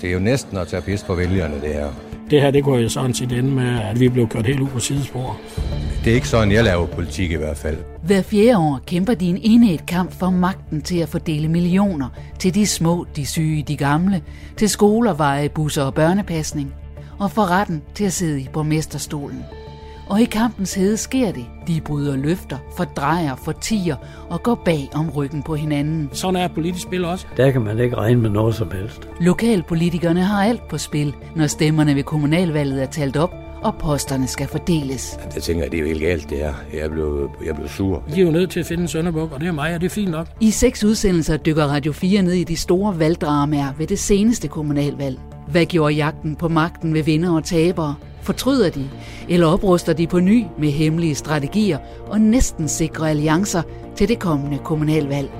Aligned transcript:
Det 0.00 0.08
er 0.08 0.12
jo 0.12 0.18
næsten 0.18 0.56
at 0.56 0.68
tage 0.68 0.82
pis 0.82 1.02
på 1.02 1.14
vælgerne, 1.14 1.54
det 1.60 1.74
her. 1.74 1.88
Det 2.30 2.40
her, 2.40 2.50
det 2.50 2.64
går 2.64 2.78
jo 2.78 2.88
sådan 2.88 3.14
set 3.14 3.32
ende 3.32 3.50
med, 3.50 3.80
at 3.80 4.00
vi 4.00 4.08
blev 4.08 4.28
kørt 4.28 4.46
helt 4.46 4.60
ud 4.60 4.68
på 4.68 4.78
sidespor. 4.78 5.40
Det 6.04 6.10
er 6.10 6.14
ikke 6.14 6.28
sådan, 6.28 6.52
jeg 6.52 6.64
laver 6.64 6.86
politik 6.86 7.30
i 7.30 7.34
hvert 7.34 7.56
fald. 7.56 7.76
Hver 8.02 8.22
fjerde 8.22 8.58
år 8.58 8.80
kæmper 8.86 9.14
de 9.14 9.26
en 9.26 9.38
enet 9.42 9.86
kamp 9.86 10.12
for 10.12 10.30
magten 10.30 10.82
til 10.82 10.98
at 10.98 11.08
fordele 11.08 11.48
millioner 11.48 12.08
til 12.38 12.54
de 12.54 12.66
små, 12.66 13.06
de 13.16 13.26
syge, 13.26 13.62
de 13.62 13.76
gamle, 13.76 14.22
til 14.56 14.68
skoler, 14.68 15.14
veje, 15.14 15.48
busser 15.48 15.82
og 15.82 15.94
børnepasning, 15.94 16.74
og 17.18 17.30
for 17.30 17.50
retten 17.50 17.82
til 17.94 18.04
at 18.04 18.12
sidde 18.12 18.40
i 18.40 18.48
borgmesterstolen. 18.52 19.44
Og 20.08 20.20
i 20.20 20.24
kampens 20.24 20.74
hede 20.74 20.96
sker 20.96 21.32
det. 21.32 21.46
De 21.66 21.80
bryder 21.80 22.16
løfter, 22.16 22.58
fordrejer, 22.76 23.36
fortiger 23.36 23.96
og 24.30 24.42
går 24.42 24.54
bag 24.54 24.88
om 24.94 25.10
ryggen 25.10 25.42
på 25.42 25.54
hinanden. 25.54 26.08
Sådan 26.12 26.40
er 26.40 26.48
politisk 26.48 26.82
spil 26.82 27.04
også. 27.04 27.26
Der 27.36 27.50
kan 27.50 27.62
man 27.62 27.78
ikke 27.78 27.96
regne 27.96 28.20
med 28.20 28.30
noget 28.30 28.54
som 28.54 28.70
helst. 28.70 29.08
Lokalpolitikerne 29.20 30.22
har 30.22 30.44
alt 30.44 30.68
på 30.68 30.78
spil, 30.78 31.14
når 31.36 31.46
stemmerne 31.46 31.94
ved 31.94 32.02
kommunalvalget 32.02 32.82
er 32.82 32.86
talt 32.86 33.16
op, 33.16 33.34
og 33.62 33.74
posterne 33.78 34.26
skal 34.26 34.46
fordeles. 34.46 35.18
Jeg 35.34 35.42
tænker, 35.42 35.64
at 35.64 35.70
det 35.72 35.78
er 35.78 35.82
jo 35.82 35.88
helt 35.88 36.00
galt, 36.00 36.30
det 36.30 36.38
her. 36.38 36.54
Jeg 36.74 36.90
blev, 36.90 37.30
jeg 37.46 37.54
blev 37.54 37.68
sur. 37.68 38.02
De 38.14 38.20
er 38.20 38.24
jo 38.24 38.30
nødt 38.30 38.50
til 38.50 38.60
at 38.60 38.66
finde 38.66 38.82
en 38.82 38.88
sønderbuk, 38.88 39.32
og 39.32 39.40
det 39.40 39.48
er 39.48 39.52
mig, 39.52 39.74
og 39.74 39.80
det 39.80 39.86
er 39.86 39.90
fint 39.90 40.10
nok. 40.10 40.26
I 40.40 40.50
seks 40.50 40.84
udsendelser 40.84 41.36
dykker 41.36 41.64
Radio 41.64 41.92
4 41.92 42.22
ned 42.22 42.32
i 42.32 42.44
de 42.44 42.56
store 42.56 42.98
valgdramaer 42.98 43.72
ved 43.78 43.86
det 43.86 43.98
seneste 43.98 44.48
kommunalvalg. 44.48 45.18
Hvad 45.48 45.66
gjorde 45.66 45.94
jagten 45.94 46.36
på 46.36 46.48
magten 46.48 46.94
ved 46.94 47.02
vinder 47.02 47.36
og 47.36 47.44
tabere? 47.44 47.94
Fortryder 48.26 48.70
de, 48.70 48.90
eller 49.28 49.46
opruster 49.46 49.92
de 49.92 50.06
på 50.06 50.20
ny 50.20 50.44
med 50.58 50.68
hemmelige 50.68 51.14
strategier 51.14 51.78
og 52.06 52.20
næsten 52.20 52.68
sikre 52.68 53.10
alliancer 53.10 53.62
til 53.96 54.08
det 54.08 54.18
kommende 54.18 54.58
kommunalvalg? 54.58 55.30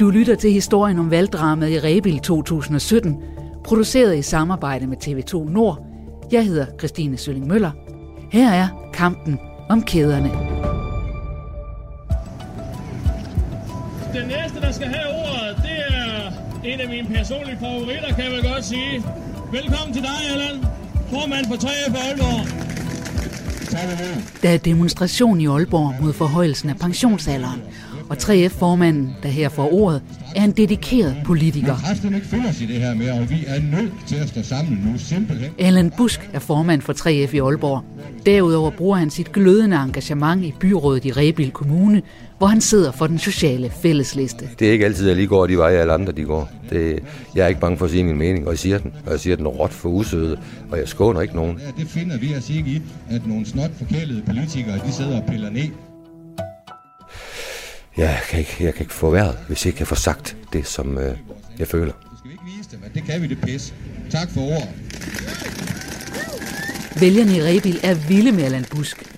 Du 0.00 0.10
lytter 0.10 0.34
til 0.34 0.52
historien 0.52 0.98
om 0.98 1.10
valgdramaet 1.10 1.70
i 1.70 1.78
Rebil 1.78 2.18
2017, 2.18 3.22
produceret 3.64 4.18
i 4.18 4.22
samarbejde 4.22 4.86
med 4.86 4.96
TV2 5.04 5.52
Nord. 5.52 5.86
Jeg 6.32 6.46
hedder 6.46 6.66
Christine 6.78 7.16
Sølling 7.16 7.46
Møller. 7.46 7.70
Her 8.32 8.50
er 8.50 8.90
kampen 8.92 9.40
om 9.68 9.82
kæderne. 9.82 10.30
Den 14.14 14.28
næste, 14.28 14.60
der 14.60 14.72
skal 14.72 14.86
have 14.86 15.08
ordet, 15.08 15.56
det 15.56 15.96
er 15.96 16.32
en 16.64 16.80
af 16.80 16.88
mine 16.88 17.08
personlige 17.08 17.58
favoritter, 17.60 18.14
kan 18.14 18.24
jeg 18.24 18.32
vel 18.32 18.52
godt 18.52 18.64
sige. 18.64 19.04
Velkommen 19.52 19.92
til 19.94 20.02
dig, 20.02 20.32
Allan 20.32 20.79
formand 21.10 21.46
for 21.46 21.54
3F 21.54 21.96
Aalborg. 21.96 22.46
Der 24.42 24.50
er 24.50 24.56
demonstration 24.56 25.40
i 25.40 25.46
Aalborg 25.46 25.94
mod 26.02 26.12
forhøjelsen 26.12 26.70
af 26.70 26.76
pensionsalderen, 26.78 27.60
og 28.08 28.16
3F-formanden, 28.16 29.16
der 29.22 29.28
her 29.28 29.48
får 29.48 29.72
ordet, 29.72 30.02
er 30.36 30.44
en 30.44 30.50
dedikeret 30.52 31.16
politiker. 31.24 31.90
Resten 31.90 32.14
ikke 32.14 32.26
følger 32.26 32.52
sig 32.52 32.68
det 32.68 32.76
her 32.76 32.94
med, 32.94 33.10
og 33.10 33.30
vi 33.30 33.44
er 33.46 33.60
nødt 33.60 33.92
til 34.06 34.16
at 34.16 34.28
stå 34.28 34.42
sammen 34.42 34.80
nu, 34.84 34.98
simpelthen. 34.98 35.50
Allan 35.58 35.92
Busk 35.96 36.30
er 36.32 36.38
formand 36.38 36.82
for 36.82 36.92
3F 36.92 37.34
i 37.34 37.38
Aalborg. 37.38 37.84
Derudover 38.26 38.70
bruger 38.70 38.96
han 38.96 39.10
sit 39.10 39.32
glødende 39.32 39.76
engagement 39.76 40.44
i 40.44 40.54
byrådet 40.60 41.04
i 41.04 41.12
Rebil 41.12 41.50
Kommune, 41.50 42.02
hvor 42.40 42.46
han 42.46 42.60
sidder 42.60 42.92
for 42.92 43.06
den 43.06 43.18
sociale 43.18 43.70
fællesliste. 43.70 44.48
Det 44.58 44.68
er 44.68 44.72
ikke 44.72 44.84
altid, 44.84 45.04
at 45.04 45.08
jeg 45.08 45.16
lige 45.16 45.26
går 45.26 45.46
de 45.46 45.58
veje, 45.58 45.76
alle 45.76 45.92
andre 45.92 46.12
de 46.12 46.24
går. 46.24 46.50
Det, 46.70 47.02
jeg 47.34 47.44
er 47.44 47.48
ikke 47.48 47.60
bange 47.60 47.78
for 47.78 47.84
at 47.84 47.90
sige 47.90 48.04
min 48.04 48.16
mening, 48.18 48.46
og 48.46 48.52
jeg 48.52 48.58
siger 48.58 48.78
den. 48.78 48.92
Og 49.06 49.12
jeg 49.12 49.20
siger 49.20 49.36
den 49.36 49.48
råt 49.48 49.72
for 49.72 49.88
usødet, 49.88 50.38
og 50.70 50.78
jeg 50.78 50.88
skåner 50.88 51.20
ikke 51.20 51.36
nogen. 51.36 51.58
Ja, 51.58 51.82
det 51.82 51.88
finder 51.90 52.18
vi 52.18 52.34
os 52.34 52.50
ikke 52.50 52.70
i, 52.70 52.82
at 53.10 53.26
nogle 53.26 53.46
snot 53.46 53.70
forkælede 53.78 54.22
politikere, 54.26 54.80
de 54.86 54.92
sidder 54.92 55.22
og 55.22 55.28
piller 55.28 55.50
ned. 55.50 55.68
Jeg 57.96 58.18
kan 58.30 58.38
ikke, 58.38 58.56
jeg 58.60 58.74
kan 58.74 58.82
ikke 58.82 58.94
få 58.94 59.10
vejret, 59.10 59.36
hvis 59.46 59.64
jeg 59.64 59.68
ikke 59.68 59.78
kan 59.78 59.86
få 59.86 59.94
sagt 59.94 60.36
det, 60.52 60.66
som 60.66 60.98
øh, 60.98 61.16
jeg 61.58 61.68
føler. 61.68 61.92
Det 61.92 62.18
skal 62.18 62.28
vi 62.28 62.32
ikke 62.32 62.44
vise 62.56 62.70
dem, 62.70 62.80
at 62.84 62.94
det 62.94 63.04
kan 63.04 63.22
vi 63.22 63.26
det 63.26 63.40
pis. 63.40 63.74
Tak 64.10 64.30
for 64.30 64.40
ordet. 64.40 64.68
Vælgerne 67.00 67.36
i 67.36 67.42
Rebil 67.42 67.80
er 67.82 67.94
vilde 68.08 68.32
med 68.32 68.44
Allan 68.44 68.64
Busk. 68.70 69.09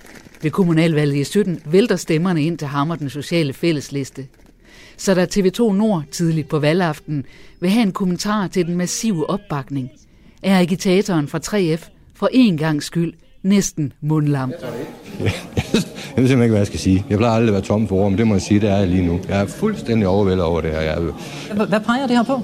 Ved 0.43 0.51
kommunalvalget 0.51 1.15
i 1.15 1.23
17 1.23 1.59
vælter 1.65 1.95
stemmerne 1.95 2.43
ind 2.43 2.57
til 2.57 2.67
Hammer 2.67 2.95
den 2.95 3.09
sociale 3.09 3.53
fællesliste. 3.53 4.27
Så 4.97 5.13
da 5.13 5.25
TV2 5.25 5.73
Nord 5.73 6.03
tidligt 6.11 6.47
på 6.47 6.59
valgaften 6.59 7.25
vil 7.59 7.69
have 7.69 7.83
en 7.83 7.91
kommentar 7.91 8.47
til 8.47 8.65
den 8.65 8.75
massive 8.75 9.29
opbakning, 9.29 9.89
er 10.43 10.59
agitatoren 10.59 11.27
fra 11.27 11.39
3F 11.45 11.89
for 12.15 12.29
en 12.31 12.57
gang 12.57 12.83
skyld 12.83 13.13
næsten 13.43 13.93
mundlam. 14.01 14.51
Jeg 14.51 14.59
ved 15.19 15.31
simpelthen 16.15 16.41
ikke, 16.41 16.49
hvad 16.49 16.59
jeg 16.59 16.67
skal 16.67 16.79
sige. 16.79 17.05
Jeg 17.09 17.17
plejer 17.17 17.33
aldrig 17.33 17.49
at 17.49 17.53
være 17.53 17.61
tom 17.61 17.87
for 17.87 17.95
ord, 17.95 18.11
men 18.11 18.17
det 18.17 18.27
må 18.27 18.33
jeg 18.33 18.41
sige, 18.41 18.59
det 18.59 18.69
er 18.69 18.77
jeg 18.77 18.87
lige 18.87 19.05
nu. 19.05 19.19
Jeg 19.29 19.41
er 19.41 19.45
fuldstændig 19.45 20.07
overvældet 20.07 20.45
over 20.45 20.61
det 20.61 20.71
her. 20.71 20.81
Jeg. 20.81 20.97
Hvad 21.67 21.79
peger 21.79 22.07
det 22.07 22.15
her 22.15 22.23
på? 22.23 22.41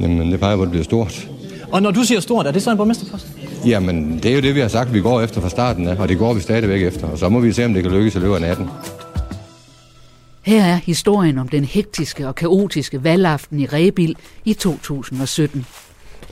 Jamen, 0.00 0.32
det 0.32 0.40
peger 0.40 0.56
på, 0.56 0.62
at 0.62 0.66
det 0.66 0.70
bliver 0.70 0.84
stort. 0.84 1.28
Og 1.72 1.82
når 1.82 1.90
du 1.90 2.02
siger 2.02 2.20
stort, 2.20 2.46
er 2.46 2.50
det 2.50 2.62
så 2.62 2.70
en 2.70 2.76
borgmesterpost? 2.76 3.26
Jamen, 3.66 4.18
det 4.22 4.30
er 4.30 4.34
jo 4.34 4.40
det, 4.40 4.54
vi 4.54 4.60
har 4.60 4.68
sagt, 4.68 4.94
vi 4.94 5.00
går 5.00 5.20
efter 5.20 5.40
fra 5.40 5.48
starten 5.48 5.88
af, 5.88 5.96
og 5.96 6.08
det 6.08 6.18
går 6.18 6.34
vi 6.34 6.40
stadigvæk 6.40 6.82
efter. 6.82 7.06
Og 7.06 7.18
så 7.18 7.28
må 7.28 7.40
vi 7.40 7.52
se, 7.52 7.64
om 7.64 7.74
det 7.74 7.82
kan 7.82 7.92
lykkes 7.92 8.14
i 8.14 8.18
løbet 8.18 8.34
af 8.34 8.40
natten. 8.40 8.68
Her 10.42 10.64
er 10.64 10.74
historien 10.74 11.38
om 11.38 11.48
den 11.48 11.64
hektiske 11.64 12.28
og 12.28 12.34
kaotiske 12.34 13.04
valgaften 13.04 13.60
i 13.60 13.66
Rebil 13.66 14.16
i 14.44 14.54
2017. 14.54 15.66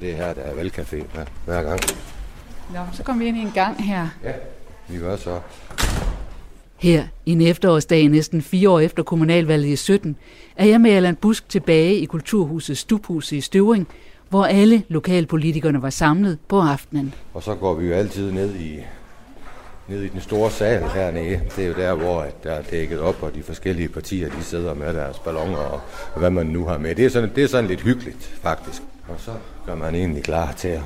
Det 0.01 0.11
er 0.13 0.17
her, 0.17 0.35
der 0.35 0.41
er 0.41 0.53
valgcafé 0.53 0.97
ja, 0.97 1.25
hver 1.45 1.63
gang. 1.63 1.81
Nå, 2.75 2.79
så 2.93 3.03
kommer 3.03 3.23
vi 3.23 3.29
ind 3.29 3.37
i 3.37 3.41
en 3.41 3.53
gang 3.55 3.85
her. 3.85 4.09
Ja, 4.25 4.33
vi 4.89 4.99
gør 4.99 5.17
så. 5.17 5.41
Her, 6.79 7.05
en 7.27 7.41
efterårsdag 7.41 8.09
næsten 8.09 8.43
fire 8.43 8.71
år 8.71 8.81
efter 8.81 9.03
kommunalvalget 9.03 9.69
i 9.69 9.77
17, 9.77 10.17
er 10.57 10.67
jeg 10.67 10.81
med 10.81 10.91
Allan 10.91 11.17
Busk 11.17 11.49
tilbage 11.49 11.95
i 11.95 12.05
Kulturhuset 12.05 12.79
Stubhuset 12.79 13.37
i 13.37 13.41
Støvring, 13.41 13.89
hvor 14.33 14.45
alle 14.45 14.83
lokalpolitikerne 14.89 15.83
var 15.83 15.91
samlet 15.91 16.39
på 16.49 16.61
aftenen. 16.61 17.15
Og 17.35 17.43
så 17.43 17.55
går 17.55 17.75
vi 17.75 17.87
jo 17.87 17.95
altid 17.95 18.33
ned 18.33 18.55
i, 18.55 18.81
ned 19.89 20.03
i 20.03 20.09
den 20.09 20.21
store 20.21 20.51
sal 20.51 20.83
hernede. 20.83 21.41
Det 21.57 21.65
er 21.65 21.69
jo 21.69 21.75
der, 21.75 21.95
hvor 21.95 22.27
der 22.45 22.51
er 22.51 22.63
dækket 22.63 23.01
op, 23.01 23.23
og 23.23 23.35
de 23.35 23.43
forskellige 23.43 23.89
partier, 23.89 24.29
de 24.29 24.43
sidder 24.43 24.75
med 24.75 24.95
deres 24.95 25.19
ballonger 25.19 25.83
og 26.15 26.21
hvad 26.21 26.31
man 26.31 26.47
nu 26.47 26.65
har 26.65 26.79
med. 26.79 26.95
Det 26.95 27.05
er 27.05 27.09
sådan, 27.09 27.31
det 27.35 27.45
er 27.45 27.49
sådan 27.49 27.67
lidt 27.71 27.81
hyggeligt, 27.81 28.41
faktisk. 28.43 28.83
Og 29.09 29.15
så 29.19 29.31
gør 29.67 29.75
man 29.75 29.95
egentlig 29.95 30.23
klar 30.23 30.53
til 30.53 30.69
at, 30.69 30.83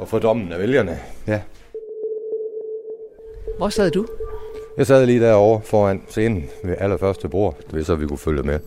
at 0.00 0.08
få 0.08 0.18
dommen 0.18 0.52
af 0.52 0.58
vælgerne. 0.58 0.98
Ja. 1.26 1.40
Hvor 3.58 3.68
sad 3.68 3.90
du? 3.90 4.06
Jeg 4.76 4.86
sad 4.86 5.06
lige 5.06 5.20
derovre 5.20 5.62
foran 5.64 6.02
scenen 6.08 6.44
ved 6.64 6.76
allerførste 6.78 7.28
bord, 7.28 7.56
hvis 7.70 7.86
så 7.86 7.94
vi 7.94 8.06
kunne 8.06 8.18
følge 8.18 8.42
med. 8.42 8.58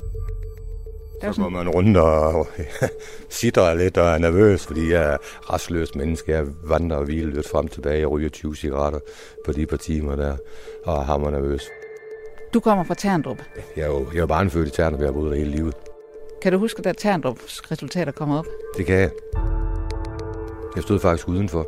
Så 1.22 1.42
går 1.42 1.50
man 1.50 1.70
rundt 1.70 1.98
og 1.98 2.48
sitter 3.30 3.74
lidt 3.74 3.98
og 3.98 4.08
er 4.08 4.18
nervøs, 4.18 4.66
fordi 4.66 4.92
jeg 4.92 5.14
er 5.14 5.18
restløs 5.54 5.96
menneske. 5.96 6.32
Jeg 6.32 6.46
vandrer 6.64 6.98
og 6.98 7.06
hviler 7.06 7.34
lidt 7.34 7.50
frem 7.50 7.66
og 7.66 7.72
tilbage. 7.72 8.00
Jeg 8.00 8.12
ryger 8.12 8.30
20 8.30 8.56
cigaretter 8.56 9.00
på 9.46 9.52
de 9.52 9.66
par 9.66 9.78
timer 9.78 10.16
der, 10.16 10.38
og 10.86 10.98
er 10.98 11.04
hammer 11.04 11.32
nervøs. 11.32 11.70
Du 12.54 12.60
kommer 12.60 12.84
fra 12.84 12.94
Terndrup. 12.94 13.38
Jeg 13.76 13.84
er 13.84 13.88
jo 13.88 14.08
jeg 14.14 14.22
er 14.22 14.26
barnefødt 14.26 14.68
i 14.68 14.72
Terndrup, 14.72 15.00
jeg 15.00 15.08
har 15.08 15.14
boet 15.14 15.32
der 15.32 15.38
hele 15.38 15.52
livet. 15.52 15.74
Kan 16.42 16.52
du 16.52 16.58
huske, 16.58 16.82
da 16.82 16.94
Terndrups 16.94 17.72
resultater 17.72 18.12
kom 18.12 18.32
op? 18.32 18.46
Det 18.78 18.86
kan 18.86 18.96
jeg. 18.96 19.10
Jeg 20.76 20.84
stod 20.84 21.00
faktisk 21.00 21.28
udenfor, 21.28 21.68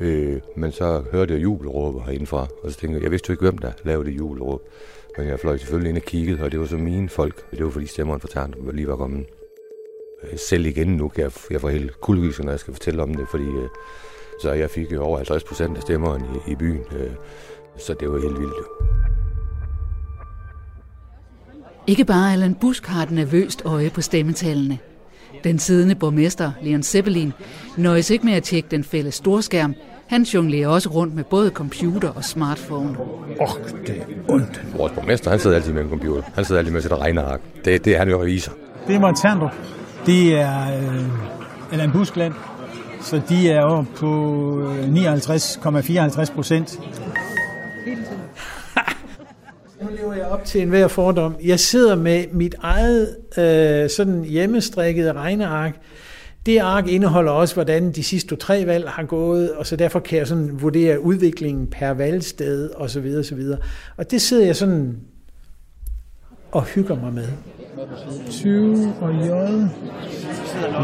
øh, 0.00 0.40
men 0.56 0.72
så 0.72 1.04
hørte 1.12 1.34
jeg 1.34 1.42
jubelråb 1.42 2.02
herindefra, 2.04 2.46
og 2.62 2.72
så 2.72 2.78
tænkte 2.78 2.96
jeg, 2.96 3.02
jeg 3.02 3.10
vidste 3.10 3.26
jo 3.28 3.32
ikke, 3.32 3.42
hvem 3.42 3.58
der 3.58 3.72
lavede 3.84 4.10
det 4.10 4.16
jubelråb. 4.16 4.62
Men 5.18 5.28
jeg 5.28 5.40
fløj 5.40 5.56
selvfølgelig 5.56 5.88
ind 5.88 5.98
og 5.98 6.04
kiggede, 6.04 6.42
og 6.42 6.52
det 6.52 6.60
var 6.60 6.66
så 6.66 6.76
mine 6.76 7.08
folk. 7.08 7.50
Det 7.50 7.64
var 7.64 7.70
fordi 7.70 7.86
stemmeren 7.86 8.20
for 8.20 8.28
Terndrup 8.28 8.74
lige 8.74 8.88
var 8.88 8.96
kommet. 8.96 9.26
Øh, 10.22 10.38
selv 10.38 10.66
igen 10.66 10.88
nu 10.88 11.08
kan 11.08 11.22
jeg, 11.24 11.32
jeg 11.50 11.60
få 11.60 11.68
helt 11.68 12.00
kuldegyser, 12.00 12.44
når 12.44 12.52
jeg 12.52 12.60
skal 12.60 12.74
fortælle 12.74 13.02
om 13.02 13.14
det, 13.14 13.26
fordi 13.30 13.44
øh, 13.44 13.68
så 14.42 14.52
jeg 14.52 14.70
fik 14.70 14.92
jo 14.92 15.02
over 15.02 15.16
50 15.16 15.44
procent 15.44 15.76
af 15.76 15.82
stemmeren 15.82 16.22
i, 16.22 16.52
i 16.52 16.54
byen. 16.54 16.84
Øh, 16.96 17.10
så 17.78 17.94
det 18.00 18.10
var 18.10 18.18
helt 18.18 18.40
vildt. 18.40 18.54
Ikke 21.86 22.04
bare 22.04 22.32
Allan 22.32 22.54
Busk 22.54 22.86
har 22.86 23.02
et 23.02 23.10
nervøst 23.10 23.62
øje 23.64 23.90
på 23.90 24.00
stemmetallene. 24.00 24.78
Den 25.44 25.58
siddende 25.58 25.94
borgmester, 25.94 26.52
Leon 26.62 26.82
Seppelin, 26.82 27.32
nøjes 27.76 28.10
ikke 28.10 28.26
med 28.26 28.34
at 28.34 28.42
tjekke 28.42 28.68
den 28.70 28.84
fælles 28.84 29.14
storskærm. 29.14 29.74
Han 30.06 30.22
jonglerer 30.22 30.68
også 30.68 30.88
rundt 30.88 31.14
med 31.14 31.24
både 31.24 31.50
computer 31.50 32.08
og 32.08 32.24
smartphone. 32.24 32.96
Åh, 32.98 33.06
oh, 33.40 33.48
det 33.86 33.96
er 33.96 34.32
ondt. 34.32 34.64
Vores 34.76 34.92
borgmester, 34.92 35.30
han 35.30 35.38
sidder 35.38 35.56
altid 35.56 35.72
med 35.72 35.82
en 35.82 35.88
computer. 35.88 36.22
Han 36.34 36.44
sidder 36.44 36.58
altid 36.58 36.72
med 36.72 36.80
sit 36.82 36.92
regneark. 36.92 37.40
Det, 37.64 37.84
det 37.84 37.94
er 37.94 37.98
han 37.98 38.08
jo 38.08 38.22
revisor. 38.22 38.52
Det 38.86 38.94
er 38.94 39.00
Montandro. 39.00 39.48
Det 40.06 40.34
er 40.40 40.78
øh, 40.78 41.72
Allan 41.72 41.92
Buskland. 41.92 42.34
Så 43.02 43.20
de 43.28 43.50
er 43.50 43.62
oppe 43.62 43.90
på 43.96 44.62
59,54 44.82 46.34
procent. 46.34 46.78
Nu 49.84 49.90
lever 49.96 50.14
jeg 50.14 50.26
op 50.26 50.44
til 50.44 50.62
enhver 50.62 50.88
fordom. 50.88 51.36
Jeg 51.44 51.60
sidder 51.60 51.96
med 51.96 52.24
mit 52.32 52.54
eget 52.62 53.16
øh, 53.38 53.90
sådan 53.90 54.24
hjemmestrikkede 54.24 55.12
regneark. 55.12 55.80
Det 56.46 56.58
ark 56.58 56.88
indeholder 56.88 57.32
også, 57.32 57.54
hvordan 57.54 57.92
de 57.92 58.02
sidste 58.02 58.36
tre 58.36 58.66
valg 58.66 58.88
har 58.88 59.02
gået, 59.02 59.52
og 59.52 59.66
så 59.66 59.76
derfor 59.76 60.00
kan 60.00 60.18
jeg 60.18 60.26
sådan 60.26 60.62
vurdere 60.62 61.00
udviklingen 61.00 61.66
per 61.66 61.90
valgsted 61.90 62.70
osv. 62.76 63.14
Og, 63.18 63.24
så 63.24 63.34
videre. 63.34 63.58
og 63.96 64.10
det 64.10 64.22
sidder 64.22 64.46
jeg 64.46 64.56
sådan 64.56 64.96
og 66.52 66.64
hygger 66.64 67.00
mig 67.00 67.12
med. 67.12 67.28
20 68.30 68.94
og 69.00 69.12
J. 69.14 69.28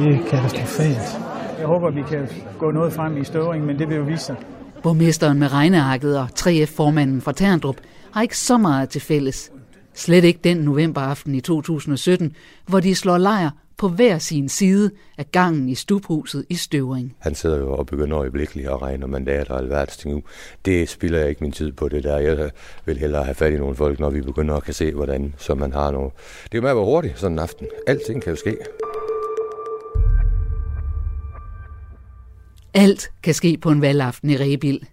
Det 0.04 0.14
er 0.14 0.28
katastrofalt. 0.30 1.18
Jeg 1.58 1.66
håber, 1.66 1.90
vi 1.90 2.02
kan 2.08 2.28
gå 2.58 2.70
noget 2.70 2.92
frem 2.92 3.16
i 3.16 3.24
støvring, 3.24 3.66
men 3.66 3.78
det 3.78 3.88
vil 3.88 3.96
jo 3.96 4.02
vise 4.02 4.24
sig. 4.24 4.36
Borgmesteren 4.82 5.38
med 5.38 5.52
regnearket 5.52 6.18
og 6.18 6.28
3F-formanden 6.38 7.20
fra 7.20 7.32
Terndrup 7.32 7.76
har 8.10 8.22
ikke 8.22 8.38
så 8.38 8.58
meget 8.58 8.88
til 8.88 9.00
fælles. 9.00 9.52
Slet 9.94 10.24
ikke 10.24 10.40
den 10.44 10.56
novemberaften 10.56 11.34
i 11.34 11.40
2017, 11.40 12.36
hvor 12.66 12.80
de 12.80 12.94
slår 12.94 13.18
lejr 13.18 13.50
på 13.76 13.88
hver 13.88 14.18
sin 14.18 14.48
side 14.48 14.90
af 15.18 15.32
gangen 15.32 15.68
i 15.68 15.74
stubhuset 15.74 16.46
i 16.48 16.54
Støvring. 16.54 17.16
Han 17.18 17.34
sidder 17.34 17.58
jo 17.58 17.72
og 17.72 17.86
begynder 17.86 18.18
øjeblikkeligt 18.18 18.68
at 18.68 18.82
regne 18.82 19.06
mandater 19.06 19.54
og 19.54 19.60
alverdens 19.60 19.96
ting 19.96 20.14
ud. 20.14 20.22
Det 20.64 20.88
spiller 20.88 21.18
jeg 21.18 21.28
ikke 21.28 21.44
min 21.44 21.52
tid 21.52 21.72
på 21.72 21.88
det 21.88 22.04
der. 22.04 22.18
Jeg 22.18 22.50
vil 22.84 22.98
hellere 22.98 23.24
have 23.24 23.34
fat 23.34 23.52
i 23.52 23.56
nogle 23.56 23.76
folk, 23.76 24.00
når 24.00 24.10
vi 24.10 24.20
begynder 24.20 24.54
at 24.54 24.64
kan 24.64 24.74
se, 24.74 24.92
hvordan 24.92 25.34
så 25.38 25.54
man 25.54 25.72
har 25.72 25.90
noget. 25.90 26.12
Det 26.44 26.54
er 26.54 26.58
jo 26.58 26.62
med 26.62 26.70
at 26.70 26.76
være 26.76 26.84
hurtigt 26.84 27.18
sådan 27.18 27.32
en 27.32 27.38
aften. 27.38 27.66
Alting 27.86 28.22
kan 28.22 28.30
jo 28.30 28.36
ske. 28.36 28.56
Alt 32.74 33.08
kan 33.22 33.34
ske 33.34 33.58
på 33.62 33.70
en 33.70 33.82
valgaften 33.82 34.30
i 34.30 34.36
Rebil. 34.36 34.86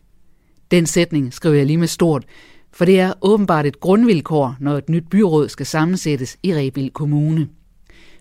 Den 0.71 0.85
sætning 0.85 1.33
skriver 1.33 1.55
jeg 1.55 1.65
lige 1.65 1.77
med 1.77 1.87
stort, 1.87 2.25
for 2.73 2.85
det 2.85 2.99
er 2.99 3.13
åbenbart 3.21 3.65
et 3.65 3.79
grundvilkår, 3.79 4.55
når 4.59 4.77
et 4.77 4.89
nyt 4.89 5.03
byråd 5.11 5.49
skal 5.49 5.65
sammensættes 5.65 6.37
i 6.43 6.53
Rebil 6.53 6.91
Kommune. 6.93 7.47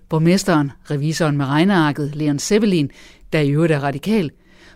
Borgmesteren, 0.09 0.73
revisoren 0.91 1.37
med 1.37 1.47
regnearket, 1.47 2.17
Leon 2.17 2.39
Seppelin, 2.39 2.91
der 3.33 3.41
i 3.41 3.51
øvrigt 3.51 3.73
er 3.73 3.81
radikal, 3.81 4.31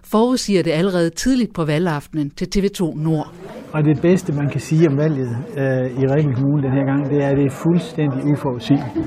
forudsiger 0.05 0.62
det 0.62 0.71
allerede 0.71 1.11
tidligt 1.11 1.55
på 1.55 1.65
valgaftenen 1.65 2.31
til 2.31 2.49
TV2 2.56 3.03
Nord. 3.03 3.32
Og 3.73 3.85
det 3.85 4.00
bedste, 4.00 4.32
man 4.32 4.50
kan 4.50 4.61
sige 4.61 4.88
om 4.88 4.97
valget 4.97 5.29
øh, 5.56 6.03
i 6.03 6.06
Rebil 6.06 6.35
Kommune 6.35 6.62
den 6.62 6.73
her 6.73 6.85
gang, 6.85 7.11
det 7.11 7.25
er, 7.25 7.29
at 7.29 7.37
det 7.37 7.47
er 7.47 7.50
fuldstændig 7.50 8.25
uforudsigeligt. 8.25 9.06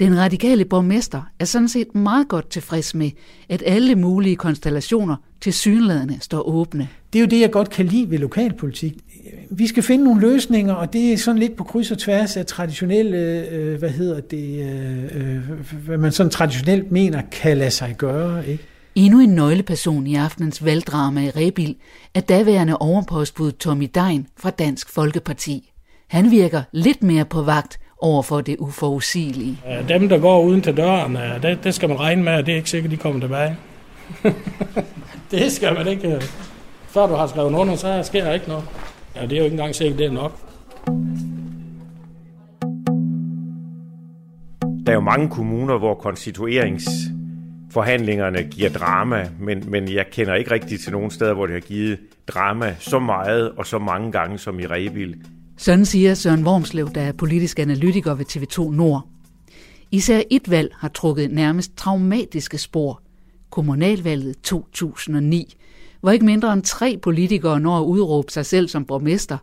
Den 0.00 0.18
radikale 0.18 0.64
borgmester 0.64 1.22
er 1.38 1.44
sådan 1.44 1.68
set 1.68 1.94
meget 1.94 2.28
godt 2.28 2.50
tilfreds 2.50 2.94
med, 2.94 3.10
at 3.48 3.62
alle 3.66 3.94
mulige 3.94 4.36
konstellationer 4.36 5.16
til 5.40 5.52
synlædende 5.52 6.18
står 6.20 6.48
åbne. 6.48 6.88
Det 7.12 7.18
er 7.18 7.20
jo 7.20 7.28
det, 7.28 7.40
jeg 7.40 7.50
godt 7.50 7.70
kan 7.70 7.86
lide 7.86 8.10
ved 8.10 8.18
lokalpolitik. 8.18 8.94
Vi 9.50 9.66
skal 9.66 9.82
finde 9.82 10.04
nogle 10.04 10.20
løsninger, 10.20 10.74
og 10.74 10.92
det 10.92 11.12
er 11.12 11.16
sådan 11.16 11.38
lidt 11.38 11.56
på 11.56 11.64
kryds 11.64 11.90
og 11.90 11.98
tværs 11.98 12.36
af 12.36 12.46
traditionelle, 12.46 13.48
øh, 13.50 13.78
hvad 13.78 13.90
hedder 13.90 14.20
det, 14.20 14.72
øh, 15.14 15.38
hvad 15.86 15.98
man 15.98 16.12
sådan 16.12 16.30
traditionelt 16.30 16.92
mener 16.92 17.22
kan 17.32 17.58
lade 17.58 17.70
sig 17.70 17.94
gøre. 17.98 18.48
Ikke? 18.48 18.64
Endnu 18.94 19.20
en 19.20 19.34
nøgleperson 19.34 20.06
i 20.06 20.14
aftenens 20.14 20.64
valgdrama 20.64 21.26
i 21.26 21.30
Rebil 21.30 21.76
er 22.14 22.20
daværende 22.20 22.76
overpostbud 22.76 23.52
Tommy 23.52 23.90
Dein 23.94 24.26
fra 24.36 24.50
Dansk 24.50 24.88
Folkeparti. 24.88 25.72
Han 26.08 26.30
virker 26.30 26.62
lidt 26.72 27.02
mere 27.02 27.24
på 27.24 27.42
vagt 27.42 27.78
over 28.00 28.22
for 28.22 28.40
det 28.40 28.56
uforudsigelige. 28.58 29.58
Dem, 29.88 30.08
der 30.08 30.18
går 30.18 30.42
uden 30.42 30.62
til 30.62 30.76
døren, 30.76 31.18
det, 31.42 31.64
det 31.64 31.74
skal 31.74 31.88
man 31.88 32.00
regne 32.00 32.22
med, 32.22 32.32
at 32.32 32.46
det 32.46 32.52
er 32.52 32.56
ikke 32.56 32.70
sikkert, 32.70 32.90
de 32.90 32.96
kommer 32.96 33.20
tilbage. 33.20 33.56
det 35.30 35.52
skal 35.52 35.74
man 35.74 35.86
ikke. 35.86 36.22
Før 36.88 37.06
du 37.06 37.14
har 37.14 37.26
skrevet 37.26 37.54
under, 37.54 37.76
så 37.76 38.02
sker 38.02 38.24
der 38.24 38.32
ikke 38.32 38.48
noget. 38.48 38.64
Ja, 39.16 39.22
det 39.22 39.32
er 39.32 39.36
jo 39.36 39.44
ikke 39.44 39.54
engang 39.54 39.74
sikkert, 39.74 39.98
det 39.98 40.06
er 40.06 40.12
nok. 40.12 40.32
Der 44.86 44.92
er 44.92 44.94
jo 44.94 45.00
mange 45.00 45.28
kommuner, 45.28 45.78
hvor 45.78 45.94
konstitueringsforhandlingerne 45.94 48.42
giver 48.42 48.70
drama, 48.70 49.28
men, 49.40 49.70
men 49.70 49.92
jeg 49.92 50.06
kender 50.12 50.34
ikke 50.34 50.50
rigtig 50.50 50.80
til 50.80 50.92
nogen 50.92 51.10
steder, 51.10 51.34
hvor 51.34 51.46
det 51.46 51.52
har 51.52 51.60
givet 51.60 51.98
drama 52.28 52.76
så 52.78 52.98
meget 52.98 53.50
og 53.50 53.66
så 53.66 53.78
mange 53.78 54.12
gange 54.12 54.38
som 54.38 54.60
i 54.60 54.66
Rebil. 54.66 55.16
Sådan 55.60 55.84
siger 55.84 56.14
Søren 56.14 56.46
Wormslev, 56.46 56.90
der 56.94 57.00
er 57.00 57.12
politisk 57.12 57.58
analytiker 57.58 58.14
ved 58.14 58.24
TV2 58.26 58.76
Nord. 58.76 59.08
Især 59.90 60.22
et 60.30 60.50
valg 60.50 60.74
har 60.78 60.88
trukket 60.88 61.30
nærmest 61.30 61.76
traumatiske 61.76 62.58
spor. 62.58 63.02
Kommunalvalget 63.50 64.36
2009, 64.42 65.54
hvor 66.00 66.10
ikke 66.10 66.24
mindre 66.24 66.52
end 66.52 66.62
tre 66.62 66.98
politikere 67.02 67.60
når 67.60 67.78
at 67.78 67.84
udråbe 67.84 68.32
sig 68.32 68.46
selv 68.46 68.68
som 68.68 68.84
borgmester. 68.84 69.38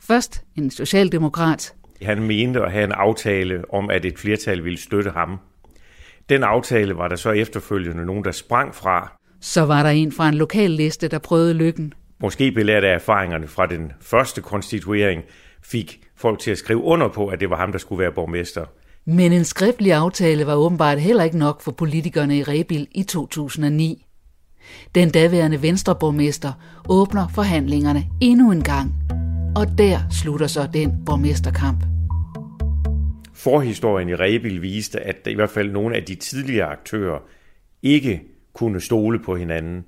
Først 0.00 0.44
en 0.56 0.70
socialdemokrat. 0.70 1.74
Han 2.02 2.22
mente 2.22 2.62
at 2.62 2.72
have 2.72 2.84
en 2.84 2.92
aftale 2.92 3.74
om, 3.74 3.90
at 3.90 4.04
et 4.04 4.18
flertal 4.18 4.64
ville 4.64 4.78
støtte 4.78 5.10
ham. 5.10 5.38
Den 6.28 6.42
aftale 6.42 6.96
var 6.96 7.08
der 7.08 7.16
så 7.16 7.30
efterfølgende 7.30 8.06
nogen, 8.06 8.24
der 8.24 8.32
sprang 8.32 8.74
fra. 8.74 9.12
Så 9.40 9.64
var 9.64 9.82
der 9.82 9.90
en 9.90 10.12
fra 10.12 10.28
en 10.28 10.34
lokal 10.34 10.70
liste, 10.70 11.08
der 11.08 11.18
prøvede 11.18 11.54
lykken. 11.54 11.92
Måske 12.20 12.52
belært 12.52 12.84
af 12.84 12.94
erfaringerne 12.94 13.46
fra 13.46 13.66
den 13.66 13.92
første 14.00 14.40
konstituering, 14.40 15.22
fik 15.70 16.00
folk 16.16 16.38
til 16.38 16.50
at 16.50 16.58
skrive 16.58 16.82
under 16.82 17.08
på, 17.08 17.26
at 17.28 17.40
det 17.40 17.50
var 17.50 17.56
ham, 17.56 17.72
der 17.72 17.78
skulle 17.78 18.00
være 18.00 18.12
borgmester. 18.12 18.64
Men 19.04 19.32
en 19.32 19.44
skriftlig 19.44 19.92
aftale 19.92 20.46
var 20.46 20.54
åbenbart 20.54 21.00
heller 21.00 21.24
ikke 21.24 21.38
nok 21.38 21.62
for 21.62 21.72
politikerne 21.72 22.38
i 22.38 22.42
Rebil 22.42 22.88
i 22.92 23.02
2009. 23.02 24.06
Den 24.94 25.10
daværende 25.10 25.62
venstreborgmester 25.62 26.52
åbner 26.88 27.28
forhandlingerne 27.28 28.04
endnu 28.20 28.52
en 28.52 28.62
gang. 28.62 28.94
Og 29.56 29.78
der 29.78 29.98
slutter 30.10 30.46
så 30.46 30.68
den 30.72 30.92
borgmesterkamp. 31.06 31.84
Forhistorien 33.34 34.08
i 34.08 34.14
Rebil 34.14 34.62
viste, 34.62 35.00
at 35.00 35.16
i 35.26 35.34
hvert 35.34 35.50
fald 35.50 35.72
nogle 35.72 35.96
af 35.96 36.02
de 36.02 36.14
tidligere 36.14 36.66
aktører 36.66 37.18
ikke 37.82 38.22
kunne 38.52 38.80
stole 38.80 39.18
på 39.18 39.36
hinanden. 39.36 39.84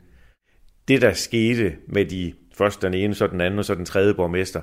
Det, 0.89 1.03
der 1.03 1.13
skete 1.13 1.73
med 1.89 2.05
de 2.05 2.33
først 2.59 2.83
den 2.83 2.95
ene, 2.95 3.15
så 3.15 3.27
den 3.27 3.41
anden 3.41 3.59
og 3.59 3.65
så 3.65 3.75
den 3.75 3.85
tredje 3.85 4.15
borgmester, 4.15 4.61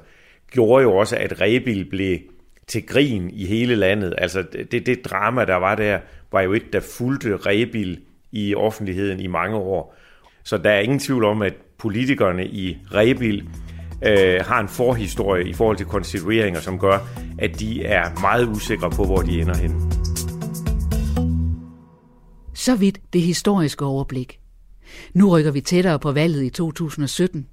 gjorde 0.52 0.84
jo 0.84 0.96
også, 0.96 1.18
at 1.18 1.42
Rebil 1.42 1.86
blev 1.86 2.20
til 2.68 2.86
grin 2.86 3.30
i 3.34 3.46
hele 3.46 3.76
landet. 3.76 4.14
Altså 4.18 4.44
det, 4.72 4.86
det 4.86 5.06
drama, 5.06 5.46
der 5.46 5.56
var 5.56 5.76
der, 5.76 6.00
var 6.32 6.42
jo 6.42 6.54
et, 6.54 6.74
der 6.74 6.80
fulgte 6.80 7.36
Rebil 7.36 8.00
i 8.32 8.56
offentligheden 8.56 9.20
i 9.20 9.28
mange 9.28 9.58
år. 9.58 9.96
Så 10.44 10.58
der 10.58 10.70
er 10.70 10.80
ingen 10.80 11.00
tvivl 11.00 11.24
om, 11.24 11.42
at 11.42 11.54
politikerne 11.78 12.48
i 12.48 12.78
Rebil 12.94 13.48
øh, 14.06 14.40
har 14.46 14.60
en 14.60 14.68
forhistorie 14.68 15.50
i 15.50 15.54
forhold 15.54 15.78
til 15.78 15.86
konstitueringer, 15.86 16.60
som 16.60 16.80
gør, 16.80 17.00
at 17.40 17.60
de 17.60 17.86
er 17.86 18.22
meget 18.22 18.48
usikre 18.48 18.90
på, 18.90 19.04
hvor 19.04 19.22
de 19.22 19.42
ender 19.42 19.58
hen. 19.58 19.92
Så 22.54 22.76
vidt 22.76 23.00
det 23.14 23.22
historiske 23.22 23.86
overblik. 23.86 24.40
Nu 25.14 25.30
rykker 25.30 25.52
vi 25.52 25.62
tættere 25.62 26.00
på 26.00 26.12
valget 26.12 26.44
i 26.44 26.50
2017. 26.50 27.48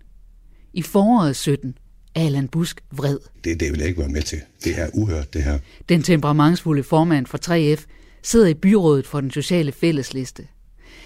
I 0.72 0.82
foråret 0.82 1.36
17 1.36 1.74
Allan 2.14 2.48
Busk 2.48 2.84
vred. 2.90 3.18
Det, 3.44 3.60
det 3.60 3.72
vil 3.72 3.78
jeg 3.78 3.88
ikke 3.88 4.00
være 4.00 4.08
med 4.08 4.22
til. 4.22 4.40
Det 4.64 4.80
er 4.80 4.88
uhørt, 4.94 5.34
det 5.34 5.42
her. 5.42 5.58
Den 5.88 6.02
temperamentsfulde 6.02 6.82
formand 6.82 7.26
for 7.26 7.38
3F 7.38 7.84
sidder 8.22 8.46
i 8.46 8.54
byrådet 8.54 9.06
for 9.06 9.20
den 9.20 9.30
sociale 9.30 9.72
fællesliste. 9.72 10.46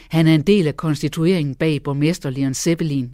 Han 0.09 0.27
er 0.27 0.35
en 0.35 0.43
del 0.43 0.67
af 0.67 0.77
konstitueringen 0.77 1.55
bag 1.55 1.83
borgmester 1.83 2.31
Leon 2.31 2.55
Seppelin. 2.55 3.13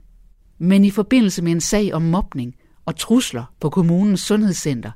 Men 0.59 0.85
i 0.85 0.91
forbindelse 0.91 1.43
med 1.43 1.53
en 1.53 1.61
sag 1.61 1.95
om 1.95 2.03
mobning 2.03 2.55
og 2.87 2.97
trusler 2.97 3.45
på 3.61 3.71
kommunens 3.71 4.21
sundhedscenter, 4.21 4.91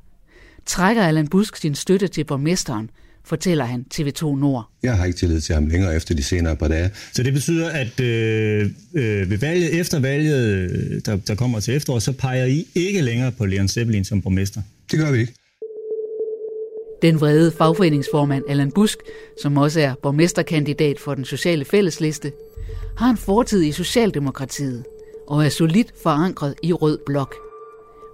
trækker 0.65 1.03
Allan 1.03 1.27
Busk 1.27 1.55
sin 1.55 1.75
støtte 1.75 2.07
til 2.07 2.23
borgmesteren, 2.23 2.89
fortæller 3.27 3.65
han 3.65 3.85
TV2 3.93 4.39
Nord. 4.39 4.69
Jeg 4.83 4.97
har 4.97 5.05
ikke 5.05 5.17
tillid 5.17 5.41
til 5.41 5.55
ham 5.55 5.67
længere 5.67 5.95
efter 5.95 6.15
de 6.15 6.23
senere 6.23 6.55
par 6.55 6.67
dage. 6.67 6.91
Så 7.13 7.23
det 7.23 7.33
betyder, 7.33 7.69
at 7.69 7.99
øh, 7.99 8.69
øh, 8.93 9.29
ved 9.29 9.37
valget, 9.37 9.79
efter 9.79 9.99
valget, 9.99 11.05
der, 11.05 11.15
der 11.15 11.35
kommer 11.35 11.59
til 11.59 11.75
efterår, 11.75 11.99
så 11.99 12.11
peger 12.11 12.45
I 12.45 12.67
ikke 12.75 13.01
længere 13.01 13.31
på 13.31 13.45
Leon 13.45 13.67
Seppelin 13.67 14.05
som 14.05 14.21
borgmester? 14.21 14.61
Det 14.91 14.99
gør 14.99 15.11
vi 15.11 15.19
ikke. 15.19 15.33
Den 17.01 17.19
vrede 17.19 17.51
fagforeningsformand 17.51 18.43
Allan 18.49 18.71
Busk, 18.71 18.97
som 19.41 19.57
også 19.57 19.79
er 19.79 19.93
borgmesterkandidat 20.03 20.99
for 20.99 21.15
den 21.15 21.25
sociale 21.25 21.65
fællesliste, 21.65 22.31
har 22.97 23.09
en 23.09 23.17
fortid 23.17 23.63
i 23.63 23.71
Socialdemokratiet 23.71 24.83
og 25.27 25.45
er 25.45 25.49
solidt 25.49 25.93
forankret 26.03 26.55
i 26.63 26.73
Rød 26.73 26.97
Blok. 27.05 27.35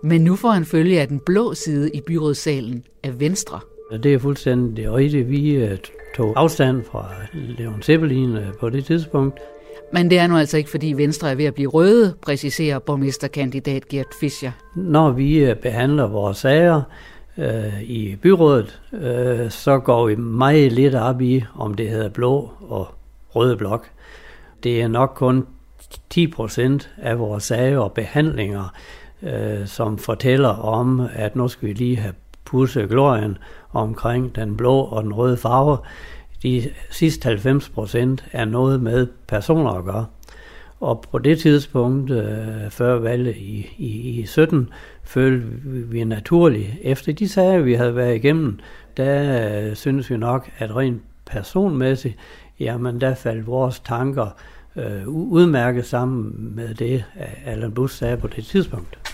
Men 0.04 0.22
nu 0.22 0.36
får 0.36 0.52
han 0.52 0.66
følge 0.66 1.02
af 1.02 1.08
den 1.08 1.20
blå 1.20 1.54
side 1.54 1.92
i 1.94 2.02
byrådssalen 2.02 2.84
af 3.04 3.20
Venstre. 3.20 3.60
Det 3.98 4.14
er 4.14 4.20
fuldstændig 4.20 4.92
rigtigt. 4.92 5.30
Vi 5.30 5.56
øh, 5.56 5.78
tog 6.18 6.34
afstand 6.36 6.84
fra 6.84 7.10
Leon 7.34 7.82
Seppelin 7.82 8.38
øh, 8.38 8.54
på 8.60 8.70
det 8.70 8.86
tidspunkt. 8.86 9.40
Men 9.94 10.10
det 10.10 10.20
er 10.20 10.28
nu 10.28 10.38
altså 10.38 10.58
ikke, 10.58 10.70
fordi 10.70 10.94
Venstre 10.94 11.32
er 11.32 11.36
ved 11.36 11.46
at 11.46 11.54
blive 11.54 11.70
røde, 11.70 12.16
præciserer 12.22 12.80
borgmesterkandidat 12.80 13.88
Gert 13.88 14.14
Fischer. 14.20 14.52
Når 14.76 15.12
vi 15.12 15.38
øh, 15.38 15.56
behandler 15.56 16.08
vores 16.08 16.38
sager 16.38 16.82
øh, 17.38 17.82
i 17.82 18.16
byrådet, 18.16 18.82
øh, 18.94 19.52
så 19.52 19.80
går 19.80 20.08
vi 20.08 20.16
meget 20.16 20.72
lidt 20.72 20.96
op 20.96 21.22
i, 21.22 21.44
om 21.56 21.74
det 21.74 21.90
hedder 21.90 22.10
blå 22.10 22.52
og 22.62 22.88
røde 23.36 23.58
blok. 23.58 23.90
Det 24.64 24.82
er 24.82 24.88
nok 24.88 25.14
kun 25.16 25.46
10 26.10 26.28
procent 26.28 26.90
af 26.98 27.20
vores 27.20 27.44
sager 27.44 27.80
og 27.80 27.92
behandlinger, 27.92 28.74
øh, 29.24 29.68
som 29.68 29.98
fortæller 29.98 30.50
om, 30.50 31.08
at 31.14 31.36
nu 31.36 31.48
skal 31.48 31.68
vi 31.68 31.74
lige 31.74 31.98
have 31.98 32.14
pudset 32.46 32.90
glorien 32.90 33.38
omkring 33.74 34.36
den 34.36 34.58
blå 34.58 34.80
og 34.80 35.04
den 35.04 35.14
røde 35.14 35.38
farve. 35.38 35.78
De 36.44 36.70
sidste 36.92 37.26
90 37.26 37.70
procent 37.70 38.26
er 38.32 38.46
noget 38.46 38.82
med 38.82 39.08
personer 39.28 39.72
at 39.72 39.86
gøre. 39.86 40.06
Og 40.80 41.06
på 41.12 41.18
det 41.18 41.40
tidspunkt, 41.40 42.12
øh, 42.12 42.70
før 42.70 43.00
valget 43.00 43.36
i, 43.36 43.68
i, 43.78 44.20
i 44.20 44.26
17, 44.26 44.70
følte 45.04 45.48
vi 45.66 46.04
naturligt, 46.04 46.70
efter 46.82 47.14
de 47.14 47.30
sager, 47.30 47.60
vi 47.60 47.74
havde 47.74 47.96
været 47.96 48.16
igennem 48.16 48.60
der 48.98 49.70
øh, 49.70 49.76
synes 49.76 50.10
vi 50.10 50.18
nok, 50.18 50.50
at 50.58 50.76
rent 50.76 51.02
personmæssigt, 51.26 52.18
jamen 52.60 53.02
der 53.02 53.16
faldt 53.16 53.48
vores 53.48 53.80
tanker 53.80 54.28
øh, 54.76 55.08
udmærket 55.08 55.86
sammen 55.86 56.56
med 56.56 56.74
det, 56.74 57.04
Allan 57.46 57.72
Busk 57.72 57.98
sagde 57.98 58.18
på 58.18 58.28
det 58.28 58.46
tidspunkt. 58.46 59.13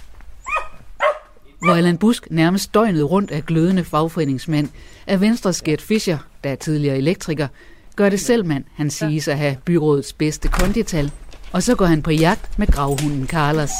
Hvor 1.61 1.73
Allan 1.73 1.97
Busk 1.97 2.27
nærmest 2.31 2.73
døgnet 2.73 3.11
rundt 3.11 3.31
af 3.31 3.45
glødende 3.45 3.83
fagforeningsmand, 3.83 4.69
er 5.07 5.17
Venstres 5.17 5.61
Gert 5.61 5.81
Fischer, 5.81 6.17
der 6.43 6.49
er 6.49 6.55
tidligere 6.55 6.97
elektriker, 6.97 7.47
gør 7.95 8.09
det 8.09 8.19
selv 8.19 8.45
mand, 8.45 8.63
han 8.75 8.89
siges 8.89 9.27
at 9.27 9.37
have 9.37 9.57
byrådets 9.65 10.13
bedste 10.13 10.47
kondital, 10.47 11.11
og 11.51 11.63
så 11.63 11.75
går 11.75 11.85
han 11.85 12.01
på 12.01 12.11
jagt 12.11 12.59
med 12.59 12.67
gravhunden 12.67 13.27
Carlos. 13.27 13.71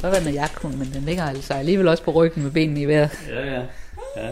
Hvad 0.00 0.10
var 0.10 0.18
den 0.18 0.34
jagthund, 0.34 0.74
men 0.74 0.88
den 0.94 1.02
ligger 1.02 1.24
altså 1.24 1.54
alligevel 1.54 1.88
også 1.88 2.02
på 2.02 2.10
ryggen 2.10 2.42
med 2.42 2.50
benene 2.50 2.80
i 2.80 2.84
vejret. 2.84 3.10
Ja, 3.30 3.54
ja. 3.54 3.62
ja. 4.16 4.30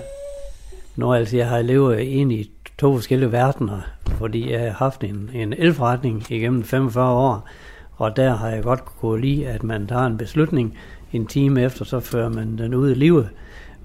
Nå, 0.97 1.13
altså, 1.13 1.37
jeg 1.37 1.49
har 1.49 1.63
levet 1.63 1.99
ind 1.99 2.33
i 2.33 2.51
to 2.79 2.95
forskellige 2.95 3.33
verdener, 3.33 3.81
fordi 4.19 4.53
jeg 4.53 4.61
har 4.61 4.71
haft 4.71 5.05
en, 5.05 5.31
en 5.35 5.53
elforretning 5.53 6.27
igennem 6.31 6.65
45 6.65 7.13
år, 7.13 7.49
og 7.97 8.17
der 8.17 8.37
har 8.37 8.49
jeg 8.49 8.63
godt 8.63 8.85
kunne 8.85 9.21
lide, 9.21 9.49
at 9.49 9.63
man 9.63 9.87
tager 9.87 10.07
en 10.07 10.19
beslutning, 10.19 10.79
en 11.13 11.27
time 11.27 11.63
efter, 11.63 11.85
så 11.85 12.01
fører 12.01 12.29
man 12.29 12.59
den 12.59 12.75
ud 12.75 12.91
i 12.91 12.95
livet. 12.95 13.29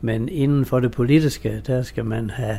Men 0.01 0.29
inden 0.29 0.65
for 0.65 0.79
det 0.79 0.91
politiske, 0.91 1.61
der 1.67 1.81
skal 1.81 2.05
man 2.05 2.29
have, 2.29 2.57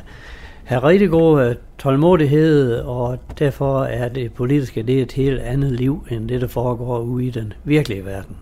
have 0.64 0.82
rigtig 0.82 1.10
god 1.10 1.44
øh, 1.44 1.54
tålmodighed, 1.78 2.74
og 2.74 3.18
derfor 3.38 3.84
er 3.84 4.08
det 4.08 4.32
politiske 4.32 4.82
det 4.82 4.98
er 4.98 5.02
et 5.02 5.12
helt 5.12 5.40
andet 5.40 5.72
liv, 5.72 6.06
end 6.10 6.28
det, 6.28 6.40
der 6.40 6.46
foregår 6.46 7.00
ude 7.00 7.26
i 7.26 7.30
den 7.30 7.52
virkelige 7.64 8.04
verden. 8.04 8.36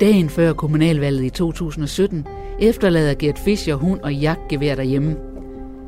Dagen 0.00 0.28
før 0.28 0.52
kommunalvalget 0.52 1.24
i 1.24 1.30
2017 1.30 2.26
efterlader 2.60 3.14
Gert 3.14 3.38
Fischer 3.38 3.74
hund 3.74 4.00
og 4.00 4.14
jagtgevær 4.14 4.74
derhjemme. 4.74 5.31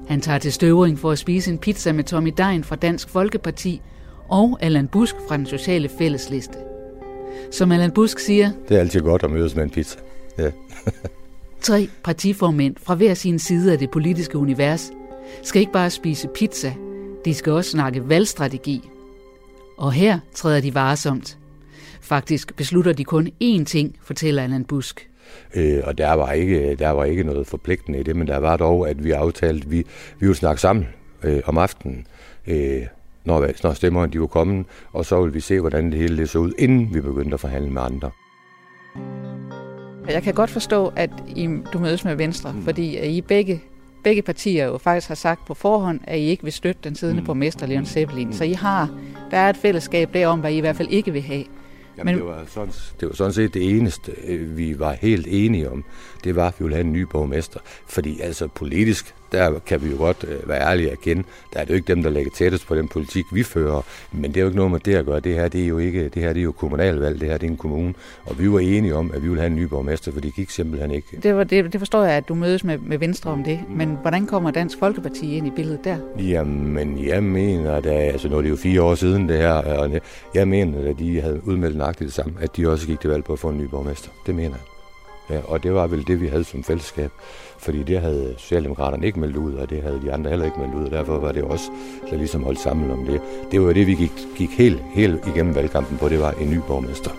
Han 0.08 0.20
tager 0.20 0.38
til 0.38 0.52
Støvring 0.52 0.99
for 0.99 1.11
at 1.11 1.18
spise 1.18 1.50
en 1.50 1.58
pizza 1.58 1.92
med 1.92 2.04
Tommy 2.04 2.32
Dein 2.38 2.64
fra 2.64 2.76
Dansk 2.76 3.08
Folkeparti 3.08 3.80
og 4.28 4.58
Allan 4.61 4.88
Busk 4.88 5.14
fra 5.28 5.37
den 5.37 5.46
sociale 5.46 5.88
fællesliste. 5.99 6.58
Som 7.50 7.73
Allan 7.73 7.90
Busk 7.90 8.18
siger... 8.18 8.50
Det 8.68 8.76
er 8.76 8.80
altid 8.80 9.00
godt 9.00 9.23
at 9.23 9.30
mødes 9.30 9.54
med 9.54 9.64
en 9.64 9.70
pizza. 9.70 9.99
Ja. 10.38 10.50
tre 11.61 11.88
partiformænd 12.04 12.76
fra 12.82 12.94
hver 12.94 13.14
sin 13.14 13.38
side 13.38 13.73
af 13.73 13.78
det 13.78 13.90
politiske 13.90 14.38
univers 14.38 14.92
skal 15.42 15.61
ikke 15.61 15.73
bare 15.73 15.90
spise 15.90 16.28
pizza, 16.28 16.75
de 17.25 17.34
skal 17.34 17.52
også 17.52 17.70
snakke 17.70 18.08
valgstrategi. 18.08 18.88
Og 19.78 19.92
her 19.92 20.18
træder 20.34 20.61
de 20.61 20.75
varsomt. 20.75 21.38
Faktisk 22.00 22.56
beslutter 22.56 22.92
de 22.92 23.04
kun 23.04 23.28
én 23.42 23.64
ting, 23.64 23.96
fortæller 24.02 24.42
Allan 24.42 24.64
Busk. 24.64 25.08
Øh, 25.54 25.81
og 25.85 25.99
der 25.99 26.12
var, 26.12 26.33
ikke, 26.33 26.75
der 26.75 26.90
var 26.90 27.04
ikke 27.04 27.25
noget 27.25 27.47
forpligtende 27.47 28.00
i 28.00 28.02
det, 28.02 28.16
men 28.16 28.26
der 28.26 28.38
var 28.38 28.57
dog, 28.57 28.88
at 28.88 29.04
vi 29.04 29.11
aftalte, 29.11 29.64
at 29.64 29.71
vi, 29.71 29.76
vi 30.19 30.26
ville 30.26 30.35
snakke 30.35 30.61
sammen 30.61 30.87
øh, 31.23 31.40
om 31.45 31.59
aftenen, 31.59 32.07
øh, 32.47 32.83
når, 33.25 33.47
når 33.62 33.73
stemmerne 33.73 34.12
de 34.12 34.21
var 34.21 34.26
kommet, 34.26 34.66
og 34.93 35.04
så 35.04 35.21
ville 35.21 35.35
vi 35.35 35.40
se, 35.40 35.61
hvordan 35.61 35.90
det 35.90 36.00
hele 36.00 36.16
det 36.16 36.28
så 36.28 36.38
ud, 36.38 36.52
inden 36.59 36.95
vi 36.95 37.00
begyndte 37.00 37.35
at 37.35 37.40
forhandle 37.40 37.71
med 37.71 37.83
andre. 37.83 38.11
Jeg 40.09 40.23
kan 40.23 40.35
godt 40.35 40.50
forstå, 40.50 40.93
at 40.97 41.11
I, 41.37 41.49
du 41.73 41.78
mødes 41.78 42.04
med 42.04 42.14
Venstre, 42.16 42.52
mm. 42.52 42.62
fordi 42.62 43.16
I 43.16 43.21
begge, 43.21 43.61
begge 44.04 44.23
partier 44.23 44.66
jo 44.66 44.78
faktisk 44.78 45.09
har 45.09 45.14
sagt 45.14 45.47
på 45.47 45.54
forhånd, 45.54 46.00
at 46.04 46.19
I 46.19 46.23
ikke 46.23 46.43
vil 46.43 46.52
støtte 46.52 46.81
den 46.85 46.95
siddende 46.95 47.21
mm. 47.21 47.26
borgmester 47.26 47.66
Leon 47.66 47.87
Seppelin. 47.87 48.26
Mm. 48.26 48.33
Så 48.33 48.45
I 48.45 48.52
har, 48.52 48.99
der 49.31 49.37
er 49.37 49.50
et 49.50 49.57
fællesskab 49.57 50.14
derom, 50.14 50.40
hvad 50.40 50.52
I 50.52 50.57
i 50.57 50.61
hvert 50.61 50.76
fald 50.76 50.88
ikke 50.90 51.12
vil 51.12 51.23
have. 51.23 51.45
Jamen, 51.98 52.14
Men... 52.14 52.24
det, 52.24 52.34
var 52.34 52.44
sådan, 52.46 52.72
det 53.00 53.08
var 53.08 53.14
sådan 53.14 53.32
set 53.32 53.54
det 53.54 53.76
eneste, 53.76 54.12
øh, 54.26 54.56
vi 54.56 54.78
var 54.78 54.92
helt 54.92 55.26
enige 55.30 55.70
om. 55.70 55.84
Det 56.25 56.37
var, 56.37 56.47
at 56.47 56.54
vi 56.59 56.64
ville 56.64 56.76
have 56.76 56.87
en 56.87 56.93
ny 56.93 57.02
borgmester. 57.02 57.61
Fordi 57.87 58.21
altså 58.21 58.49
politisk, 58.49 59.14
der 59.33 59.59
kan 59.59 59.83
vi 59.85 59.90
jo 59.90 59.97
godt 59.97 60.25
øh, 60.28 60.49
være 60.49 60.61
ærlige 60.61 60.97
igen. 61.02 61.25
Der 61.52 61.61
er 61.61 61.64
det 61.64 61.71
jo 61.71 61.75
ikke 61.75 61.95
dem, 61.95 62.02
der 62.02 62.11
lægger 62.11 62.31
tættest 62.31 62.66
på 62.66 62.75
den 62.75 62.88
politik, 62.88 63.25
vi 63.33 63.43
fører. 63.43 63.83
Men 64.12 64.25
det 64.25 64.37
er 64.37 64.40
jo 64.40 64.47
ikke 64.47 64.57
noget 64.57 64.73
med 64.73 64.81
det 64.81 64.95
at 64.95 65.07
gøre. 65.07 65.21
Det 65.21 65.35
her, 65.35 65.49
det 65.49 65.62
er 65.62 65.66
jo 65.66 65.78
ikke, 65.78 66.09
det 66.09 66.23
her 66.23 66.33
det 66.33 66.40
er 66.40 66.45
jo 66.45 66.52
kommunalvalg. 66.52 67.21
Det 67.21 67.28
her 67.28 67.38
det 67.38 67.47
er 67.47 67.50
en 67.50 67.57
kommune. 67.57 67.95
Og 68.25 68.38
vi 68.38 68.52
var 68.52 68.59
enige 68.59 68.95
om, 68.95 69.11
at 69.14 69.23
vi 69.23 69.28
ville 69.28 69.40
have 69.40 69.50
en 69.50 69.57
ny 69.57 69.62
borgmester, 69.62 70.12
for 70.12 70.21
det 70.21 70.35
gik 70.35 70.50
simpelthen 70.50 70.90
ikke. 70.90 71.19
Det, 71.23 71.37
var, 71.37 71.45
det, 71.45 71.73
det 71.73 71.81
forstår 71.81 72.04
jeg, 72.04 72.14
at 72.14 72.28
du 72.28 72.35
mødes 72.35 72.64
med, 72.64 72.78
med 72.78 72.99
Venstre 72.99 73.31
om 73.31 73.45
det. 73.45 73.61
Men 73.71 73.99
hvordan 74.02 74.26
kommer 74.26 74.50
Dansk 74.50 74.78
Folkeparti 74.78 75.37
ind 75.37 75.47
i 75.47 75.50
billedet 75.50 75.85
der? 75.85 75.97
Jamen, 76.19 77.07
jeg 77.07 77.23
mener, 77.23 77.73
at 77.73 77.87
altså, 77.87 78.28
nu 78.28 78.37
er 78.37 78.43
det 78.43 78.50
jo 78.50 78.57
fire 78.57 78.83
år 78.83 78.95
siden 78.95 79.28
det 79.28 79.38
her, 79.38 79.52
og 79.52 79.90
jeg 80.35 80.49
mener, 80.49 80.90
at 80.90 80.99
de 80.99 81.21
havde 81.21 81.40
udmeldt 81.45 81.76
nøjagtigt 81.76 82.07
det 82.07 82.14
samme, 82.14 82.33
at 82.40 82.57
de 82.57 82.71
også 82.71 82.87
gik 82.87 83.00
til 83.00 83.11
valg 83.11 83.25
på 83.25 83.33
at 83.33 83.38
få 83.38 83.49
en 83.49 83.59
ny 83.59 83.64
borgmester. 83.64 84.11
Det 84.26 84.35
mener 84.35 84.50
jeg. 84.50 84.74
Ja, 85.31 85.40
og 85.45 85.62
det 85.62 85.75
var 85.75 85.87
vel 85.87 86.07
det, 86.07 86.21
vi 86.21 86.26
havde 86.26 86.45
som 86.45 86.64
fællesskab. 86.64 87.11
Fordi 87.59 87.83
det 87.83 88.00
havde 88.00 88.35
Socialdemokraterne 88.38 89.07
ikke 89.07 89.21
meldt 89.21 89.37
ud, 89.37 89.54
og 89.54 89.71
det 89.71 89.83
havde 89.83 90.00
de 90.04 90.12
andre 90.12 90.31
heller 90.31 90.47
ikke 90.47 90.61
meldt 90.61 90.75
ud, 90.75 90.85
og 90.85 90.90
derfor 90.90 91.19
var 91.19 91.33
det 91.33 91.43
også 91.43 91.64
så 92.11 92.16
ligesom 92.16 92.45
holdt 92.45 92.61
sammen 92.61 92.90
om 92.90 93.07
det. 93.07 93.21
Det 93.50 93.61
var 93.61 93.73
det, 93.73 93.87
vi 93.87 93.95
gik, 93.95 94.12
gik 94.37 94.50
helt, 94.50 94.83
helt 94.95 95.26
igennem 95.26 95.54
valgkampen 95.54 95.99
på, 95.99 96.09
det 96.09 96.21
var 96.21 96.33
en 96.33 96.50
ny 96.50 96.59
borgmester. 96.66 97.11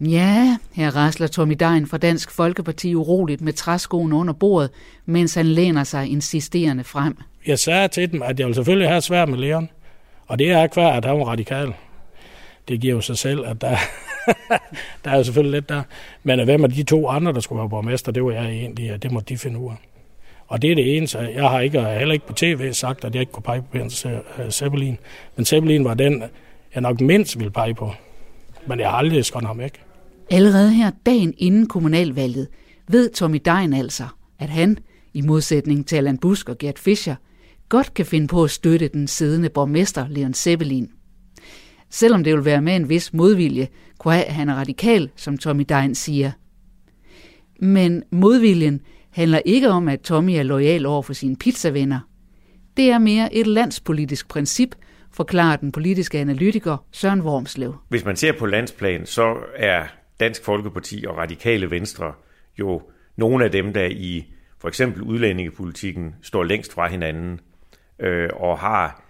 Ja, 0.00 0.56
her 0.72 0.96
rasler 0.96 1.26
Tommy 1.26 1.54
Dein 1.60 1.86
fra 1.86 1.98
Dansk 1.98 2.30
Folkeparti 2.30 2.94
uroligt 2.94 3.40
med 3.40 3.52
træskoen 3.52 4.12
under 4.12 4.34
bordet, 4.34 4.70
mens 5.06 5.34
han 5.34 5.46
læner 5.46 5.84
sig 5.84 6.10
insisterende 6.10 6.84
frem. 6.84 7.16
Jeg 7.46 7.58
sagde 7.58 7.88
til 7.88 8.12
dem, 8.12 8.22
at 8.22 8.40
jeg 8.40 8.46
vil 8.46 8.54
selvfølgelig 8.54 8.88
have 8.88 9.00
svært 9.00 9.28
med 9.28 9.38
Leon, 9.38 9.68
og 10.26 10.38
det 10.38 10.50
er 10.50 10.66
kvært, 10.66 10.96
at 10.96 11.04
han 11.04 11.18
var 11.18 11.24
radikal. 11.24 11.72
Det 12.68 12.80
giver 12.80 12.94
jo 12.94 13.00
sig 13.00 13.18
selv, 13.18 13.46
at 13.46 13.60
der, 13.60 13.76
der 15.04 15.10
er 15.10 15.16
jo 15.16 15.24
selvfølgelig 15.24 15.52
lidt 15.52 15.68
der. 15.68 15.82
Men 16.22 16.40
øh, 16.40 16.44
hvem 16.44 16.64
af 16.64 16.70
de 16.70 16.82
to 16.82 17.08
andre, 17.08 17.32
der 17.32 17.40
skulle 17.40 17.58
være 17.58 17.68
borgmester, 17.68 18.12
det 18.12 18.24
var 18.24 18.32
jeg 18.32 18.46
egentlig, 18.46 19.02
det 19.02 19.12
må 19.12 19.20
de 19.20 19.38
finde 19.38 19.58
ud 19.58 19.70
af. 19.70 19.76
Og 20.46 20.62
det 20.62 20.70
er 20.70 20.74
det 20.74 20.96
eneste. 20.96 21.18
Jeg 21.18 21.48
har 21.48 21.60
ikke, 21.60 21.82
heller 21.82 22.12
ikke 22.12 22.26
på 22.26 22.32
tv 22.32 22.72
sagt, 22.72 23.04
at 23.04 23.14
jeg 23.14 23.20
ikke 23.20 23.32
kunne 23.32 23.42
pege 23.42 23.60
på 23.60 23.66
Bens 23.72 24.06
øh, 24.06 24.50
Zeppelin. 24.50 24.98
Men 25.36 25.44
Zeppelin 25.44 25.84
var 25.84 25.94
den, 25.94 26.22
jeg 26.74 26.82
nok 26.82 27.00
mindst 27.00 27.38
ville 27.38 27.50
pege 27.50 27.74
på. 27.74 27.92
Men 28.66 28.80
jeg 28.80 28.90
har 28.90 28.96
aldrig 28.96 29.24
skåret 29.24 29.46
ham 29.46 29.58
væk. 29.58 29.80
Allerede 30.30 30.70
her 30.70 30.90
dagen 31.06 31.34
inden 31.38 31.66
kommunalvalget 31.66 32.48
ved 32.88 33.10
Tommy 33.10 33.40
Dein 33.44 33.72
altså, 33.72 34.04
at 34.38 34.48
han, 34.48 34.78
i 35.14 35.20
modsætning 35.20 35.86
til 35.86 35.96
Alan 35.96 36.18
Busk 36.18 36.48
og 36.48 36.58
Gert 36.58 36.78
Fischer, 36.78 37.14
godt 37.68 37.94
kan 37.94 38.06
finde 38.06 38.26
på 38.26 38.44
at 38.44 38.50
støtte 38.50 38.88
den 38.88 39.06
siddende 39.06 39.48
borgmester 39.48 40.06
Leon 40.08 40.34
Zeppelin. 40.34 40.90
Selvom 41.90 42.24
det 42.24 42.34
vil 42.34 42.44
være 42.44 42.62
med 42.62 42.76
en 42.76 42.88
vis 42.88 43.12
modvilje, 43.12 43.68
kunne 44.04 44.14
han 44.14 44.48
er 44.48 44.54
radikal, 44.54 45.10
som 45.16 45.38
Tommy 45.38 45.64
Dein 45.68 45.94
siger. 45.94 46.30
Men 47.60 48.02
modviljen 48.10 48.80
handler 49.10 49.40
ikke 49.44 49.68
om, 49.68 49.88
at 49.88 50.00
Tommy 50.00 50.30
er 50.30 50.42
lojal 50.42 50.86
over 50.86 51.02
for 51.02 51.12
sine 51.12 51.36
pizzavenner. 51.36 52.00
Det 52.76 52.90
er 52.90 52.98
mere 52.98 53.34
et 53.34 53.46
landspolitisk 53.46 54.28
princip, 54.28 54.74
forklarer 55.10 55.56
den 55.56 55.72
politiske 55.72 56.18
analytiker 56.18 56.86
Søren 56.92 57.22
Wormslev. 57.22 57.74
Hvis 57.88 58.04
man 58.04 58.16
ser 58.16 58.32
på 58.38 58.46
landsplan, 58.46 59.06
så 59.06 59.36
er 59.56 59.84
Dansk 60.20 60.44
Folkeparti 60.44 61.04
og 61.08 61.16
Radikale 61.16 61.70
Venstre 61.70 62.12
jo 62.58 62.82
nogle 63.16 63.44
af 63.44 63.50
dem, 63.50 63.72
der 63.72 63.84
i 63.84 64.32
for 64.60 64.68
eksempel 64.68 65.02
udlændingepolitikken 65.02 66.14
står 66.22 66.44
længst 66.44 66.72
fra 66.72 66.88
hinanden 66.88 67.40
øh, 67.98 68.28
og 68.36 68.58
har 68.58 69.02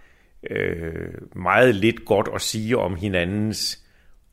øh, 0.49 1.13
meget 1.35 1.75
lidt 1.75 2.05
godt 2.05 2.29
at 2.35 2.41
sige 2.41 2.77
om 2.77 2.95
hinandens 2.95 3.84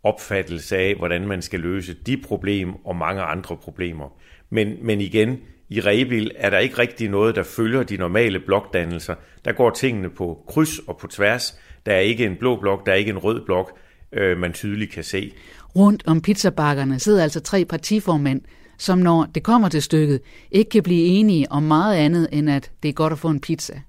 opfattelse 0.02 0.76
af, 0.76 0.94
hvordan 0.94 1.26
man 1.26 1.42
skal 1.42 1.60
løse 1.60 1.94
de 1.94 2.16
problemer 2.16 2.74
og 2.84 2.96
mange 2.96 3.22
andre 3.22 3.56
problemer. 3.56 4.08
Men, 4.50 4.76
men 4.82 5.00
igen, 5.00 5.38
i 5.68 5.80
Rebil 5.80 6.30
er 6.36 6.50
der 6.50 6.58
ikke 6.58 6.78
rigtig 6.78 7.08
noget, 7.08 7.36
der 7.36 7.42
følger 7.42 7.82
de 7.82 7.96
normale 7.96 8.40
blokdannelser. 8.40 9.14
Der 9.44 9.52
går 9.52 9.70
tingene 9.70 10.10
på 10.10 10.44
kryds 10.48 10.78
og 10.78 10.96
på 10.96 11.06
tværs. 11.06 11.58
Der 11.86 11.92
er 11.92 11.98
ikke 11.98 12.26
en 12.26 12.36
blå 12.36 12.60
blok, 12.60 12.86
der 12.86 12.92
er 12.92 12.96
ikke 12.96 13.10
en 13.10 13.18
rød 13.18 13.44
blok, 13.44 13.78
øh, 14.12 14.38
man 14.38 14.52
tydeligt 14.52 14.92
kan 14.92 15.04
se. 15.04 15.32
Rundt 15.76 16.02
om 16.06 16.20
pizzabakkerne 16.20 16.98
sidder 16.98 17.22
altså 17.22 17.40
tre 17.40 17.64
partiformænd, 17.64 18.40
som 18.78 18.98
når 18.98 19.30
det 19.34 19.42
kommer 19.42 19.68
til 19.68 19.82
stykket, 19.82 20.20
ikke 20.50 20.70
kan 20.70 20.82
blive 20.82 21.04
enige 21.04 21.52
om 21.52 21.62
meget 21.62 21.96
andet, 21.96 22.28
end 22.32 22.50
at 22.50 22.70
det 22.82 22.88
er 22.88 22.92
godt 22.92 23.12
at 23.12 23.18
få 23.18 23.28
en 23.28 23.40
pizza. 23.40 23.80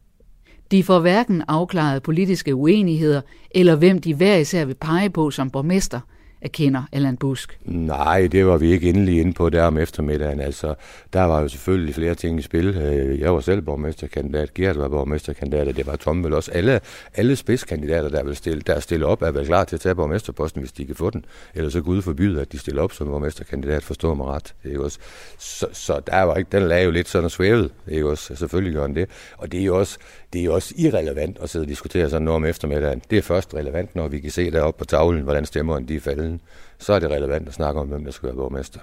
De 0.73 0.83
får 0.83 0.99
hverken 0.99 1.43
afklaret 1.47 2.03
politiske 2.03 2.55
uenigheder, 2.55 3.21
eller 3.51 3.75
hvem 3.75 4.01
de 4.01 4.13
hver 4.13 4.35
især 4.35 4.65
vil 4.65 4.75
pege 4.75 5.09
på 5.09 5.31
som 5.31 5.49
borgmester, 5.49 5.99
erkender 6.43 6.83
Allan 6.91 7.17
Busk. 7.17 7.59
Nej, 7.65 8.27
det 8.27 8.45
var 8.45 8.57
vi 8.57 8.71
ikke 8.71 8.89
endelig 8.89 9.19
inde 9.19 9.33
på 9.33 9.49
der 9.49 9.63
om 9.63 9.77
eftermiddagen. 9.77 10.39
Altså, 10.39 10.75
der 11.13 11.21
var 11.21 11.41
jo 11.41 11.47
selvfølgelig 11.47 11.95
flere 11.95 12.15
ting 12.15 12.39
i 12.39 12.41
spil. 12.41 12.67
Øh, 12.67 13.19
jeg 13.19 13.33
var 13.33 13.39
selv 13.39 13.61
borgmesterkandidat, 13.61 14.53
Gert 14.53 14.79
var 14.79 14.87
borgmesterkandidat, 14.87 15.67
og 15.67 15.75
det 15.75 15.87
var 15.87 15.95
Tom 15.95 16.23
vel 16.23 16.33
også. 16.33 16.51
Alle, 16.51 16.79
alle 17.15 17.35
spidskandidater, 17.35 18.09
der, 18.09 18.23
vil 18.23 18.35
stille, 18.35 18.61
der 18.61 18.79
stiller 18.79 19.07
op, 19.07 19.21
er 19.21 19.31
vel 19.31 19.45
klar 19.45 19.63
til 19.63 19.75
at 19.75 19.81
tage 19.81 19.95
borgmesterposten, 19.95 20.61
hvis 20.61 20.71
de 20.71 20.85
kan 20.85 20.95
få 20.95 21.09
den. 21.09 21.25
Eller 21.55 21.69
så 21.69 21.81
Gud 21.81 22.01
forbyde, 22.01 22.41
at 22.41 22.51
de 22.51 22.57
stiller 22.57 22.81
op 22.81 22.93
som 22.93 23.07
borgmesterkandidat, 23.07 23.83
forstår 23.83 24.13
mig 24.13 24.27
ret. 24.27 24.55
Ikke 24.65 24.83
også? 24.83 24.99
Så, 25.39 25.67
så 25.71 26.01
der 26.07 26.21
var 26.21 26.35
ikke, 26.35 26.49
den 26.51 26.67
lagde 26.67 26.85
jo 26.85 26.91
lidt 26.91 27.09
sådan 27.09 27.29
svævet. 27.29 27.71
Ikke 27.87 28.09
også? 28.09 28.35
Selvfølgelig 28.35 28.73
gør 28.73 28.87
den 28.87 28.95
det. 28.95 29.09
Og 29.37 29.51
det 29.51 29.59
er 29.59 29.65
jo 29.65 29.79
også, 29.79 29.97
det 30.33 30.45
er 30.45 30.49
også 30.49 30.73
irrelevant 30.77 31.37
at 31.41 31.49
sidde 31.49 31.63
og 31.63 31.69
diskutere 31.69 32.09
sådan 32.09 32.25
noget 32.25 32.35
om 32.35 32.45
eftermiddagen. 32.45 33.01
Det 33.09 33.17
er 33.17 33.21
først 33.21 33.53
relevant, 33.53 33.95
når 33.95 34.07
vi 34.07 34.19
kan 34.19 34.31
se 34.31 34.51
deroppe 34.51 34.79
på 34.79 34.85
tavlen, 34.85 35.23
hvordan 35.23 35.45
stemmerne 35.45 35.87
de 35.87 35.95
er 35.95 35.99
faldet. 35.99 36.39
Så 36.79 36.93
er 36.93 36.99
det 36.99 37.09
relevant 37.09 37.47
at 37.47 37.53
snakke 37.53 37.81
om, 37.81 37.87
hvem 37.87 38.03
der 38.03 38.11
skal 38.11 38.27
være 38.27 38.35
borgmester. 38.35 38.79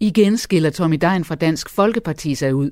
Igen 0.00 0.36
skiller 0.36 0.70
Tommy 0.70 0.96
Dein 0.96 1.24
fra 1.24 1.34
Dansk 1.34 1.70
Folkeparti 1.70 2.34
sig 2.34 2.54
ud. 2.54 2.70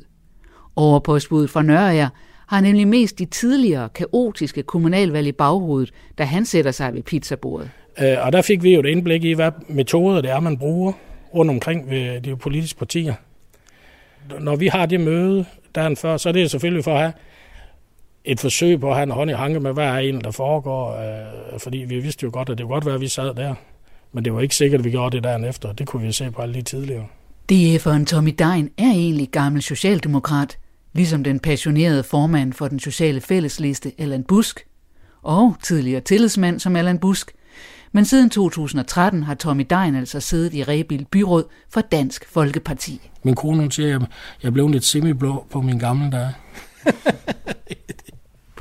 Overpostbuddet 0.77 1.51
fra 1.51 1.63
Nørager 1.63 2.09
har 2.47 2.61
nemlig 2.61 2.89
mest 2.89 3.19
de 3.19 3.25
tidligere 3.25 3.89
kaotiske 3.89 4.63
kommunalvalg 4.63 5.27
i 5.27 5.33
baghovedet, 5.33 5.95
da 6.19 6.25
han 6.25 6.45
sætter 6.45 6.71
sig 6.71 6.95
ved 6.95 7.03
pizzabordet. 7.03 7.71
Øh, 8.03 8.27
og 8.27 8.33
der 8.33 8.43
fik 8.43 8.63
vi 8.63 8.75
jo 8.75 8.81
et 8.81 8.87
indblik 8.87 9.25
i, 9.25 9.33
hvad 9.33 9.51
metoder 9.69 10.21
det 10.21 10.31
er, 10.31 10.41
man 10.41 10.59
bruger 10.59 10.93
rundt 11.35 11.51
omkring 11.51 11.91
ved 11.91 12.21
de 12.21 12.37
politiske 12.37 12.79
partier. 12.79 13.15
Når 14.41 14.57
vi 14.57 14.67
har 14.67 14.87
det 14.87 15.01
møde 15.01 15.45
dagen 15.75 15.97
før, 15.97 16.17
så 16.17 16.29
er 16.29 16.33
det 16.33 16.51
selvfølgelig 16.51 16.85
for 16.85 16.95
at 16.95 17.01
have 17.01 17.13
et 18.25 18.41
forsøg 18.41 18.81
på 18.81 18.89
at 18.89 18.95
have 18.95 19.03
en 19.03 19.11
hånd 19.11 19.31
i 19.31 19.35
hanke 19.35 19.61
med, 19.61 19.73
hvad 19.73 19.87
er 19.87 19.99
en, 19.99 20.21
der 20.21 20.31
foregår. 20.31 20.97
Øh, 20.97 21.61
fordi 21.61 21.79
vi 21.79 22.01
vidste 22.01 22.25
jo 22.25 22.31
godt, 22.33 22.49
at 22.49 22.59
det 22.59 22.67
kunne 22.67 22.75
godt 22.75 22.87
være, 22.87 22.95
at 22.95 23.01
vi 23.01 23.09
sad 23.09 23.35
der. 23.35 23.55
Men 24.13 24.25
det 24.25 24.35
var 24.35 24.41
ikke 24.41 24.55
sikkert, 24.55 24.81
at 24.81 24.85
vi 24.85 24.91
gjorde 24.91 25.17
det 25.17 25.25
dagen 25.25 25.45
efter. 25.45 25.73
Det 25.73 25.87
kunne 25.87 26.07
vi 26.07 26.13
se 26.13 26.31
på 26.31 26.43
alle 26.43 26.55
de 26.55 26.63
tidligere. 26.63 27.07
DF'eren 27.53 28.05
Tommy 28.05 28.35
Dein 28.39 28.71
er 28.79 28.91
egentlig 28.91 29.29
gammel 29.31 29.63
socialdemokrat, 29.63 30.59
ligesom 30.93 31.25
den 31.25 31.41
passionerede 31.41 32.03
formand 32.03 32.53
for 32.53 32.69
den 32.69 32.81
sociale 32.81 33.21
fællesliste, 33.21 33.93
Allan 33.99 34.25
Busk, 34.25 34.67
og 35.23 35.55
tidligere 35.63 36.01
tillidsmand 36.01 36.61
som 36.61 36.77
Allan 36.77 36.99
Busk. 36.99 37.33
Men 37.93 38.05
siden 38.05 38.31
2013 38.31 39.23
har 39.23 39.35
Tommy 39.35 39.67
Dein 39.71 39.95
altså 39.95 40.21
siddet 40.21 40.55
i 40.55 40.63
Rebild 40.63 41.05
Byråd 41.11 41.45
for 41.71 41.81
Dansk 41.81 42.29
Folkeparti. 42.29 43.01
Min 43.23 43.35
kone 43.35 43.73
siger, 43.73 43.97
at 43.97 44.03
jeg 44.43 44.53
blev 44.53 44.69
lidt 44.69 44.85
semiblå 44.85 45.47
på 45.51 45.61
min 45.61 45.79
gamle 45.79 46.11
dage. 46.11 46.35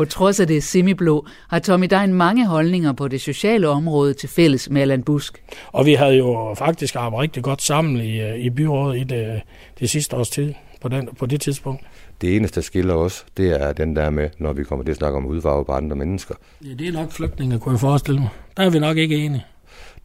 På 0.01 0.05
trods 0.05 0.39
af 0.39 0.47
det 0.47 0.63
semiblå, 0.63 1.25
har 1.49 1.59
Tommy 1.59 1.87
Dein 1.89 2.13
mange 2.13 2.47
holdninger 2.47 2.93
på 2.93 3.07
det 3.07 3.21
sociale 3.21 3.67
område 3.67 4.13
til 4.13 4.29
fælles 4.29 4.69
med 4.69 4.81
Allan 4.81 5.03
Busk. 5.03 5.43
Og 5.71 5.85
vi 5.85 5.93
havde 5.93 6.17
jo 6.17 6.55
faktisk 6.57 6.95
arbejdet 6.95 7.21
rigtig 7.21 7.43
godt 7.43 7.61
sammen 7.61 7.95
i, 7.95 8.21
øh, 8.21 8.37
i 8.37 8.49
byrådet 8.49 9.01
i 9.01 9.03
det, 9.03 9.41
det 9.79 9.89
sidste 9.89 10.15
års 10.15 10.29
tid, 10.29 10.53
på, 10.81 10.87
den, 10.87 11.09
på 11.19 11.25
det 11.25 11.41
tidspunkt. 11.41 11.81
Det 12.21 12.35
eneste, 12.35 12.55
der 12.55 12.61
skiller 12.61 12.93
os, 12.93 13.25
det 13.37 13.61
er 13.61 13.73
den 13.73 13.95
der 13.95 14.09
med, 14.09 14.29
når 14.37 14.53
vi 14.53 14.63
kommer 14.63 14.85
til 14.85 14.91
at 14.91 14.97
snakke 14.97 15.17
om 15.17 15.25
udfarve 15.25 15.65
på 15.65 15.71
andre 15.71 15.95
mennesker. 15.95 16.35
Ja, 16.65 16.73
det 16.73 16.87
er 16.87 16.91
nok 16.91 17.11
flygtninge, 17.11 17.59
kunne 17.59 17.73
jeg 17.73 17.79
forestille 17.79 18.19
mig. 18.19 18.29
Der 18.57 18.63
er 18.63 18.69
vi 18.69 18.79
nok 18.79 18.97
ikke 18.97 19.15
enige 19.15 19.45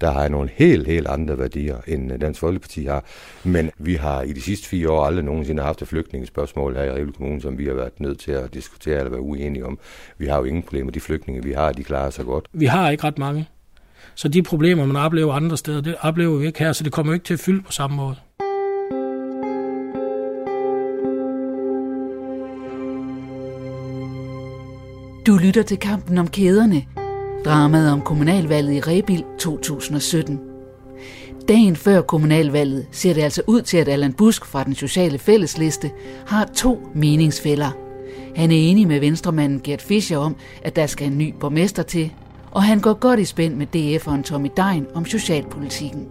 der 0.00 0.10
har 0.10 0.28
nogle 0.28 0.50
helt, 0.54 0.86
helt 0.86 1.06
andre 1.06 1.38
værdier, 1.38 1.76
end 1.86 2.20
Dansk 2.20 2.40
Folkeparti 2.40 2.84
har. 2.84 3.04
Men 3.44 3.70
vi 3.78 3.94
har 3.94 4.22
i 4.22 4.32
de 4.32 4.40
sidste 4.40 4.68
fire 4.68 4.90
år 4.90 5.04
aldrig 5.04 5.24
nogensinde 5.24 5.62
haft 5.62 5.82
et 5.82 5.88
flygtningespørgsmål 5.88 6.76
her 6.76 6.82
i 6.82 6.90
Revel 6.90 7.12
Kommune, 7.12 7.40
som 7.40 7.58
vi 7.58 7.66
har 7.66 7.74
været 7.74 8.00
nødt 8.00 8.18
til 8.18 8.32
at 8.32 8.54
diskutere 8.54 8.98
eller 8.98 9.10
være 9.10 9.20
uenige 9.20 9.66
om. 9.66 9.78
Vi 10.18 10.26
har 10.26 10.38
jo 10.38 10.44
ingen 10.44 10.62
problemer. 10.62 10.90
De 10.90 11.00
flygtninge, 11.00 11.42
vi 11.42 11.52
har, 11.52 11.72
de 11.72 11.84
klarer 11.84 12.10
sig 12.10 12.24
godt. 12.24 12.46
Vi 12.52 12.66
har 12.66 12.90
ikke 12.90 13.04
ret 13.04 13.18
mange. 13.18 13.48
Så 14.14 14.28
de 14.28 14.42
problemer, 14.42 14.86
man 14.86 14.96
oplever 14.96 15.32
andre 15.32 15.56
steder, 15.56 15.80
det 15.80 15.96
oplever 16.00 16.38
vi 16.38 16.46
ikke 16.46 16.58
her, 16.58 16.72
så 16.72 16.84
det 16.84 16.92
kommer 16.92 17.12
ikke 17.14 17.24
til 17.24 17.34
at 17.34 17.40
fylde 17.40 17.62
på 17.62 17.72
samme 17.72 17.96
måde. 17.96 18.16
Du 25.26 25.36
lytter 25.36 25.62
til 25.62 25.78
kampen 25.78 26.18
om 26.18 26.28
kæderne 26.28 26.82
Dramaet 27.44 27.92
om 27.92 28.00
kommunalvalget 28.00 28.74
i 28.74 28.80
Rebil 28.80 29.24
2017. 29.38 30.40
Dagen 31.48 31.76
før 31.76 32.00
kommunalvalget 32.02 32.86
ser 32.92 33.14
det 33.14 33.22
altså 33.22 33.42
ud 33.46 33.62
til, 33.62 33.76
at 33.76 33.88
Allan 33.88 34.12
Busk 34.12 34.46
fra 34.46 34.64
den 34.64 34.74
sociale 34.74 35.18
fællesliste 35.18 35.90
har 36.26 36.44
to 36.44 36.88
meningsfælder. 36.94 37.70
Han 38.36 38.50
er 38.50 38.56
enig 38.56 38.88
med 38.88 39.00
venstremanden 39.00 39.60
Gert 39.60 39.82
Fischer 39.82 40.18
om, 40.18 40.36
at 40.62 40.76
der 40.76 40.86
skal 40.86 41.06
en 41.06 41.18
ny 41.18 41.34
borgmester 41.40 41.82
til, 41.82 42.12
og 42.50 42.62
han 42.62 42.80
går 42.80 42.94
godt 42.94 43.20
i 43.20 43.24
spænd 43.24 43.54
med 43.54 43.66
DF'eren 43.76 44.22
Tommy 44.22 44.50
Dein 44.56 44.86
om 44.94 45.04
socialpolitikken. 45.04 46.08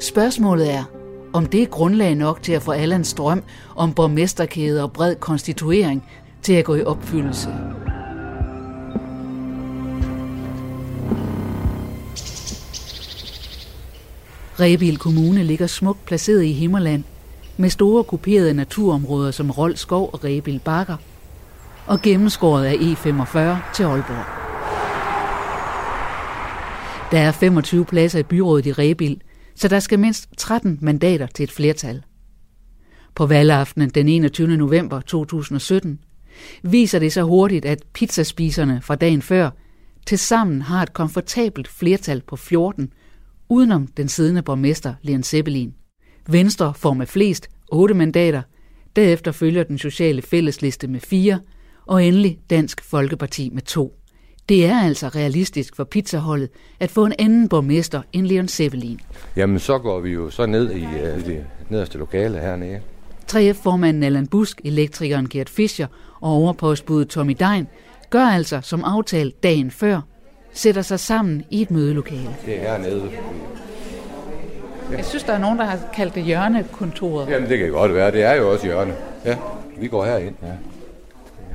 Spørgsmålet 0.00 0.74
er, 0.74 0.84
om 1.32 1.46
det 1.46 1.62
er 1.62 1.66
grundlag 1.66 2.14
nok 2.14 2.42
til 2.42 2.52
at 2.52 2.62
få 2.62 2.72
Allans 2.72 3.14
drøm 3.14 3.42
om 3.76 3.92
borgmesterkæde 3.92 4.82
og 4.82 4.92
bred 4.92 5.14
konstituering 5.14 6.04
til 6.42 6.52
at 6.52 6.64
gå 6.64 6.74
i 6.74 6.84
opfyldelse. 6.84 7.48
Rebild 14.62 14.96
Kommune 14.96 15.42
ligger 15.42 15.66
smukt 15.66 16.04
placeret 16.04 16.44
i 16.44 16.52
Himmerland, 16.52 17.04
med 17.56 17.70
store 17.70 18.04
kuperede 18.04 18.54
naturområder 18.54 19.30
som 19.30 19.50
Rold 19.50 19.76
Skov 19.76 20.10
og 20.12 20.24
Rebild 20.24 20.60
Bakker, 20.60 20.96
og 21.86 22.02
gennemskåret 22.02 22.64
af 22.64 22.74
E45 22.74 23.72
til 23.74 23.82
Aalborg. 23.82 24.26
Der 27.12 27.18
er 27.18 27.32
25 27.32 27.84
pladser 27.84 28.18
i 28.18 28.22
byrådet 28.22 28.66
i 28.66 28.72
Rebild, 28.72 29.16
så 29.54 29.68
der 29.68 29.80
skal 29.80 29.98
mindst 29.98 30.28
13 30.36 30.78
mandater 30.80 31.26
til 31.26 31.44
et 31.44 31.52
flertal. 31.52 32.02
På 33.14 33.26
valgaftenen 33.26 33.90
den 33.90 34.08
21. 34.08 34.56
november 34.56 35.00
2017 35.00 35.98
viser 36.62 36.98
det 36.98 37.12
sig 37.12 37.22
hurtigt, 37.22 37.64
at 37.64 37.82
pizzaspiserne 37.92 38.80
fra 38.82 38.94
dagen 38.94 39.22
før 39.22 39.50
til 40.06 40.18
sammen 40.18 40.62
har 40.62 40.82
et 40.82 40.92
komfortabelt 40.92 41.68
flertal 41.68 42.22
på 42.26 42.36
14 42.36 42.92
udenom 43.52 43.86
den 43.86 44.08
siddende 44.08 44.42
borgmester 44.42 44.94
Leon 45.02 45.22
Seppelin. 45.22 45.74
Venstre 46.28 46.74
får 46.74 46.94
med 46.94 47.06
flest 47.06 47.48
8 47.72 47.94
mandater, 47.94 48.42
derefter 48.96 49.32
følger 49.32 49.62
den 49.62 49.78
sociale 49.78 50.22
fællesliste 50.22 50.88
med 50.88 51.00
4, 51.00 51.40
og 51.86 52.04
endelig 52.04 52.38
Dansk 52.50 52.84
Folkeparti 52.84 53.50
med 53.52 53.62
2. 53.62 53.94
Det 54.48 54.66
er 54.66 54.80
altså 54.80 55.08
realistisk 55.08 55.76
for 55.76 55.84
pizzaholdet 55.84 56.48
at 56.80 56.90
få 56.90 57.06
en 57.06 57.12
anden 57.18 57.48
borgmester 57.48 58.02
end 58.12 58.26
Leon 58.26 58.48
Sevelin. 58.48 59.00
Jamen, 59.36 59.58
så 59.58 59.78
går 59.78 60.00
vi 60.00 60.10
jo 60.10 60.30
så 60.30 60.46
ned 60.46 60.70
i 60.70 60.84
uh, 60.84 61.26
det 61.26 61.44
nederste 61.68 61.98
lokale 61.98 62.38
hernede. 62.38 62.80
3F-formanden 63.32 64.02
Allan 64.02 64.26
Busk, 64.26 64.60
elektrikeren 64.64 65.28
Gert 65.28 65.48
Fischer 65.48 65.86
og 66.20 66.30
overpostbuddet 66.30 67.08
Tommy 67.08 67.36
Dein 67.40 67.66
gør 68.10 68.24
altså 68.24 68.60
som 68.62 68.84
aftalt 68.84 69.42
dagen 69.42 69.70
før 69.70 70.00
sætter 70.52 70.82
sig 70.82 71.00
sammen 71.00 71.44
i 71.50 71.62
et 71.62 71.70
mødelokale. 71.70 72.36
Det 72.46 72.56
er 72.56 72.60
hernede. 72.60 73.10
Ja. 74.90 74.96
Jeg 74.96 75.04
synes, 75.04 75.24
der 75.24 75.32
er 75.32 75.38
nogen, 75.38 75.58
der 75.58 75.64
har 75.64 75.78
kaldt 75.94 76.14
det 76.14 76.22
hjørnekontoret. 76.22 77.28
Jamen, 77.28 77.48
det 77.48 77.58
kan 77.58 77.70
godt 77.70 77.94
være. 77.94 78.10
Det 78.10 78.22
er 78.22 78.34
jo 78.34 78.52
også 78.52 78.66
hjørne. 78.66 78.94
Ja, 79.24 79.36
vi 79.76 79.88
går 79.88 80.04
herind. 80.04 80.34
Ja. 80.42 80.52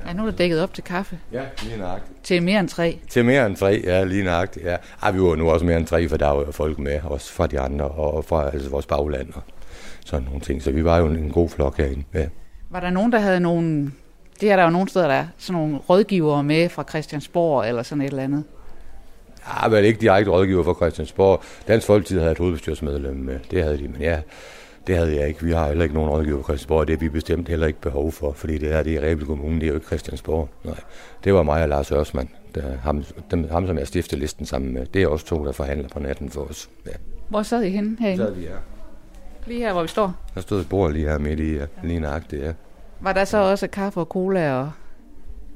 Ja, 0.07 0.13
nu 0.13 0.21
er 0.21 0.29
der 0.29 0.37
dækket 0.37 0.61
op 0.61 0.73
til 0.73 0.83
kaffe. 0.83 1.19
Ja, 1.33 1.41
lige 1.63 1.77
nøjagtigt. 1.77 2.23
Til 2.23 2.43
mere 2.43 2.59
end 2.59 2.69
tre. 2.69 2.99
Til 3.09 3.25
mere 3.25 3.45
end 3.45 3.55
tre, 3.55 3.81
ja, 3.83 4.03
lige 4.03 4.23
nøjagtigt. 4.23 4.65
Ja. 4.65 4.75
Ej, 5.03 5.11
vi 5.11 5.21
var 5.21 5.35
nu 5.35 5.49
også 5.49 5.65
mere 5.65 5.77
end 5.77 5.85
tre, 5.85 6.09
for 6.09 6.17
der 6.17 6.27
var 6.27 6.45
jo 6.45 6.51
folk 6.51 6.79
med, 6.79 6.99
også 7.03 7.33
fra 7.33 7.47
de 7.47 7.59
andre, 7.59 7.85
og 7.85 8.25
fra 8.25 8.49
altså, 8.53 8.69
vores 8.69 8.85
bagland 8.85 9.33
og 9.33 9.41
sådan 10.05 10.25
nogle 10.25 10.39
ting. 10.41 10.63
Så 10.63 10.71
vi 10.71 10.85
var 10.85 10.97
jo 10.97 11.05
en 11.05 11.31
god 11.31 11.49
flok 11.49 11.77
herinde. 11.77 12.03
Ja. 12.13 12.25
Var 12.69 12.79
der 12.79 12.89
nogen, 12.89 13.11
der 13.11 13.19
havde 13.19 13.39
nogle... 13.39 13.91
Det 14.41 14.51
er 14.51 14.55
der 14.55 14.63
jo 14.63 14.69
nogle 14.69 14.89
steder, 14.89 15.07
der 15.07 15.13
er 15.13 15.25
sådan 15.37 15.61
nogle 15.61 15.77
rådgivere 15.77 16.43
med 16.43 16.69
fra 16.69 16.83
Christiansborg 16.89 17.67
eller 17.67 17.83
sådan 17.83 18.01
et 18.01 18.07
eller 18.07 18.23
andet. 18.23 18.43
Ja, 19.47 19.69
vel 19.69 19.85
ikke 19.85 20.01
direkte 20.01 20.31
rådgiver 20.31 20.63
for 20.63 20.73
Christiansborg. 20.73 21.41
Dansk 21.67 21.87
Folkeparti 21.87 22.17
havde 22.17 22.31
et 22.31 22.37
hovedbestyrelsesmedlem 22.37 23.15
med. 23.15 23.39
Det 23.51 23.63
havde 23.63 23.77
de, 23.77 23.87
men 23.87 24.01
ja, 24.01 24.21
det 24.87 24.97
havde 24.97 25.15
jeg 25.15 25.27
ikke. 25.27 25.43
Vi 25.43 25.51
har 25.51 25.67
heller 25.67 25.83
ikke 25.83 25.95
nogen 25.95 26.09
rådgiver 26.09 26.37
for 26.37 26.43
Christiansborg, 26.43 26.79
og 26.79 26.87
det 26.87 26.93
er 26.93 26.97
vi 26.97 27.09
bestemt 27.09 27.49
heller 27.49 27.67
ikke 27.67 27.81
behov 27.81 28.11
for, 28.11 28.31
fordi 28.31 28.57
det 28.57 28.69
her 28.69 28.83
det 28.83 28.95
er 28.95 29.09
Rebel 29.09 29.25
Kommune, 29.25 29.55
det 29.55 29.63
er 29.63 29.67
jo 29.67 29.73
ikke 29.73 29.87
Christiansborg. 29.87 30.49
Nej, 30.63 30.75
det 31.23 31.33
var 31.33 31.43
mig 31.43 31.63
og 31.63 31.69
Lars 31.69 31.91
Ørsmann, 31.91 32.29
der, 32.55 32.77
ham, 32.77 33.03
dem, 33.31 33.49
ham 33.49 33.67
som 33.67 33.77
jeg 33.77 33.87
stiftede 33.87 34.21
listen 34.21 34.45
sammen 34.45 34.73
med. 34.73 34.85
Det 34.85 35.03
er 35.03 35.07
også 35.07 35.25
to, 35.25 35.45
der 35.45 35.51
forhandler 35.51 35.89
på 35.89 35.99
natten 35.99 36.29
for 36.29 36.41
os. 36.41 36.69
Ja. 36.85 36.91
Hvor 37.29 37.43
sad 37.43 37.63
I 37.63 37.69
henne 37.69 37.97
herinde? 37.99 38.25
Så 38.25 38.31
vi 38.31 38.41
her. 38.41 38.57
Lige 39.47 39.59
her, 39.59 39.73
hvor 39.73 39.81
vi 39.81 39.87
står? 39.87 40.13
Der 40.35 40.41
stod 40.41 40.61
et 40.61 40.69
bord 40.69 40.91
lige 40.91 41.09
her 41.09 41.17
midt 41.17 41.39
i, 41.39 41.53
ja. 41.55 41.65
lige 41.83 41.99
nøjagtigt, 41.99 42.43
ja. 42.43 42.53
Var 42.99 43.13
der 43.13 43.25
så 43.25 43.37
også 43.37 43.67
kaffe 43.67 43.99
og 43.99 44.05
cola 44.05 44.53
og 44.53 44.71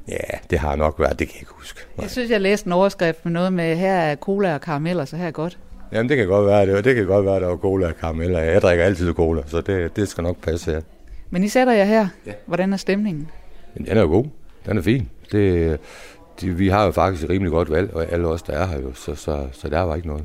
Ja, 0.07 0.37
det 0.49 0.59
har 0.59 0.75
nok 0.75 0.99
været, 0.99 1.19
det 1.19 1.27
kan 1.27 1.35
jeg 1.35 1.41
ikke 1.41 1.53
huske. 1.55 1.79
Nej. 1.97 2.03
Jeg 2.03 2.11
synes, 2.11 2.31
jeg 2.31 2.41
læste 2.41 2.67
en 2.67 2.73
overskrift 2.73 3.25
med 3.25 3.31
noget 3.31 3.53
med, 3.53 3.75
her 3.75 3.93
er 3.93 4.15
cola 4.15 4.53
og 4.53 4.61
karameller, 4.61 5.05
så 5.05 5.15
her 5.15 5.27
er 5.27 5.31
godt. 5.31 5.57
Jamen, 5.91 6.09
det 6.09 6.17
kan 6.17 6.27
godt 6.27 6.45
være, 6.45 6.65
det, 6.65 6.85
det 6.85 6.95
kan 6.95 7.05
godt 7.05 7.25
være, 7.25 7.39
der 7.39 7.47
var 7.47 7.57
cola 7.57 7.87
og 7.87 7.95
karameller. 7.95 8.39
Jeg 8.39 8.61
drikker 8.61 8.85
altid 8.85 9.13
cola, 9.13 9.41
så 9.47 9.61
det, 9.61 9.95
det 9.95 10.07
skal 10.07 10.23
nok 10.23 10.37
passe 10.41 10.71
her. 10.71 10.81
Men 11.29 11.43
I 11.43 11.47
sætter 11.47 11.73
jer 11.73 11.85
her. 11.85 12.07
Ja. 12.25 12.31
Hvordan 12.45 12.73
er 12.73 12.77
stemningen? 12.77 13.27
Den 13.77 13.97
er 13.97 14.01
jo 14.01 14.07
god. 14.07 14.25
Den 14.65 14.77
er 14.77 14.81
fin. 14.81 15.09
Det, 15.31 15.79
det, 16.41 16.59
vi 16.59 16.67
har 16.67 16.85
jo 16.85 16.91
faktisk 16.91 17.23
et 17.23 17.29
rimelig 17.29 17.51
godt 17.51 17.71
valg, 17.71 17.93
og 17.93 18.11
alle 18.11 18.27
os, 18.27 18.41
der 18.41 18.53
er 18.53 18.67
her 18.67 18.81
jo, 18.81 18.93
så, 18.93 19.15
så, 19.15 19.47
så 19.51 19.69
der 19.69 19.81
var 19.81 19.95
ikke 19.95 20.07
noget. 20.07 20.23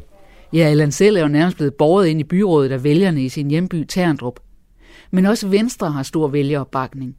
Ja, 0.53 0.59
Allan 0.59 0.93
selv 0.93 1.17
er 1.17 1.21
jo 1.21 1.29
nærmest 1.29 1.57
blevet 1.57 1.75
borget 1.75 2.07
ind 2.07 2.21
i 2.21 2.25
byrådet 2.25 2.73
af 2.73 2.85
vælgerne 2.85 3.23
i 3.23 3.29
sin 3.29 3.51
hjemby 3.51 3.85
Terndrup. 3.89 4.41
Men 5.11 5.27
også 5.27 5.49
Venstre 5.49 5.91
har 5.91 6.03
stor 6.03 6.29
vælgeropbakning. 6.29 7.17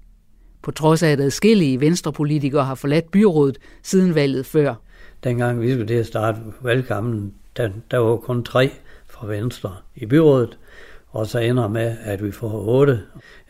På 0.68 0.72
trods 0.72 1.04
af, 1.04 1.10
at 1.10 1.20
adskillige 1.20 1.80
venstrepolitikere 1.80 2.64
har 2.64 2.76
forladt 2.76 3.12
byrådet 3.12 3.58
siden 3.84 4.16
valget 4.16 4.46
før. 4.46 4.76
Dengang 5.24 5.62
vi 5.62 5.72
skulle 5.72 5.88
til 5.88 5.94
at 5.94 6.06
starte 6.06 6.40
valgkampen, 6.62 7.34
der, 7.58 7.70
der 7.92 7.98
var 7.98 8.18
kun 8.18 8.44
tre 8.44 8.72
fra 9.10 9.28
Venstre 9.28 9.76
i 9.96 10.06
byrådet, 10.06 10.58
og 11.10 11.28
så 11.28 11.40
ender 11.40 11.68
med, 11.68 11.96
at 12.04 12.24
vi 12.24 12.32
får 12.32 12.68
otte. 12.68 13.02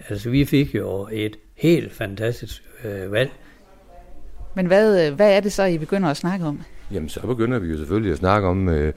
Altså 0.10 0.30
vi 0.30 0.46
fik 0.46 0.76
jo 0.76 1.08
et 1.12 1.38
helt 1.56 1.94
fantastisk 1.94 2.64
øh, 2.86 3.12
valg. 3.12 3.32
Men 4.56 4.66
hvad, 4.66 5.12
hvad 5.12 5.36
er 5.36 5.40
det 5.40 5.52
så, 5.52 5.64
I 5.64 5.78
begynder 5.78 6.10
at 6.10 6.18
snakke 6.18 6.46
om? 6.46 6.62
Jamen, 6.92 7.10
så 7.10 7.28
begynder 7.28 7.60
vi 7.60 7.68
jo 7.68 7.78
selvfølgelig 7.78 8.12
at 8.12 8.18
snakke 8.18 8.48
om, 8.48 8.70
øh, 8.70 8.94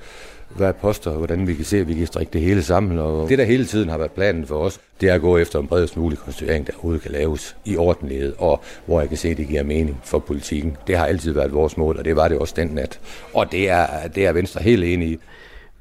hvad 0.57 0.73
poster, 0.73 1.11
hvordan 1.11 1.47
vi 1.47 1.55
kan 1.55 1.65
se, 1.65 1.79
at 1.79 1.89
vi 1.89 1.95
kan 1.95 2.07
strikke 2.07 2.33
det 2.33 2.41
hele 2.41 2.63
sammen. 2.63 2.99
Og 2.99 3.29
det, 3.29 3.39
der 3.39 3.45
hele 3.45 3.65
tiden 3.65 3.89
har 3.89 3.99
været 3.99 4.13
planen 4.13 4.47
for 4.47 4.55
os, 4.55 4.81
det 5.01 5.09
er 5.09 5.15
at 5.15 5.21
gå 5.21 5.37
efter 5.37 5.59
en 5.59 5.67
bredest 5.67 5.97
mulig 5.97 6.19
konstituering, 6.19 6.67
der 6.67 6.73
overhovedet 6.73 7.03
kan 7.03 7.13
laves 7.13 7.57
i 7.65 7.77
ordentlighed, 7.77 8.35
og 8.39 8.63
hvor 8.87 9.01
jeg 9.01 9.09
kan 9.09 9.19
se, 9.19 9.29
at 9.29 9.37
det 9.37 9.49
giver 9.49 9.63
mening 9.63 10.01
for 10.05 10.19
politikken. 10.19 10.77
Det 10.87 10.97
har 10.97 11.07
altid 11.07 11.33
været 11.33 11.53
vores 11.53 11.77
mål, 11.77 11.97
og 11.99 12.05
det 12.05 12.17
var 12.17 12.29
det 12.29 12.39
også 12.39 12.55
den 12.57 12.69
nat. 12.69 13.01
Og 13.35 13.53
det 13.53 13.71
er, 13.71 13.87
det 14.15 14.27
er 14.27 14.33
Venstre 14.33 14.63
helt 14.63 14.85
enige 14.85 15.13
i. 15.13 15.19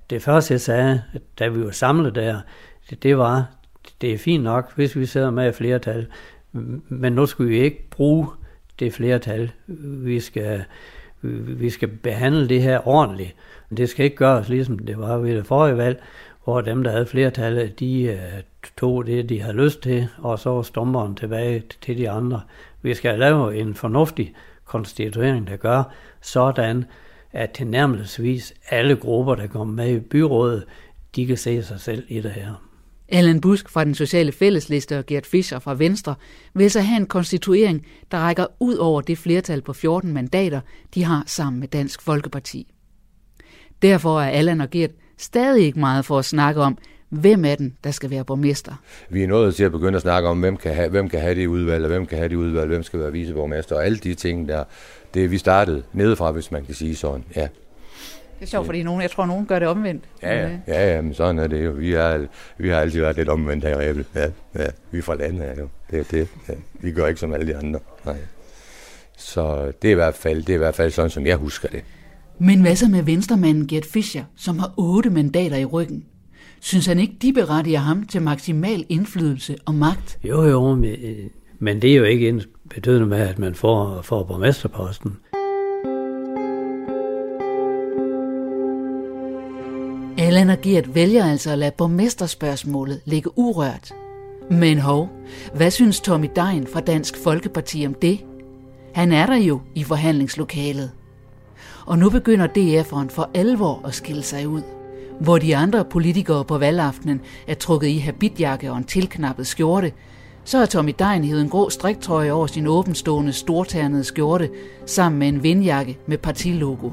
Det 0.09 0.21
første, 0.23 0.51
jeg 0.51 0.61
sagde, 0.61 1.01
da 1.39 1.47
vi 1.47 1.65
var 1.65 1.71
samlet 1.71 2.15
der, 2.15 2.39
det, 2.89 3.03
det 3.03 3.17
var, 3.17 3.45
det 4.01 4.13
er 4.13 4.17
fint 4.17 4.43
nok, 4.43 4.71
hvis 4.75 4.95
vi 4.95 5.05
sidder 5.05 5.31
med 5.31 5.49
et 5.49 5.55
flertal, 5.55 6.07
men 6.89 7.13
nu 7.13 7.25
skal 7.25 7.47
vi 7.47 7.59
ikke 7.59 7.89
bruge 7.89 8.27
det 8.79 8.93
flertal. 8.93 9.51
Vi 9.67 10.19
skal, 10.19 10.63
vi 11.21 11.69
skal 11.69 11.87
behandle 11.87 12.49
det 12.49 12.61
her 12.61 12.87
ordentligt. 12.87 13.35
Det 13.77 13.89
skal 13.89 14.05
ikke 14.05 14.17
gøres 14.17 14.49
ligesom 14.49 14.79
det 14.79 14.97
var 14.97 15.17
ved 15.17 15.35
det 15.35 15.45
forrige 15.45 15.77
valg, 15.77 16.03
hvor 16.43 16.61
dem, 16.61 16.83
der 16.83 16.91
havde 16.91 17.05
flertallet, 17.05 17.79
de 17.79 18.03
øh, 18.03 18.19
tog 18.77 19.05
det, 19.05 19.29
de 19.29 19.41
havde 19.41 19.57
lyst 19.57 19.81
til, 19.81 20.07
og 20.17 20.39
så 20.39 20.63
stomperen 20.63 21.15
tilbage 21.15 21.63
til 21.81 21.97
de 21.97 22.09
andre. 22.09 22.41
Vi 22.81 22.93
skal 22.93 23.19
lave 23.19 23.57
en 23.57 23.75
fornuftig 23.75 24.33
konstituering, 24.65 25.47
der 25.47 25.55
gør 25.55 25.83
sådan, 26.21 26.85
at 27.31 27.51
tilnærmelsesvis 27.51 28.53
alle 28.69 28.95
grupper, 28.95 29.35
der 29.35 29.47
kommer 29.47 29.73
med 29.73 29.95
i 29.95 29.99
byrådet, 29.99 30.63
de 31.15 31.25
kan 31.25 31.37
se 31.37 31.63
sig 31.63 31.79
selv 31.79 32.03
i 32.07 32.21
det 32.21 32.31
her. 32.31 32.69
Allan 33.11 33.41
Busk 33.41 33.69
fra 33.69 33.85
den 33.85 33.95
sociale 33.95 34.31
fællesliste 34.31 34.99
og 34.99 35.05
Gert 35.05 35.25
Fischer 35.25 35.59
fra 35.59 35.73
Venstre 35.73 36.15
vil 36.53 36.71
så 36.71 36.81
have 36.81 36.97
en 36.97 37.05
konstituering, 37.05 37.85
der 38.11 38.17
rækker 38.17 38.45
ud 38.59 38.75
over 38.75 39.01
det 39.01 39.17
flertal 39.17 39.61
på 39.61 39.73
14 39.73 40.13
mandater, 40.13 40.61
de 40.95 41.03
har 41.03 41.23
sammen 41.27 41.59
med 41.59 41.67
Dansk 41.67 42.01
Folkeparti. 42.01 42.67
Derfor 43.81 44.21
er 44.21 44.29
Allan 44.29 44.61
og 44.61 44.69
Gert 44.69 44.91
stadig 45.17 45.65
ikke 45.65 45.79
meget 45.79 46.05
for 46.05 46.19
at 46.19 46.25
snakke 46.25 46.61
om, 46.61 46.77
hvem 47.09 47.45
er 47.45 47.55
den, 47.55 47.75
der 47.83 47.91
skal 47.91 48.09
være 48.09 48.25
borgmester. 48.25 48.73
Vi 49.09 49.23
er 49.23 49.27
nået 49.27 49.55
til 49.55 49.63
at 49.63 49.71
begynde 49.71 49.95
at 49.95 50.01
snakke 50.01 50.29
om, 50.29 50.39
hvem 50.39 50.57
kan 50.57 50.75
have, 50.75 50.89
hvem 50.89 51.09
kan 51.09 51.19
have 51.19 51.35
det 51.35 51.47
udvalg, 51.47 51.83
og 51.83 51.89
hvem 51.89 52.05
kan 52.05 52.17
have 52.17 52.29
det 52.29 52.35
udvalg, 52.35 52.67
hvem 52.67 52.83
skal 52.83 52.99
være 52.99 53.11
viceborgmester, 53.11 53.75
og 53.75 53.85
alle 53.85 53.97
de 53.97 54.13
ting 54.13 54.47
der. 54.47 54.63
Det 55.13 55.31
vi 55.31 55.37
startede 55.37 55.83
nedefra, 55.93 56.31
hvis 56.31 56.51
man 56.51 56.65
kan 56.65 56.75
sige 56.75 56.95
sådan. 56.95 57.23
Ja, 57.35 57.47
det 58.39 58.45
er 58.45 58.49
sjovt, 58.49 58.65
fordi 58.65 58.83
nogen, 58.83 59.01
jeg 59.01 59.11
tror, 59.11 59.25
nogen 59.25 59.45
gør 59.45 59.59
det 59.59 59.67
omvendt. 59.67 60.03
Ja, 60.23 60.41
ja, 60.41 60.49
ja, 60.67 60.93
ja 60.95 61.01
men 61.01 61.13
sådan 61.13 61.39
er 61.39 61.47
det 61.47 61.65
jo. 61.65 61.71
Vi, 61.71 61.93
er, 61.93 62.25
vi 62.57 62.69
har 62.69 62.79
altid 62.79 62.99
været 62.99 63.15
lidt 63.15 63.29
omvendt 63.29 63.65
her 63.65 63.81
i 63.81 63.89
Rebel. 63.89 64.05
Ja, 64.15 64.25
ja, 64.55 64.67
vi 64.91 64.97
er 64.97 65.01
fra 65.01 65.15
landet 65.15 65.45
her 65.45 65.55
jo. 65.59 65.69
Det 65.91 65.99
er 65.99 66.03
det. 66.03 66.27
Ja. 66.49 66.53
Vi 66.73 66.91
gør 66.91 67.07
ikke 67.07 67.19
som 67.19 67.33
alle 67.33 67.47
de 67.47 67.57
andre. 67.57 67.79
Nej. 68.05 68.15
Så 69.17 69.71
det 69.81 69.87
er, 69.87 69.91
i 69.91 69.95
hvert 69.95 70.15
fald, 70.15 70.37
det 70.37 70.49
er 70.49 70.53
i 70.53 70.57
hvert 70.57 70.75
fald 70.75 70.91
sådan, 70.91 71.09
som 71.09 71.25
jeg 71.25 71.35
husker 71.35 71.67
det. 71.67 71.83
Men 72.41 72.61
hvad 72.61 72.75
så 72.75 72.87
med 72.87 73.03
venstremanden 73.03 73.67
Gert 73.67 73.85
Fischer, 73.85 74.23
som 74.35 74.59
har 74.59 74.73
otte 74.77 75.09
mandater 75.09 75.57
i 75.57 75.65
ryggen? 75.65 76.03
Synes 76.59 76.85
han 76.85 76.99
ikke, 76.99 77.13
de 77.21 77.33
berettiger 77.33 77.79
ham 77.79 78.05
til 78.05 78.21
maksimal 78.21 78.85
indflydelse 78.89 79.55
og 79.65 79.75
magt? 79.75 80.19
Jo, 80.23 80.43
jo, 80.43 80.75
men, 80.75 80.95
men 81.59 81.81
det 81.81 81.91
er 81.91 81.95
jo 81.95 82.03
ikke 82.03 82.41
betydende 82.69 83.07
med, 83.07 83.17
at 83.17 83.39
man 83.39 83.55
får, 83.55 84.01
får 84.01 84.23
borgmesterposten. 84.23 85.17
Allan 90.17 90.49
og 90.49 90.57
Gert 90.61 90.95
vælger 90.95 91.25
altså 91.25 91.51
at 91.51 91.57
lade 91.57 91.71
borgmesterspørgsmålet 91.77 93.01
ligge 93.05 93.37
urørt. 93.37 93.91
Men 94.51 94.79
hov, 94.79 95.09
hvad 95.55 95.71
synes 95.71 96.01
Tommy 96.01 96.27
Dein 96.35 96.67
fra 96.67 96.81
Dansk 96.81 97.17
Folkeparti 97.23 97.85
om 97.87 97.93
det? 97.93 98.19
Han 98.93 99.11
er 99.11 99.25
der 99.25 99.37
jo 99.37 99.61
i 99.75 99.83
forhandlingslokalet. 99.83 100.91
Og 101.89 101.99
nu 101.99 102.09
begynder 102.09 102.47
DF'eren 102.47 103.09
for 103.09 103.29
alvor 103.33 103.81
at 103.85 103.95
skille 103.95 104.23
sig 104.23 104.47
ud. 104.47 104.61
Hvor 105.19 105.37
de 105.37 105.55
andre 105.55 105.85
politikere 105.85 106.45
på 106.45 106.57
valgaftenen 106.57 107.21
er 107.47 107.53
trukket 107.53 107.87
i 107.87 107.97
habitjakke 107.97 108.71
og 108.71 108.77
en 108.77 108.83
tilknappet 108.83 109.47
skjorte, 109.47 109.91
så 110.43 110.57
har 110.57 110.65
Tommy 110.65 110.93
Dein 110.99 111.23
hævet 111.23 111.41
en 111.41 111.49
grå 111.49 111.69
striktrøje 111.69 112.31
over 112.31 112.47
sin 112.47 112.67
åbenstående 112.67 113.33
storternede 113.33 114.03
skjorte 114.03 114.49
sammen 114.85 115.19
med 115.19 115.27
en 115.27 115.43
vindjakke 115.43 115.97
med 116.07 116.17
partilogo. 116.17 116.89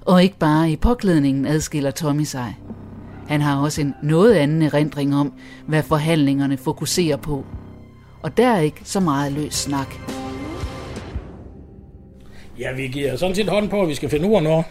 Og 0.00 0.22
ikke 0.22 0.38
bare 0.38 0.70
i 0.70 0.76
påklædningen 0.76 1.46
adskiller 1.46 1.90
Tommy 1.90 2.24
sig. 2.24 2.56
Han 3.28 3.40
har 3.40 3.60
også 3.60 3.80
en 3.80 3.94
noget 4.02 4.34
anden 4.34 4.62
erindring 4.62 5.16
om, 5.16 5.32
hvad 5.66 5.82
forhandlingerne 5.82 6.56
fokuserer 6.56 7.16
på. 7.16 7.44
Og 8.22 8.36
der 8.36 8.48
er 8.48 8.60
ikke 8.60 8.80
så 8.84 9.00
meget 9.00 9.32
løs 9.32 9.54
snak. 9.54 10.19
Ja, 12.60 12.72
vi 12.72 12.88
giver 12.88 13.16
sådan 13.16 13.34
set 13.34 13.48
hånd 13.48 13.68
på, 13.68 13.82
at 13.82 13.88
vi 13.88 13.94
skal 13.94 14.08
finde 14.08 14.28
ur 14.28 14.40
nu. 14.40 14.64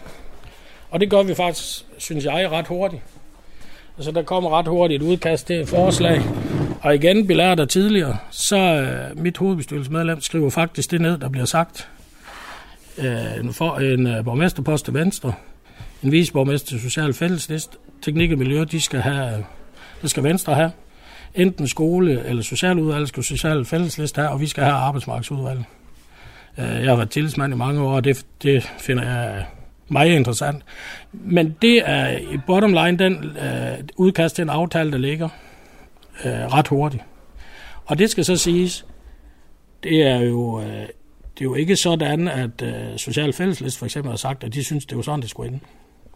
Og 0.90 1.00
det 1.00 1.10
gør 1.10 1.22
vi 1.22 1.34
faktisk, 1.34 1.84
synes 1.98 2.24
jeg, 2.24 2.50
ret 2.50 2.66
hurtigt. 2.66 3.02
Altså, 3.96 4.12
der 4.12 4.22
kommer 4.22 4.58
ret 4.58 4.68
hurtigt 4.68 5.02
et 5.02 5.06
udkast 5.06 5.46
til 5.46 5.60
et 5.60 5.68
forslag. 5.68 6.20
Og 6.82 6.94
igen, 6.94 7.26
belært 7.26 7.60
af 7.60 7.68
tidligere, 7.68 8.16
så 8.30 8.56
øh, 8.56 9.18
mit 9.22 9.36
hovedbestyrelsesmedlem 9.36 10.20
skriver 10.20 10.50
faktisk 10.50 10.90
det 10.90 11.00
ned, 11.00 11.18
der 11.18 11.28
bliver 11.28 11.44
sagt 11.44 11.88
øh, 12.98 13.38
en, 13.40 13.52
for, 13.54 13.76
en 13.76 14.06
øh, 14.06 14.24
borgmesterpost 14.24 14.84
til 14.84 14.94
Venstre, 14.94 15.32
en 16.02 16.12
viceborgmester 16.12 16.68
til 16.68 16.80
Social 16.80 17.14
Fælleslist, 17.14 17.78
Teknik 18.02 18.32
og 18.32 18.38
Miljø, 18.38 18.64
de 18.64 18.80
skal 18.80 19.00
have, 19.00 19.38
øh, 19.38 19.44
det 20.02 20.10
skal 20.10 20.22
Venstre 20.22 20.54
have. 20.54 20.72
Enten 21.34 21.68
skole 21.68 22.24
eller 22.24 22.42
socialudvalg 22.42 23.08
skal 23.08 23.22
Social 23.22 23.64
Fælleslist 23.64 24.16
have, 24.16 24.28
og 24.28 24.40
vi 24.40 24.46
skal 24.46 24.64
have 24.64 24.76
arbejdsmarkedsudvalget. 24.76 25.64
Øh, 26.58 26.64
jeg 26.64 26.88
har 26.88 26.96
været 26.96 27.10
tillidsmand 27.10 27.54
i 27.54 27.56
mange 27.56 27.82
år, 27.82 27.92
og 27.92 28.04
det, 28.04 28.26
det 28.42 28.62
finder 28.78 29.04
jeg 29.04 29.46
meget 29.88 30.10
interessant. 30.10 30.62
Men 31.12 31.56
det 31.62 31.82
er 31.84 32.18
i 32.18 32.38
bottom 32.46 32.72
line 32.72 32.98
den 32.98 33.24
øh, 33.24 33.78
udkast 33.96 34.36
til 34.36 34.42
en 34.42 34.50
aftale, 34.50 34.92
der 34.92 34.98
ligger 34.98 35.28
øh, 36.24 36.32
ret 36.32 36.68
hurtigt. 36.68 37.02
Og 37.84 37.98
det 37.98 38.10
skal 38.10 38.24
så 38.24 38.36
siges, 38.36 38.86
det 39.82 40.02
er 40.06 40.20
jo 40.20 40.60
øh, 40.60 40.86
det 41.40 41.44
er 41.46 41.50
jo 41.50 41.54
ikke 41.54 41.76
sådan, 41.76 42.28
at 42.28 42.62
øh, 42.62 42.96
Social 42.96 43.32
Fælleslist 43.32 43.78
for 43.78 43.86
eksempel 43.86 44.10
har 44.10 44.16
sagt, 44.16 44.44
at 44.44 44.54
de 44.54 44.64
synes, 44.64 44.86
det 44.86 44.98
er 44.98 45.02
sådan, 45.02 45.20
det 45.20 45.30
skulle 45.30 45.48
ende. 45.48 45.60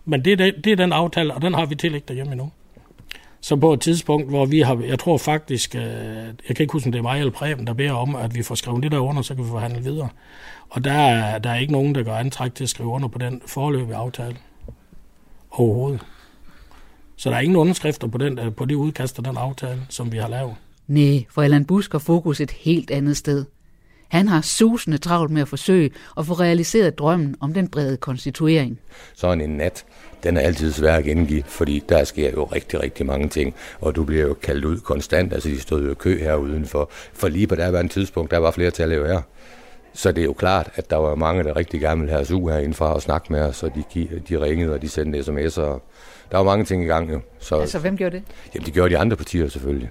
Men 0.05 0.25
det 0.25 0.33
er, 0.33 0.37
det, 0.37 0.65
det 0.65 0.73
er 0.73 0.77
den 0.77 0.93
aftale, 0.93 1.35
og 1.35 1.43
den 1.43 1.55
har 1.55 1.67
vi 1.67 1.75
tillægt 1.75 2.09
derhjemme 2.09 2.33
endnu. 2.33 2.51
Så 3.45 3.57
på 3.57 3.73
et 3.73 3.81
tidspunkt, 3.81 4.29
hvor 4.29 4.47
vi 4.47 4.61
har, 4.61 4.81
jeg 4.89 4.99
tror 4.99 5.19
faktisk, 5.19 5.75
uh, 5.75 5.83
jeg 5.83 6.57
kan 6.57 6.61
ikke 6.61 6.73
huske, 6.73 6.89
om 6.89 6.93
det 6.93 6.99
er 6.99 7.03
mig 7.03 7.19
eller 7.19 7.33
Preben, 7.33 7.67
der 7.67 7.73
beder 7.73 7.93
om, 7.93 8.17
at 8.17 8.35
vi 8.35 8.43
får 8.43 8.55
skrevet 8.55 8.83
det 8.83 8.93
der 8.93 8.99
under, 8.99 9.23
så 9.23 9.35
kan 9.35 9.45
vi 9.45 9.49
forhandle 9.49 9.83
videre. 9.83 10.09
Og 10.71 10.85
der 10.85 10.93
er, 10.93 11.39
der 11.39 11.51
er 11.51 11.59
ikke 11.59 11.73
nogen, 11.73 11.95
der 11.95 12.03
gør 12.03 12.15
antræk 12.15 12.55
til 12.55 12.65
at 12.65 12.71
skrive 12.71 12.89
under 12.89 13.09
på 13.09 13.19
den 13.19 13.43
forløbige 13.47 13.97
aftale. 13.97 14.37
Overhovedet. 15.51 16.01
Så 17.17 17.31
der 17.31 17.37
er 17.37 17.41
ingen 17.41 17.57
underskrifter 17.57 18.09
på, 18.09 18.19
den, 18.19 18.39
på 18.57 18.65
det 18.65 18.75
udkast 18.75 19.19
af 19.19 19.25
den 19.25 19.37
aftale, 19.37 19.81
som 19.89 20.13
vi 20.13 20.19
har 20.19 20.29
lavet. 20.29 20.55
Nej, 20.87 21.25
for 21.31 21.43
Allan 21.43 21.65
Busk 21.65 21.93
har 21.93 21.99
fokus 21.99 22.41
et 22.41 22.51
helt 22.51 22.91
andet 22.91 23.17
sted. 23.17 23.45
Han 24.09 24.29
har 24.29 24.41
susende 24.41 24.99
travlt 24.99 25.31
med 25.31 25.43
at 25.43 25.49
forsøge 25.49 25.91
at 26.19 26.27
få 26.27 26.33
realiseret 26.33 26.99
drømmen 26.99 27.37
om 27.41 27.55
den 27.55 27.69
brede 27.69 27.97
konstituering. 27.97 28.81
Sådan 29.15 29.41
en 29.41 29.57
nat, 29.57 29.85
den 30.25 30.37
er 30.37 30.41
altid 30.41 30.73
svær 30.73 30.97
at 30.97 31.05
gengive, 31.05 31.43
fordi 31.47 31.83
der 31.89 32.05
sker 32.05 32.31
jo 32.31 32.45
rigtig, 32.45 32.83
rigtig 32.83 33.07
mange 33.07 33.29
ting, 33.29 33.55
og 33.81 33.97
du 33.97 34.05
bliver 34.05 34.23
jo 34.23 34.35
kaldt 34.35 34.65
ud 34.65 34.79
konstant, 34.79 35.33
altså 35.33 35.49
de 35.49 35.61
stod 35.61 35.85
jo 35.85 35.91
i 35.91 35.95
kø 35.95 36.19
her 36.19 36.35
udenfor, 36.35 36.91
for 37.13 37.29
lige 37.29 37.47
på 37.47 37.55
der 37.55 37.71
var 37.71 37.81
en 37.81 37.89
tidspunkt, 37.89 38.31
der 38.31 38.39
var 38.39 38.51
flere 38.51 38.71
til 38.71 38.83
at 38.83 38.89
lave 38.89 39.07
her. 39.07 39.21
Så 39.95 40.13
det 40.13 40.21
er 40.21 40.25
jo 40.25 40.33
klart, 40.33 40.71
at 40.75 40.91
der 40.91 40.97
var 40.97 41.15
mange, 41.15 41.45
der 41.45 41.57
rigtig 41.57 41.81
gerne 41.81 42.01
ville 42.01 42.11
have 42.11 42.23
os 42.23 42.31
ud 42.31 42.51
herindefra 42.51 42.95
og 42.95 43.03
snakke 43.03 43.33
med 43.33 43.41
os, 43.41 43.63
og 43.63 43.71
de, 43.95 44.09
de 44.29 44.41
ringede, 44.41 44.75
og 44.75 44.83
de 44.83 44.89
sendte 44.89 45.19
sms'er. 45.19 45.81
Der 46.31 46.37
var 46.37 46.43
mange 46.43 46.65
ting 46.65 46.85
i 46.85 46.87
gang 46.87 47.13
jo. 47.13 47.21
Så, 47.39 47.57
altså, 47.57 47.79
hvem 47.79 47.97
gjorde 47.97 48.17
det? 48.17 48.25
Jamen, 48.55 48.67
de 48.67 48.71
gjorde 48.71 48.91
de 48.91 48.99
andre 48.99 49.17
partier 49.17 49.49
selvfølgelig. 49.49 49.91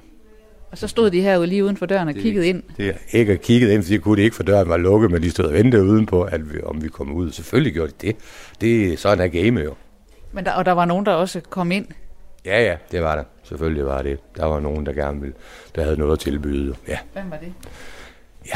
Og 0.72 0.78
så 0.78 0.88
stod 0.88 1.12
de 1.12 1.22
herude 1.22 1.48
lige 1.48 1.64
uden 1.64 1.78
for 1.78 1.86
døren 1.86 2.08
og 2.08 2.14
det, 2.14 2.24
kiggede 2.24 2.48
ind. 2.48 2.64
Det 2.78 2.90
er 2.90 2.94
ikke 3.12 3.38
kigget 3.38 3.72
ind, 3.72 3.84
fordi 3.84 3.98
kunne 3.98 4.18
de 4.18 4.22
ikke 4.22 4.36
for 4.36 4.44
døren 4.44 4.70
var 4.70 4.78
lukket, 4.78 5.12
men 5.12 5.24
de 5.24 5.32
stod 5.32 5.46
og 5.46 5.54
ventede 5.54 5.84
udenpå, 5.84 6.24
at 6.24 6.54
vi, 6.54 6.62
om 6.64 6.84
vi 6.84 6.88
kom 6.88 7.14
ud. 7.14 7.32
Selvfølgelig 7.32 7.74
gjorde 7.74 7.92
de 8.02 8.08
det. 8.08 8.16
det 8.62 9.00
sådan 9.00 9.20
er 9.34 9.44
game 9.44 9.62
jo. 9.62 9.74
Men 10.34 10.46
der, 10.46 10.52
og 10.52 10.66
der 10.66 10.72
var 10.72 10.86
nogen, 10.86 11.06
der 11.06 11.14
også 11.14 11.42
kom 11.50 11.72
ind? 11.72 11.88
Ja, 12.46 12.64
ja, 12.64 12.78
det 12.92 13.04
var 13.04 13.16
der. 13.16 13.24
Selvfølgelig 13.44 13.86
var 13.86 14.02
det. 14.02 14.20
Der 14.38 14.46
var 14.46 14.60
nogen, 14.60 14.86
der 14.86 14.94
gerne 14.94 15.22
ville, 15.22 15.36
der 15.76 15.84
havde 15.84 15.98
noget 15.98 16.14
at 16.14 16.20
tilbyde. 16.20 16.76
Ja. 16.88 16.98
Hvem 17.14 17.32
var 17.32 17.38
det? 17.38 17.54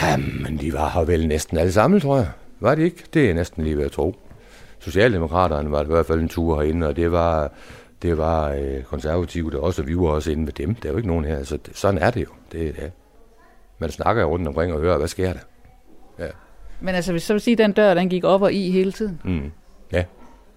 Ja, 0.01 0.17
men 0.17 0.57
de 0.57 0.73
var 0.73 0.89
her 0.89 1.03
vel 1.03 1.27
næsten 1.27 1.57
alle 1.57 1.71
sammen, 1.71 1.99
tror 1.99 2.17
jeg. 2.17 2.29
Var 2.59 2.75
det 2.75 2.83
ikke? 2.83 3.03
Det 3.13 3.29
er 3.29 3.33
næsten 3.33 3.63
lige 3.63 3.77
ved 3.77 3.85
at 3.85 3.91
tro. 3.91 4.15
Socialdemokraterne 4.79 5.71
var 5.71 5.83
i 5.83 5.85
hvert 5.85 6.05
fald 6.05 6.19
en 6.19 6.29
tur 6.29 6.61
herinde, 6.61 6.87
og 6.87 6.95
det 6.95 7.11
var, 7.11 7.51
det 8.01 8.17
var 8.17 8.49
øh, 8.49 8.83
konservative 8.83 9.51
der 9.51 9.59
også, 9.59 9.81
og 9.81 9.87
vi 9.87 9.97
var 9.97 10.07
også 10.07 10.31
inde 10.31 10.43
med 10.43 10.53
dem. 10.53 10.75
Der 10.75 10.89
er 10.89 10.93
jo 10.93 10.97
ikke 10.97 11.07
nogen 11.07 11.25
her, 11.25 11.43
så 11.43 11.57
det, 11.57 11.77
sådan 11.77 11.97
er 11.97 12.11
det 12.11 12.21
jo. 12.21 12.29
Det, 12.51 12.75
ja. 12.77 12.89
Man 13.79 13.91
snakker 13.91 14.21
jo 14.21 14.29
rundt 14.29 14.47
omkring 14.47 14.73
og 14.73 14.79
hører, 14.79 14.97
hvad 14.97 15.07
sker 15.07 15.33
der? 15.33 15.39
Ja. 16.19 16.27
Men 16.81 16.95
altså, 16.95 17.11
hvis 17.11 17.23
så 17.23 17.33
vil 17.33 17.41
sige, 17.41 17.53
at 17.53 17.57
den 17.57 17.71
dør, 17.71 17.93
den 17.93 18.09
gik 18.09 18.23
op 18.23 18.41
og 18.41 18.53
i 18.53 18.71
hele 18.71 18.91
tiden? 18.91 19.21
Mm. 19.23 19.51
Ja, 19.91 20.03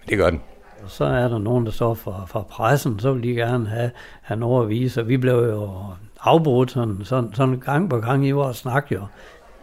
det 0.09 0.19
gør 0.19 0.31
den. 0.31 0.41
Så 0.87 1.05
er 1.05 1.29
der 1.29 1.39
nogen, 1.39 1.67
der 1.67 1.73
står 1.73 1.95
for, 1.95 2.25
for 2.27 2.43
pressen, 2.51 3.01
så 3.01 3.13
vil 3.13 3.23
de 3.23 3.35
gerne 3.35 3.69
have, 3.69 3.91
have 4.23 4.41
noget 4.41 4.63
at 4.63 4.69
vise, 4.69 5.01
og 5.01 5.09
vi 5.09 5.17
blev 5.17 5.35
jo 5.35 5.71
afbrudt 6.21 6.71
sådan, 6.71 6.99
sådan, 7.05 7.31
sådan 7.35 7.59
gang 7.59 7.91
på 7.91 7.99
gang 7.99 8.27
i 8.27 8.31
vores 8.31 8.57
snak 8.57 8.93
jo. 8.93 9.01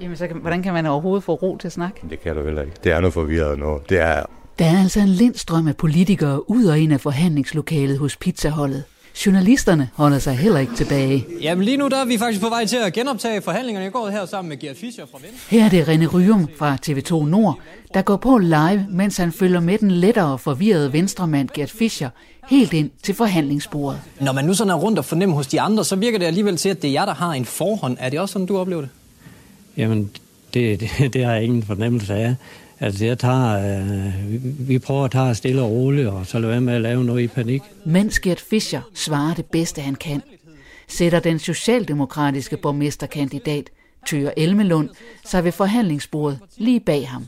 Jamen, 0.01 0.17
så 0.17 0.27
kan, 0.27 0.37
hvordan 0.37 0.63
kan 0.63 0.73
man 0.73 0.85
overhovedet 0.85 1.23
få 1.23 1.33
ro 1.33 1.57
til 1.57 1.71
snak? 1.71 1.91
Det 2.09 2.19
kan 2.19 2.35
du 2.35 2.41
vel 2.41 2.57
ikke. 2.57 2.71
Det 2.83 2.91
er 2.91 2.99
noget 2.99 3.13
forvirret 3.13 3.59
nu. 3.59 3.79
Det 3.89 3.99
er... 3.99 4.23
Der 4.59 4.65
er 4.65 4.79
altså 4.81 4.99
en 4.99 5.07
lindstrøm 5.07 5.67
af 5.67 5.77
politikere 5.77 6.49
ud 6.49 6.65
og 6.65 6.79
ind 6.79 6.93
af 6.93 7.01
forhandlingslokalet 7.01 7.97
hos 7.99 8.17
pizzaholdet. 8.17 8.83
Journalisterne 9.25 9.89
holder 9.93 10.19
sig 10.19 10.37
heller 10.37 10.59
ikke 10.59 10.75
tilbage. 10.75 11.25
Jamen 11.41 11.65
lige 11.65 11.77
nu 11.77 11.87
der 11.87 12.01
er 12.01 12.05
vi 12.05 12.17
faktisk 12.17 12.41
på 12.41 12.49
vej 12.49 12.65
til 12.65 12.77
at 12.77 12.93
genoptage 12.93 13.41
forhandlingerne. 13.41 13.83
Jeg 13.83 13.91
går 13.91 14.09
her 14.09 14.25
sammen 14.25 14.49
med 14.49 14.57
Gert 14.59 14.77
Fischer 14.77 15.05
fra 15.11 15.17
Venstre. 15.21 15.39
Her 15.49 15.65
er 15.65 15.69
det 15.69 15.83
René 15.83 16.15
Ryum 16.15 16.47
fra 16.57 16.77
TV2 16.87 17.25
Nord, 17.25 17.59
der 17.93 18.01
går 18.01 18.15
på 18.15 18.37
live, 18.37 18.85
mens 18.89 19.17
han 19.17 19.31
følger 19.31 19.59
med 19.59 19.77
den 19.77 19.91
lettere 19.91 20.37
forvirrede 20.37 20.93
venstremand 20.93 21.49
Gert 21.53 21.71
Fischer 21.71 22.09
helt 22.49 22.73
ind 22.73 22.89
til 23.03 23.15
forhandlingsbordet. 23.15 24.01
Når 24.21 24.31
man 24.31 24.45
nu 24.45 24.53
sådan 24.53 24.71
er 24.71 24.75
rundt 24.75 24.99
og 24.99 25.05
fornemmer 25.05 25.35
hos 25.35 25.47
de 25.47 25.61
andre, 25.61 25.85
så 25.85 25.95
virker 25.95 26.19
det 26.19 26.25
alligevel 26.25 26.57
til, 26.57 26.69
at 26.69 26.81
det 26.81 26.87
er 26.87 26.91
jer, 26.91 27.05
der 27.05 27.13
har 27.13 27.31
en 27.31 27.45
forhånd. 27.45 27.97
Er 27.99 28.09
det 28.09 28.19
også 28.19 28.33
sådan, 28.33 28.45
du 28.45 28.57
oplever 28.57 28.81
det? 28.81 28.89
Jamen, 29.77 30.11
det, 30.53 30.79
det, 30.79 31.13
det 31.13 31.25
har 31.25 31.33
jeg 31.33 31.43
ingen 31.43 31.63
fornemmelse 31.63 32.13
af. 32.13 32.35
Altså, 32.79 33.05
jeg 33.05 33.17
tager, 33.19 33.79
øh, 33.79 34.31
vi, 34.31 34.37
vi 34.59 34.79
prøver 34.79 35.05
at 35.05 35.11
tage 35.11 35.35
stille 35.35 35.61
og 35.61 35.71
roligt, 35.71 36.07
og 36.07 36.25
så 36.25 36.39
lade 36.39 36.51
være 36.51 36.61
med 36.61 36.73
at 36.73 36.81
lave 36.81 37.03
noget 37.03 37.23
i 37.23 37.27
panik. 37.27 37.61
Mens 37.85 38.19
Gert 38.19 38.39
Fischer 38.39 38.81
svarer 38.93 39.33
det 39.33 39.45
bedste, 39.45 39.81
han 39.81 39.95
kan, 39.95 40.21
sætter 40.87 41.19
den 41.19 41.39
socialdemokratiske 41.39 42.57
borgmesterkandidat, 42.57 43.69
Tøger 44.07 44.31
Elmelund, 44.37 44.89
sig 45.25 45.43
ved 45.43 45.51
forhandlingsbordet 45.51 46.39
lige 46.57 46.79
bag 46.79 47.09
ham. 47.09 47.25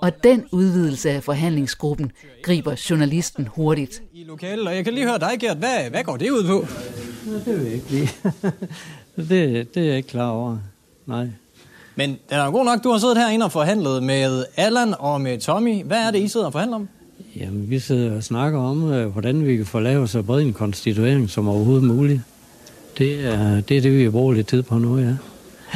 Og 0.00 0.24
den 0.24 0.44
udvidelse 0.52 1.10
af 1.10 1.22
forhandlingsgruppen 1.22 2.12
griber 2.42 2.84
journalisten 2.90 3.46
hurtigt. 3.46 4.02
I 4.12 4.24
lokalet, 4.24 4.68
og 4.68 4.76
jeg 4.76 4.84
kan 4.84 4.94
lige 4.94 5.06
høre 5.06 5.18
dig, 5.18 5.30
Gert. 5.40 5.56
Hvad, 5.56 5.90
hvad 5.90 6.04
går 6.04 6.16
det 6.16 6.30
ud 6.30 6.44
på? 6.46 6.66
Det 7.30 7.46
ved 7.46 7.62
jeg 7.62 7.72
ikke 7.72 7.90
lige. 7.90 8.10
det, 9.28 9.74
det 9.74 9.82
er 9.82 9.86
jeg 9.86 9.96
ikke 9.96 10.08
klar 10.08 10.30
over. 10.30 10.58
Nej. 11.06 11.26
Men 11.96 12.10
den 12.10 12.18
er 12.38 12.50
god 12.50 12.64
nok, 12.64 12.84
du 12.84 12.90
har 12.90 12.98
siddet 12.98 13.16
herinde 13.18 13.44
og 13.44 13.52
forhandlet 13.52 14.02
med 14.02 14.44
Allan 14.56 14.94
og 14.98 15.20
med 15.20 15.38
Tommy. 15.38 15.84
Hvad 15.84 15.98
er 15.98 16.10
det, 16.10 16.18
I 16.22 16.28
sidder 16.28 16.46
og 16.46 16.52
forhandler 16.52 16.76
om? 16.76 16.88
Jamen, 17.40 17.70
vi 17.70 17.78
sidder 17.78 18.16
og 18.16 18.22
snakker 18.22 18.58
om, 18.58 18.92
øh, 18.92 19.06
hvordan 19.12 19.46
vi 19.46 19.56
kan 19.56 19.66
få 19.66 19.80
lavet 19.80 20.10
så 20.10 20.22
bred 20.22 20.40
en 20.42 20.52
konstituering 20.52 21.30
som 21.30 21.48
overhovedet 21.48 21.84
muligt. 21.84 22.20
Det 22.98 23.24
er 23.26 23.60
det, 23.60 23.76
er 23.76 23.80
det 23.80 23.98
vi 23.98 24.02
har 24.04 24.10
brugt 24.10 24.36
lidt 24.36 24.48
tid 24.48 24.62
på 24.62 24.78
nu, 24.78 24.98
ja. 24.98 25.14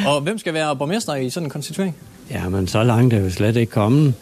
Og 0.06 0.20
hvem 0.20 0.38
skal 0.38 0.54
være 0.54 0.76
borgmester 0.76 1.14
i 1.14 1.30
sådan 1.30 1.46
en 1.46 1.50
konstituering? 1.50 1.96
Ja, 2.30 2.48
men 2.48 2.66
så 2.66 2.82
langt 2.84 3.14
er 3.14 3.20
vi 3.20 3.30
slet 3.30 3.56
ikke 3.56 3.72
kommet. 3.72 4.14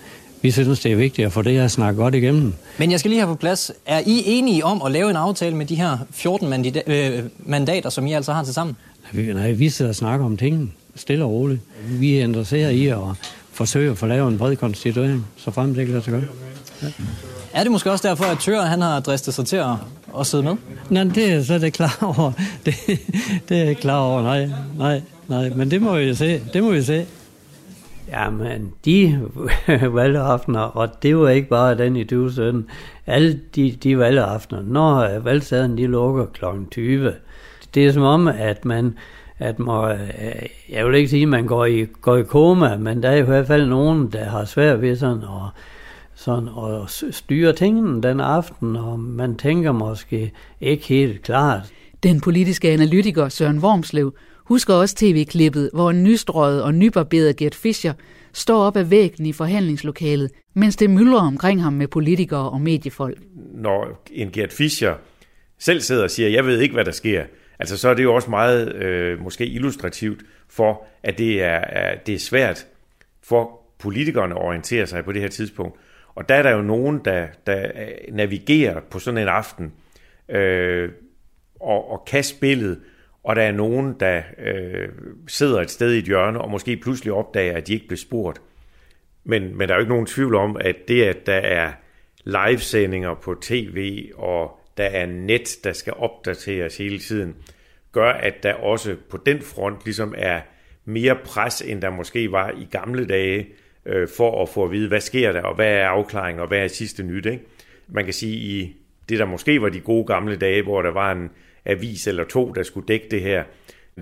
Vi 0.42 0.50
synes, 0.50 0.80
det 0.80 0.92
er 0.92 0.96
vigtigt 0.96 1.26
at 1.26 1.32
få 1.32 1.42
det 1.42 1.52
her 1.52 1.68
snakket 1.68 1.98
godt 1.98 2.14
igennem. 2.14 2.52
Men 2.78 2.90
jeg 2.90 3.00
skal 3.00 3.08
lige 3.10 3.20
have 3.20 3.34
på 3.34 3.38
plads. 3.38 3.72
Er 3.86 3.98
I 4.06 4.22
enige 4.26 4.64
om 4.64 4.82
at 4.82 4.92
lave 4.92 5.10
en 5.10 5.16
aftale 5.16 5.56
med 5.56 5.66
de 5.66 5.74
her 5.74 5.98
14 6.10 6.52
mandida- 6.52 6.82
øh, 6.92 7.22
mandater, 7.38 7.90
som 7.90 8.06
I 8.06 8.12
altså 8.12 8.32
har 8.32 8.44
til 8.44 8.54
sammen? 8.54 8.76
Nej, 9.12 9.22
vi, 9.22 9.32
nej, 9.32 9.52
vi 9.52 9.68
sidder 9.70 9.88
og 9.88 9.94
snakker 9.94 10.26
om 10.26 10.36
tingene 10.36 10.68
stille 10.96 11.24
og 11.24 11.30
roligt. 11.30 11.60
Vi 11.88 12.18
er 12.18 12.24
interesseret 12.24 12.72
i 12.72 12.86
at 12.86 12.98
forsøge 13.52 13.90
at 13.90 13.98
få 13.98 14.06
lavet 14.06 14.32
en 14.32 14.38
bred 14.38 14.56
konstituering, 14.56 15.26
så 15.36 15.50
frem 15.50 15.74
det 15.74 15.88
lader 15.88 16.00
sig 16.00 16.12
gøre. 16.12 16.22
Ja. 16.82 16.88
Er 17.52 17.62
det 17.62 17.72
måske 17.72 17.90
også 17.90 18.08
derfor, 18.08 18.24
at 18.24 18.38
Tør 18.38 18.62
han 18.62 18.80
har 18.80 19.00
dristet 19.00 19.34
sig 19.34 19.46
til 19.46 19.56
at, 19.56 19.70
at 20.20 20.26
sidde 20.26 20.42
med? 20.42 20.56
Nej, 20.90 21.04
det 21.04 21.32
er 21.32 21.42
så 21.42 21.58
det 21.58 21.72
klar 21.72 21.98
over. 22.02 22.32
Det, 22.66 22.74
det 23.48 23.60
er 23.60 23.64
jeg 23.64 23.76
klar 23.76 23.98
over, 23.98 24.22
nej, 24.22 24.48
nej, 24.78 25.02
nej. 25.28 25.48
Men 25.48 25.70
det 25.70 25.82
må 25.82 25.98
vi 25.98 26.14
se, 26.14 26.40
det 26.52 26.62
må 26.62 26.70
vi 26.70 26.82
se. 26.82 27.06
Jamen, 28.08 28.72
de 28.84 29.20
valgaftener, 29.98 30.60
og 30.60 31.02
det 31.02 31.18
var 31.18 31.28
ikke 31.28 31.48
bare 31.48 31.78
den 31.78 31.96
i 31.96 32.04
2017, 32.04 32.66
alle 33.06 33.40
de, 33.54 33.78
de 33.82 33.98
valgaftener, 33.98 34.62
når 34.62 35.18
valgsaden 35.18 35.78
de 35.78 35.86
lukker 35.86 36.26
kl. 36.26 36.44
20, 36.70 37.12
det 37.74 37.86
er 37.86 37.92
som 37.92 38.02
om, 38.02 38.28
at 38.28 38.64
man, 38.64 38.94
at 39.38 39.58
må, 39.58 39.88
jeg 40.68 40.86
vil 40.86 40.94
ikke 40.94 41.08
sige, 41.08 41.22
at 41.22 41.28
man 41.28 41.46
går 41.46 41.64
i, 41.64 41.84
går 41.84 42.16
i 42.16 42.22
koma, 42.22 42.76
men 42.76 43.02
der 43.02 43.08
er 43.08 43.16
i 43.16 43.22
hvert 43.22 43.46
fald 43.46 43.66
nogen, 43.66 44.12
der 44.12 44.24
har 44.24 44.44
svært 44.44 44.82
ved 44.82 44.96
sådan 44.96 45.22
at, 45.22 45.62
sådan 46.14 46.48
at 46.48 47.14
styre 47.14 47.52
tingene 47.52 48.02
den 48.02 48.20
aften, 48.20 48.76
og 48.76 49.00
man 49.00 49.36
tænker 49.36 49.72
måske 49.72 50.32
ikke 50.60 50.86
helt 50.86 51.22
klart. 51.22 51.72
Den 52.02 52.20
politiske 52.20 52.70
analytiker 52.70 53.28
Søren 53.28 53.58
Wormslev 53.58 54.14
husker 54.44 54.74
også 54.74 54.94
tv-klippet, 54.94 55.70
hvor 55.72 55.90
en 55.90 56.02
nystrøget 56.02 56.62
og 56.62 56.74
nybarberet 56.74 57.36
Gert 57.36 57.54
Fischer 57.54 57.92
står 58.32 58.62
op 58.62 58.76
ad 58.76 58.84
væggen 58.84 59.26
i 59.26 59.32
forhandlingslokalet, 59.32 60.30
mens 60.54 60.76
det 60.76 60.90
myldrer 60.90 61.20
omkring 61.20 61.62
ham 61.62 61.72
med 61.72 61.88
politikere 61.88 62.50
og 62.50 62.60
mediefolk. 62.60 63.18
Når 63.54 64.04
en 64.12 64.30
Gert 64.30 64.52
Fischer 64.52 64.94
selv 65.58 65.80
sidder 65.80 66.04
og 66.04 66.10
siger, 66.10 66.28
jeg 66.28 66.46
ved 66.46 66.60
ikke, 66.60 66.74
hvad 66.74 66.84
der 66.84 66.92
sker, 66.92 67.22
altså 67.58 67.78
så 67.78 67.88
er 67.88 67.94
det 67.94 68.02
jo 68.02 68.14
også 68.14 68.30
meget 68.30 68.74
øh, 68.74 69.20
måske 69.20 69.46
illustrativt 69.46 70.22
for, 70.48 70.86
at 71.02 71.18
det 71.18 71.42
er, 71.42 71.60
er, 71.68 71.94
det 71.94 72.14
er 72.14 72.18
svært 72.18 72.66
for 73.22 73.60
politikerne 73.78 74.34
at 74.34 74.42
orientere 74.42 74.86
sig 74.86 75.04
på 75.04 75.12
det 75.12 75.22
her 75.22 75.28
tidspunkt. 75.28 75.78
Og 76.14 76.28
der 76.28 76.34
er 76.34 76.42
der 76.42 76.50
jo 76.50 76.62
nogen, 76.62 77.00
der, 77.04 77.26
der 77.46 77.70
øh, 77.74 78.14
navigerer 78.14 78.80
på 78.90 78.98
sådan 78.98 79.18
en 79.18 79.28
aften 79.28 79.72
øh, 80.28 80.90
og, 81.60 81.90
og 81.90 82.04
kan 82.06 82.24
spillet, 82.24 82.80
og 83.24 83.36
der 83.36 83.42
er 83.42 83.52
nogen, 83.52 83.96
der 84.00 84.22
øh, 84.38 84.88
sidder 85.28 85.60
et 85.60 85.70
sted 85.70 85.92
i 85.92 85.98
et 85.98 86.04
hjørne 86.04 86.40
og 86.40 86.50
måske 86.50 86.76
pludselig 86.76 87.12
opdager, 87.12 87.56
at 87.56 87.66
de 87.66 87.72
ikke 87.72 87.88
blev 87.88 87.98
spurgt. 87.98 88.40
Men, 89.24 89.58
men 89.58 89.68
der 89.68 89.74
er 89.74 89.78
jo 89.78 89.82
ikke 89.82 89.92
nogen 89.92 90.06
tvivl 90.06 90.34
om, 90.34 90.56
at 90.60 90.76
det, 90.88 91.04
at 91.04 91.26
der 91.26 91.34
er 91.34 91.72
livesendinger 92.24 93.14
på 93.14 93.34
tv, 93.42 94.10
og 94.14 94.60
der 94.76 94.84
er 94.84 95.06
net, 95.06 95.56
der 95.64 95.72
skal 95.72 95.92
opdateres 95.96 96.76
hele 96.76 96.98
tiden, 96.98 97.34
gør, 97.92 98.10
at 98.10 98.42
der 98.42 98.54
også 98.54 98.96
på 99.10 99.16
den 99.26 99.42
front 99.42 99.84
ligesom 99.84 100.14
er 100.16 100.40
mere 100.84 101.16
pres, 101.24 101.62
end 101.62 101.82
der 101.82 101.90
måske 101.90 102.32
var 102.32 102.50
i 102.50 102.68
gamle 102.70 103.06
dage, 103.06 103.46
øh, 103.86 104.08
for 104.16 104.42
at 104.42 104.48
få 104.48 104.64
at 104.64 104.70
vide, 104.70 104.88
hvad 104.88 105.00
sker 105.00 105.32
der, 105.32 105.42
og 105.42 105.54
hvad 105.54 105.72
er 105.72 105.86
afklaringen, 105.88 106.40
og 106.40 106.48
hvad 106.48 106.58
er 106.58 106.68
sidste 106.68 107.02
nyt. 107.02 107.26
Ikke? 107.26 107.44
Man 107.88 108.04
kan 108.04 108.14
sige, 108.14 108.36
i 108.36 108.76
det 109.08 109.18
der 109.18 109.24
måske 109.24 109.62
var 109.62 109.68
de 109.68 109.80
gode 109.80 110.06
gamle 110.06 110.36
dage, 110.36 110.62
hvor 110.62 110.82
der 110.82 110.90
var 110.90 111.12
en 111.12 111.30
avis 111.64 112.06
eller 112.06 112.24
to, 112.24 112.52
der 112.52 112.62
skulle 112.62 112.86
dække 112.86 113.06
det 113.10 113.20
her, 113.20 113.44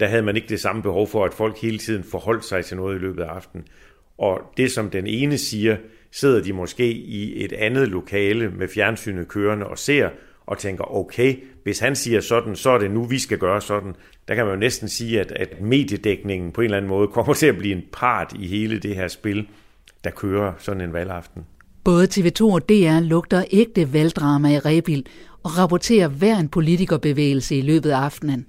der 0.01 0.07
havde 0.07 0.23
man 0.23 0.37
ikke 0.37 0.49
det 0.49 0.61
samme 0.61 0.83
behov 0.83 1.09
for, 1.09 1.25
at 1.25 1.35
folk 1.35 1.59
hele 1.59 1.79
tiden 1.79 2.05
forholdt 2.05 2.45
sig 2.45 2.65
til 2.65 2.77
noget 2.77 2.97
i 2.97 2.99
løbet 2.99 3.23
af 3.23 3.29
aftenen. 3.29 3.67
Og 4.19 4.41
det, 4.57 4.73
som 4.73 4.91
den 4.91 5.07
ene 5.07 5.39
siger, 5.39 5.77
sidder 6.11 6.43
de 6.43 6.53
måske 6.53 6.91
i 6.93 7.45
et 7.45 7.53
andet 7.53 7.89
lokale 7.89 8.51
med 8.51 8.69
fjernsynet 8.69 9.29
kørende 9.29 9.67
og 9.67 9.79
ser, 9.79 10.11
og 10.47 10.59
tænker, 10.59 10.95
okay, 10.97 11.37
hvis 11.63 11.79
han 11.79 11.97
siger 11.97 12.21
sådan, 12.21 12.57
så 12.57 12.71
er 12.71 12.79
det 12.79 12.91
nu, 12.91 13.05
vi 13.05 13.19
skal 13.19 13.39
gøre 13.39 13.61
sådan. 13.61 13.95
Der 14.29 14.35
kan 14.35 14.45
man 14.45 14.55
jo 14.55 14.61
næsten 14.61 14.89
sige, 14.89 15.21
at, 15.21 15.33
at 15.33 15.61
mediedækningen 15.61 16.53
på 16.53 16.61
en 16.61 16.65
eller 16.65 16.77
anden 16.77 16.89
måde 16.89 17.09
kommer 17.09 17.35
til 17.35 17.47
at 17.47 17.57
blive 17.57 17.77
en 17.77 17.83
part 17.93 18.33
i 18.39 18.47
hele 18.47 18.79
det 18.79 18.97
her 18.97 19.09
spil, 19.09 19.49
der 20.05 20.11
kører 20.11 20.53
sådan 20.59 20.81
en 20.81 20.93
valgaften. 20.93 21.43
Både 21.85 22.07
TV2 22.07 22.45
og 22.45 22.69
DR 22.69 23.01
lugter 23.01 23.45
ægte 23.51 23.93
valgdrama 23.93 24.55
i 24.55 24.59
Rebil 24.59 25.07
og 25.43 25.59
rapporterer 25.59 26.09
hver 26.09 26.37
en 26.37 26.49
politikerbevægelse 26.49 27.57
i 27.57 27.61
løbet 27.61 27.91
af 27.91 27.99
aftenen. 27.99 28.49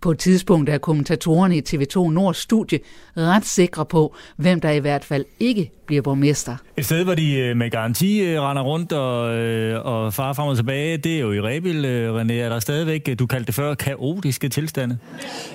På 0.00 0.10
et 0.10 0.18
tidspunkt 0.18 0.68
er 0.70 0.78
kommentatorerne 0.78 1.56
i 1.56 1.62
TV2 1.68 2.10
Nords 2.10 2.36
studie 2.36 2.78
ret 3.16 3.46
sikre 3.46 3.86
på, 3.86 4.14
hvem 4.36 4.60
der 4.60 4.70
i 4.70 4.78
hvert 4.78 5.04
fald 5.04 5.24
ikke 5.40 5.70
bliver 5.86 6.02
borgmester. 6.02 6.56
Et 6.76 6.84
sted, 6.84 7.04
hvor 7.04 7.14
de 7.14 7.34
øh, 7.36 7.56
med 7.56 7.70
garanti 7.70 8.20
øh, 8.20 8.42
render 8.42 8.62
rundt 8.62 8.92
og, 8.92 9.34
øh, 9.36 9.86
og 9.86 10.14
farer 10.14 10.32
frem 10.32 10.48
og 10.48 10.56
tilbage, 10.56 10.96
det 10.96 11.16
er 11.16 11.20
jo 11.20 11.32
i 11.32 11.40
Rebil, 11.40 11.84
René. 11.84 12.32
Er 12.32 12.48
der 12.48 12.58
stadigvæk, 12.60 13.18
du 13.18 13.26
kaldte 13.26 13.46
det 13.46 13.54
før, 13.54 13.74
kaotiske 13.74 14.48
tilstande? 14.48 14.98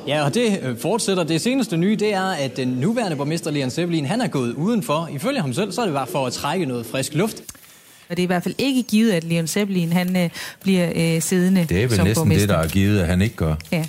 Ja, 0.07 0.25
og 0.25 0.33
det 0.33 0.77
fortsætter. 0.81 1.23
Det 1.23 1.41
seneste 1.41 1.77
nye, 1.77 1.95
det 1.95 2.13
er, 2.13 2.25
at 2.25 2.57
den 2.57 2.67
nuværende 2.67 3.17
borgmester, 3.17 3.51
Leon 3.51 3.69
Sevelin, 3.69 4.05
han 4.05 4.21
er 4.21 4.27
gået 4.27 4.53
udenfor. 4.53 5.09
Ifølge 5.13 5.41
ham 5.41 5.53
selv, 5.53 5.71
så 5.71 5.81
er 5.81 5.85
det 5.85 5.93
bare 5.93 6.07
for 6.07 6.25
at 6.27 6.33
trække 6.33 6.65
noget 6.65 6.85
frisk 6.85 7.13
luft. 7.13 7.41
Og 8.09 8.17
det 8.17 8.19
er 8.19 8.23
i 8.23 8.27
hvert 8.27 8.43
fald 8.43 8.55
ikke 8.57 8.83
givet, 8.83 9.11
at 9.11 9.23
Leon 9.23 9.47
Sevelin 9.47 9.91
han, 9.91 10.17
øh, 10.23 10.29
bliver 10.61 10.91
øh, 10.95 11.21
siddende 11.21 11.65
Det 11.69 11.83
er 11.83 11.87
vel 11.87 11.95
som 11.95 12.07
næsten 12.07 12.21
borgmester. 12.21 12.47
det, 12.47 12.49
der 12.49 12.63
er 12.63 12.67
givet, 12.67 12.99
at 12.99 13.07
han 13.07 13.21
ikke 13.21 13.35
gør. 13.35 13.55
Ja. 13.71 13.85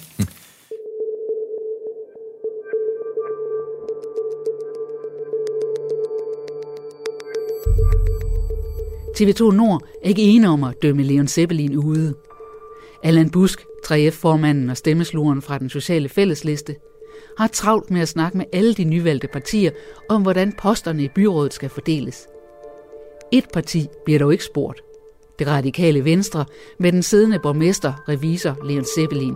TV2 9.19 9.51
Nord 9.51 9.83
er 10.05 10.09
ikke 10.09 10.23
enige 10.23 10.49
om 10.49 10.65
at 10.65 10.83
dømme 10.83 11.03
Leon 11.03 11.29
Seppelin 11.29 11.77
ude. 11.77 12.15
Allan 13.03 13.31
Busk, 13.31 13.61
3F-formanden 13.87 14.71
og 14.71 14.77
stemmesluren 14.77 15.43
fra 15.43 15.59
den 15.59 15.71
sociale 15.71 16.09
fællesliste, 16.09 16.77
har 17.39 17.47
travlt 17.47 17.91
med 17.91 18.01
at 18.01 18.09
snakke 18.09 18.39
med 18.39 18.47
alle 18.53 18.75
de 18.75 18.85
nyvalgte 18.85 19.29
partier 19.29 19.71
om, 20.09 20.23
hvordan 20.23 20.53
posterne 20.53 21.03
i 21.03 21.09
byrådet 21.15 21.55
skal 21.55 21.69
fordeles. 21.69 22.27
Et 23.33 23.45
parti 23.53 23.89
bliver 24.05 24.19
dog 24.19 24.33
ikke 24.33 24.45
spurgt. 24.45 24.81
Det 25.39 25.47
radikale 25.47 26.05
venstre 26.05 26.45
med 26.79 26.93
den 26.93 27.03
siddende 27.03 27.39
borgmester, 27.39 27.93
revisor 28.09 28.67
Leon 28.69 28.85
Seppelin. 28.95 29.35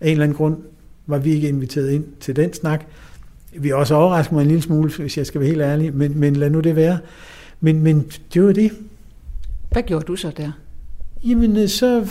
Af 0.00 0.06
en 0.06 0.12
eller 0.12 0.24
anden 0.24 0.36
grund 0.36 0.62
var 1.06 1.18
vi 1.18 1.32
ikke 1.32 1.48
inviteret 1.48 1.90
ind 1.90 2.06
til 2.20 2.36
den 2.36 2.52
snak. 2.52 2.86
Vi 3.58 3.72
også 3.72 3.94
overrasket 3.94 4.32
mig 4.32 4.42
en 4.42 4.48
lille 4.48 4.62
smule, 4.62 4.92
hvis 4.98 5.18
jeg 5.18 5.26
skal 5.26 5.40
være 5.40 5.48
helt 5.48 5.62
ærlig, 5.62 5.94
men, 5.94 6.18
men 6.18 6.36
lad 6.36 6.50
nu 6.50 6.60
det 6.60 6.76
være. 6.76 6.98
Men, 7.60 7.80
men 7.80 8.10
det 8.34 8.42
var 8.42 8.52
det. 8.52 8.72
Hvad 9.70 9.82
gjorde 9.82 10.04
du 10.04 10.16
så 10.16 10.32
der? 10.36 10.52
Jamen, 11.24 11.56
øh, 11.56 11.68
så... 11.68 12.06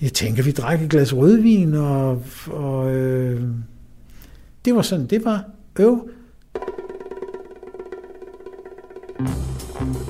Jeg 0.00 0.12
tænker, 0.12 0.42
vi 0.42 0.50
drak 0.50 0.82
et 0.82 0.90
glas 0.90 1.16
rødvin, 1.16 1.74
og, 1.74 2.22
og 2.50 2.94
øh, 2.94 3.42
det 4.64 4.74
var 4.74 4.82
sådan, 4.82 5.06
det 5.06 5.24
var. 5.24 5.44
Øv. 5.78 6.10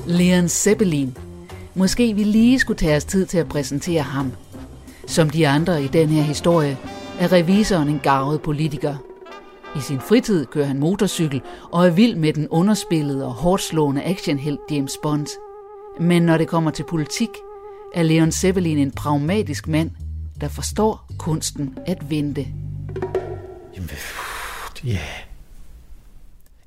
Leon 0.06 0.48
Seppelin. 0.48 1.16
Måske 1.74 2.14
vi 2.14 2.24
lige 2.24 2.58
skulle 2.58 2.78
tage 2.78 2.96
os 2.96 3.04
tid 3.04 3.26
til 3.26 3.38
at 3.38 3.48
præsentere 3.48 4.02
ham. 4.02 4.32
Som 5.06 5.30
de 5.30 5.48
andre 5.48 5.84
i 5.84 5.86
den 5.86 6.08
her 6.08 6.22
historie, 6.22 6.76
er 7.20 7.32
revisoren 7.32 7.88
en 7.88 8.00
garvet 8.02 8.42
politiker. 8.42 9.07
I 9.76 9.80
sin 9.80 10.00
fritid 10.00 10.46
kører 10.46 10.66
han 10.66 10.78
motorcykel 10.78 11.42
og 11.72 11.86
er 11.86 11.90
vild 11.90 12.16
med 12.16 12.32
den 12.32 12.48
underspillede 12.48 13.26
og 13.26 13.32
hårdt 13.32 13.62
slående 13.62 14.02
actionhelt 14.04 14.60
James 14.70 14.98
Bond. 15.02 15.26
Men 16.00 16.22
når 16.22 16.38
det 16.38 16.48
kommer 16.48 16.70
til 16.70 16.84
politik, 16.88 17.28
er 17.94 18.02
Leon 18.02 18.32
Seppelin 18.32 18.78
en 18.78 18.90
pragmatisk 18.90 19.68
mand, 19.68 19.90
der 20.40 20.48
forstår 20.48 21.10
kunsten 21.18 21.78
at 21.86 22.10
vente. 22.10 22.46
Jamen, 23.74 23.90
ja. 24.84 24.90
Yeah. 24.90 24.98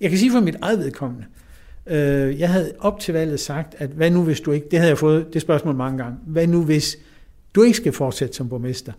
Jeg 0.01 0.09
kan 0.09 0.19
sige 0.19 0.31
for 0.31 0.39
mit 0.39 0.55
eget 0.61 0.79
vedkommende. 0.79 1.25
Øh, 1.87 2.39
jeg 2.39 2.49
havde 2.49 2.73
op 2.79 2.99
til 2.99 3.13
valget 3.13 3.39
sagt, 3.39 3.75
at 3.77 3.89
hvad 3.89 4.11
nu 4.11 4.23
hvis 4.23 4.39
du 4.39 4.51
ikke, 4.51 4.67
det 4.71 4.79
havde 4.79 4.89
jeg 4.89 4.97
fået 4.97 5.33
det 5.33 5.41
spørgsmål 5.41 5.75
mange 5.75 5.97
gange, 5.97 6.17
hvad 6.25 6.47
nu 6.47 6.63
hvis 6.63 6.97
du 7.55 7.61
ikke 7.61 7.77
skal 7.77 7.93
fortsætte 7.93 8.35
som 8.35 8.49
borgmester? 8.49 8.93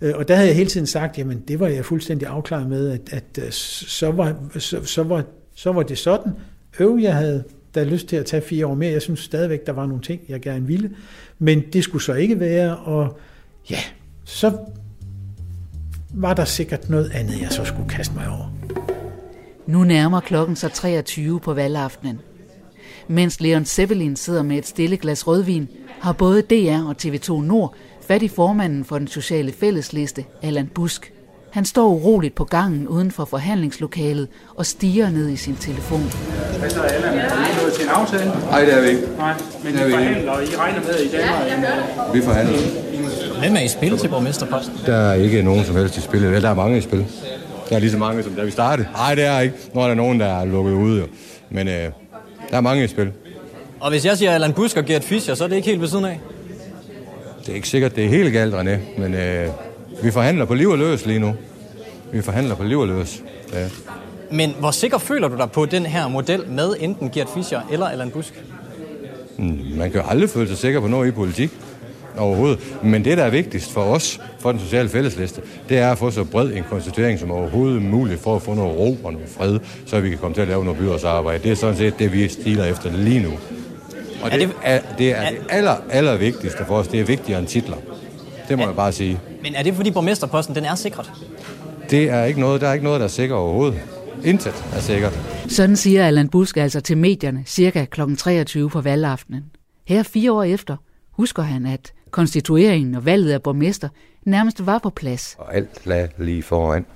Øh, 0.00 0.12
og 0.16 0.28
der 0.28 0.34
havde 0.34 0.48
jeg 0.48 0.56
hele 0.56 0.70
tiden 0.70 0.86
sagt, 0.86 1.18
jamen 1.18 1.42
det 1.48 1.60
var 1.60 1.66
jeg 1.66 1.84
fuldstændig 1.84 2.28
afklaret 2.28 2.68
med, 2.68 2.90
at, 2.90 3.00
at 3.12 3.44
øh, 3.44 3.50
så, 3.50 4.10
var, 4.10 4.36
så, 4.58 4.84
så, 4.84 5.02
var, 5.02 5.24
så 5.54 5.72
var 5.72 5.82
det 5.82 5.98
sådan. 5.98 6.32
Øv, 6.80 6.98
jeg 7.02 7.14
havde 7.14 7.44
da 7.74 7.84
lyst 7.84 8.06
til 8.06 8.16
at 8.16 8.26
tage 8.26 8.42
fire 8.42 8.66
år 8.66 8.74
mere. 8.74 8.92
Jeg 8.92 9.02
synes 9.02 9.20
stadigvæk, 9.20 9.66
der 9.66 9.72
var 9.72 9.86
nogle 9.86 10.02
ting, 10.02 10.20
jeg 10.28 10.40
gerne 10.40 10.66
ville. 10.66 10.90
Men 11.38 11.62
det 11.72 11.84
skulle 11.84 12.02
så 12.02 12.12
ikke 12.12 12.40
være, 12.40 12.76
og 12.76 13.18
ja, 13.70 13.78
så 14.24 14.52
var 16.14 16.34
der 16.34 16.44
sikkert 16.44 16.90
noget 16.90 17.10
andet, 17.14 17.40
jeg 17.40 17.52
så 17.52 17.64
skulle 17.64 17.88
kaste 17.88 18.14
mig 18.14 18.28
over. 18.28 18.52
Nu 19.66 19.84
nærmer 19.84 20.20
klokken 20.20 20.56
sig 20.56 20.72
23 20.72 21.40
på 21.40 21.54
valgaftenen. 21.54 22.20
Mens 23.08 23.40
Leon 23.40 23.64
Sevelin 23.64 24.16
sidder 24.16 24.42
med 24.42 24.58
et 24.58 24.66
stille 24.66 24.96
glas 24.96 25.26
rødvin, 25.26 25.68
har 26.00 26.12
både 26.12 26.42
DR 26.42 26.88
og 26.88 26.96
TV2 27.02 27.32
Nord 27.42 27.74
fat 28.08 28.22
i 28.22 28.28
formanden 28.28 28.84
for 28.84 28.98
den 28.98 29.08
sociale 29.08 29.52
fællesliste, 29.60 30.24
Allan 30.42 30.66
Busk. 30.74 31.12
Han 31.50 31.64
står 31.64 31.88
uroligt 31.88 32.34
på 32.34 32.44
gangen 32.44 32.88
uden 32.88 33.10
for 33.10 33.24
forhandlingslokalet 33.24 34.28
og 34.54 34.66
stiger 34.66 35.10
ned 35.10 35.28
i 35.28 35.36
sin 35.36 35.56
telefon. 35.56 36.12
Hvad 36.58 36.70
så, 36.70 36.82
Allan? 36.82 37.18
Er 37.18 37.24
I 37.24 37.62
nået 37.62 37.72
til 37.72 37.84
en 37.84 37.90
aftale? 37.90 38.30
Nej, 38.50 38.64
det 38.64 38.74
er 38.74 38.80
vi 38.80 38.88
ikke. 38.88 39.02
Nej, 39.18 39.34
men 39.64 39.74
I 39.74 39.78
forhandler, 39.78 40.32
og 40.32 40.42
I 40.42 40.46
regner 40.46 40.80
med, 40.80 40.88
at 40.88 41.00
I 41.00 41.08
Danmark 41.08 42.14
Vi 42.14 42.22
forhandler. 42.22 42.58
Hvem 43.40 43.56
er 43.56 43.60
i 43.60 43.68
spil 43.68 43.98
til 43.98 44.08
borgmesterposten? 44.08 44.74
Der 44.86 44.96
er 44.96 45.14
ikke 45.14 45.42
nogen 45.42 45.64
som 45.64 45.76
helst 45.76 45.96
i 45.96 46.00
spil. 46.00 46.22
Der 46.22 46.50
er 46.50 46.54
mange 46.54 46.78
i 46.78 46.80
spil. 46.80 47.06
Der 47.68 47.76
er 47.76 47.80
lige 47.80 47.90
så 47.90 47.98
mange, 47.98 48.22
som 48.22 48.32
da 48.32 48.44
vi 48.44 48.50
startede. 48.50 48.88
Nej, 48.92 49.14
det 49.14 49.24
er 49.24 49.40
ikke. 49.40 49.54
Nu 49.74 49.80
er 49.80 49.88
der 49.88 49.94
nogen, 49.94 50.20
der 50.20 50.26
er 50.26 50.44
lukket 50.44 50.72
ude. 50.72 51.00
Jo. 51.00 51.06
Men 51.50 51.68
øh, 51.68 51.74
der 52.50 52.56
er 52.56 52.60
mange 52.60 52.84
i 52.84 52.88
spil. 52.88 53.12
Og 53.80 53.90
hvis 53.90 54.04
jeg 54.04 54.18
siger 54.18 54.32
Allan 54.32 54.52
Busk 54.52 54.76
og 54.76 54.84
Gert 54.84 55.04
Fischer, 55.04 55.34
så 55.34 55.44
er 55.44 55.48
det 55.48 55.56
ikke 55.56 55.68
helt 55.68 55.80
ved 55.80 55.88
siden 55.88 56.04
af? 56.04 56.20
Det 57.46 57.52
er 57.52 57.56
ikke 57.56 57.68
sikkert, 57.68 57.96
det 57.96 58.04
er 58.04 58.08
helt 58.08 58.32
galt, 58.32 58.54
René. 58.54 59.00
Men 59.00 59.14
øh, 59.14 59.48
vi 60.02 60.10
forhandler 60.10 60.44
på 60.44 60.54
liv 60.54 60.68
og 60.68 60.78
løs 60.78 61.06
lige 61.06 61.18
nu. 61.18 61.34
Vi 62.12 62.22
forhandler 62.22 62.54
på 62.54 62.62
liv 62.64 62.78
og 62.78 62.88
løs. 62.88 63.22
Ja. 63.52 63.68
Men 64.30 64.54
hvor 64.58 64.70
sikker 64.70 64.98
føler 64.98 65.28
du 65.28 65.36
dig 65.36 65.50
på 65.50 65.66
den 65.66 65.86
her 65.86 66.08
model 66.08 66.48
med 66.48 66.74
enten 66.80 67.10
Gert 67.10 67.28
Fischer 67.34 67.60
eller 67.72 67.86
Allan 67.86 68.10
Busk? 68.10 68.44
Mm, 69.38 69.58
Man 69.76 69.90
kan 69.90 70.00
jo 70.00 70.06
aldrig 70.08 70.30
føle 70.30 70.48
sig 70.48 70.58
sikker 70.58 70.80
på 70.80 70.86
noget 70.86 71.08
i 71.08 71.10
politik 71.10 71.50
overhovedet. 72.18 72.58
Men 72.82 73.04
det, 73.04 73.18
der 73.18 73.24
er 73.24 73.30
vigtigst 73.30 73.72
for 73.72 73.80
os, 73.80 74.20
for 74.38 74.52
den 74.52 74.60
sociale 74.60 74.88
fællesliste, 74.88 75.40
det 75.68 75.78
er 75.78 75.90
at 75.92 75.98
få 75.98 76.10
så 76.10 76.24
bred 76.24 76.52
en 76.52 76.62
konstituering 76.70 77.18
som 77.18 77.30
overhovedet 77.30 77.82
muligt 77.82 78.20
for 78.20 78.36
at 78.36 78.42
få 78.42 78.54
noget 78.54 78.78
ro 78.78 78.96
og 79.04 79.12
noget 79.12 79.28
fred, 79.28 79.58
så 79.86 80.00
vi 80.00 80.08
kan 80.08 80.18
komme 80.18 80.34
til 80.34 80.40
at 80.40 80.48
lave 80.48 80.64
noget 80.64 80.80
byrådsarbejde. 80.80 81.42
Det 81.42 81.50
er 81.52 81.56
sådan 81.56 81.76
set 81.76 81.98
det, 81.98 82.12
vi 82.12 82.28
stiler 82.28 82.64
efter 82.64 82.92
lige 82.92 83.20
nu. 83.20 83.30
Og 84.24 84.30
Er 84.32 84.36
det, 84.38 84.48
det- 84.48 84.56
er, 84.62 84.80
det 84.98 85.10
er 85.16 85.30
det 85.30 85.38
aller, 85.48 85.76
aller 85.90 86.16
vigtigste 86.16 86.64
for 86.66 86.76
os. 86.76 86.88
Det 86.88 87.00
er 87.00 87.04
vigtigere 87.04 87.38
end 87.40 87.48
titler. 87.48 87.76
Det 88.48 88.58
må 88.58 88.64
jeg 88.66 88.76
bare 88.76 88.92
sige. 88.92 89.20
Men 89.42 89.54
er 89.54 89.62
det 89.62 89.74
fordi 89.74 89.90
borgmesterposten 89.90 90.54
den 90.54 90.64
er 90.64 90.74
sikret? 90.74 91.12
Det 91.90 92.10
er 92.10 92.24
ikke 92.24 92.40
noget, 92.40 92.60
der 92.60 92.68
er 92.68 92.72
ikke 92.72 92.84
noget, 92.84 93.00
der 93.00 93.04
er 93.04 93.10
sikkert 93.10 93.38
overhovedet. 93.38 93.80
Intet 94.24 94.64
er 94.74 94.80
sikkert. 94.80 95.20
Sådan 95.48 95.76
siger 95.76 96.06
Allan 96.06 96.28
Busk 96.28 96.56
altså 96.56 96.80
til 96.80 96.98
medierne 96.98 97.42
cirka 97.46 97.84
kl. 97.84 98.00
23 98.18 98.70
på 98.70 98.80
valgaftenen. 98.80 99.44
Her 99.86 100.02
fire 100.02 100.32
år 100.32 100.42
efter 100.42 100.76
husker 101.10 101.42
han, 101.42 101.66
at 101.66 101.92
konstitueringen 102.10 102.94
og 102.94 103.04
valget 103.04 103.32
af 103.32 103.42
borgmester 103.42 103.88
nærmest 104.26 104.66
var 104.66 104.78
på 104.78 104.90
plads. 104.90 105.34
Og 105.38 105.54
alt 105.56 105.86
lag 105.86 106.08
lige 106.18 106.42
foran. 106.42 106.86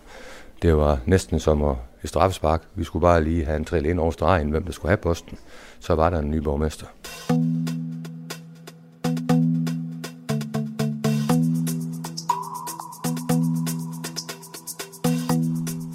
Det 0.62 0.76
var 0.76 0.98
næsten 1.06 1.40
som 1.40 1.64
at 1.64 1.76
et 2.02 2.08
straffespark. 2.08 2.62
Vi 2.74 2.84
skulle 2.84 3.02
bare 3.02 3.24
lige 3.24 3.44
have 3.44 3.56
en 3.56 3.64
trill 3.64 3.86
ind 3.86 4.00
over 4.00 4.10
stregen, 4.10 4.50
hvem 4.50 4.64
der 4.64 4.72
skulle 4.72 4.90
have 4.90 4.96
posten. 4.96 5.38
Så 5.80 5.94
var 5.94 6.10
der 6.10 6.18
en 6.18 6.30
ny 6.30 6.36
borgmester. 6.36 6.86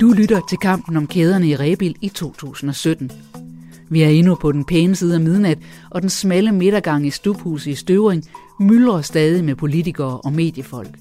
Du 0.01 0.11
lytter 0.11 0.41
til 0.49 0.57
kampen 0.57 0.97
om 0.97 1.07
kæderne 1.07 1.47
i 1.47 1.55
Rebil 1.55 1.95
i 2.01 2.09
2017. 2.09 3.11
Vi 3.89 4.01
er 4.01 4.09
endnu 4.09 4.35
på 4.35 4.51
den 4.51 4.65
pæne 4.65 4.95
side 4.95 5.15
af 5.15 5.21
midnat, 5.21 5.57
og 5.89 6.01
den 6.01 6.09
smalle 6.09 6.51
midtergang 6.51 7.07
i 7.07 7.09
Stubhuset 7.09 7.71
i 7.71 7.75
Støvring 7.75 8.23
myldrer 8.59 9.01
stadig 9.01 9.43
med 9.43 9.55
politikere 9.55 10.21
og 10.21 10.33
mediefolk. 10.33 10.97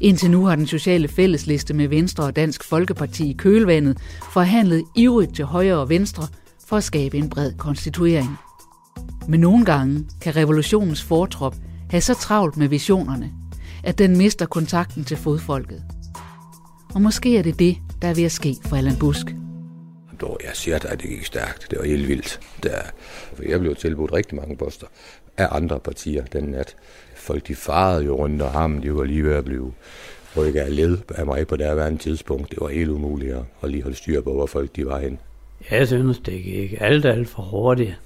Indtil 0.00 0.30
nu 0.30 0.44
har 0.44 0.56
den 0.56 0.66
sociale 0.66 1.08
fællesliste 1.08 1.74
med 1.74 1.88
Venstre 1.88 2.24
og 2.24 2.36
Dansk 2.36 2.64
Folkeparti 2.64 3.30
i 3.30 3.32
kølvandet 3.32 3.98
forhandlet 4.32 4.84
ivrigt 4.96 5.34
til 5.34 5.44
højre 5.44 5.76
og 5.76 5.88
venstre 5.88 6.26
for 6.70 6.76
at 6.76 6.84
skabe 6.84 7.18
en 7.18 7.30
bred 7.30 7.52
konstituering. 7.58 8.38
Men 9.28 9.40
nogle 9.40 9.64
gange 9.64 10.06
kan 10.20 10.36
revolutionens 10.36 11.02
fortrop 11.02 11.56
have 11.90 12.00
så 12.00 12.14
travlt 12.14 12.56
med 12.56 12.68
visionerne, 12.68 13.30
at 13.84 13.98
den 13.98 14.16
mister 14.16 14.46
kontakten 14.46 15.04
til 15.04 15.16
fodfolket. 15.16 15.82
Og 16.94 17.02
måske 17.02 17.38
er 17.38 17.42
det 17.42 17.58
det, 17.58 17.76
der 18.02 18.08
er 18.08 18.14
ved 18.14 18.24
at 18.24 18.32
ske 18.32 18.56
for 18.64 18.76
Allan 18.76 18.96
Busk. 18.96 19.26
Jeg 20.22 20.50
siger 20.54 20.78
dig, 20.78 20.90
at 20.90 21.00
det 21.00 21.08
gik 21.08 21.24
stærkt. 21.24 21.66
Det 21.70 21.78
var 21.78 21.84
helt 21.84 22.08
vildt. 22.08 22.40
Der, 22.62 22.80
for 23.34 23.42
jeg 23.48 23.60
blev 23.60 23.76
tilbudt 23.76 24.12
rigtig 24.12 24.36
mange 24.36 24.56
poster 24.56 24.86
af 25.36 25.48
andre 25.50 25.80
partier 25.80 26.24
den 26.24 26.44
nat. 26.44 26.76
Folk 27.16 27.48
de 27.48 27.54
farede 27.54 28.04
jo 28.04 28.16
rundt 28.16 28.42
om 28.42 28.52
ham. 28.52 28.80
De 28.82 28.94
var 28.94 29.04
lige 29.04 29.24
ved 29.24 29.34
at 29.34 29.44
blive 29.44 29.72
rykket 30.36 30.60
af 30.60 30.76
led 30.76 30.98
af 31.14 31.26
mig 31.26 31.46
på 31.46 31.56
derværende 31.56 31.98
tidspunkt. 31.98 32.50
Det 32.50 32.58
var 32.60 32.68
helt 32.68 32.90
umuligt 32.90 33.34
at, 33.34 33.42
at 33.62 33.70
lige 33.70 33.82
holde 33.82 33.96
styr 33.96 34.20
på, 34.20 34.32
hvor 34.32 34.46
folk 34.46 34.76
de 34.76 34.86
var 34.86 34.98
henne. 34.98 35.18
Jeg 35.70 35.86
synes, 35.86 36.18
det 36.18 36.42
gik 36.44 36.74
alt, 36.80 37.04
alt 37.04 37.28
for 37.28 37.42
hurtigt. 37.42 37.98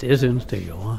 Det 0.00 0.18
synes 0.18 0.44
det 0.44 0.62
gjorde. 0.66 0.98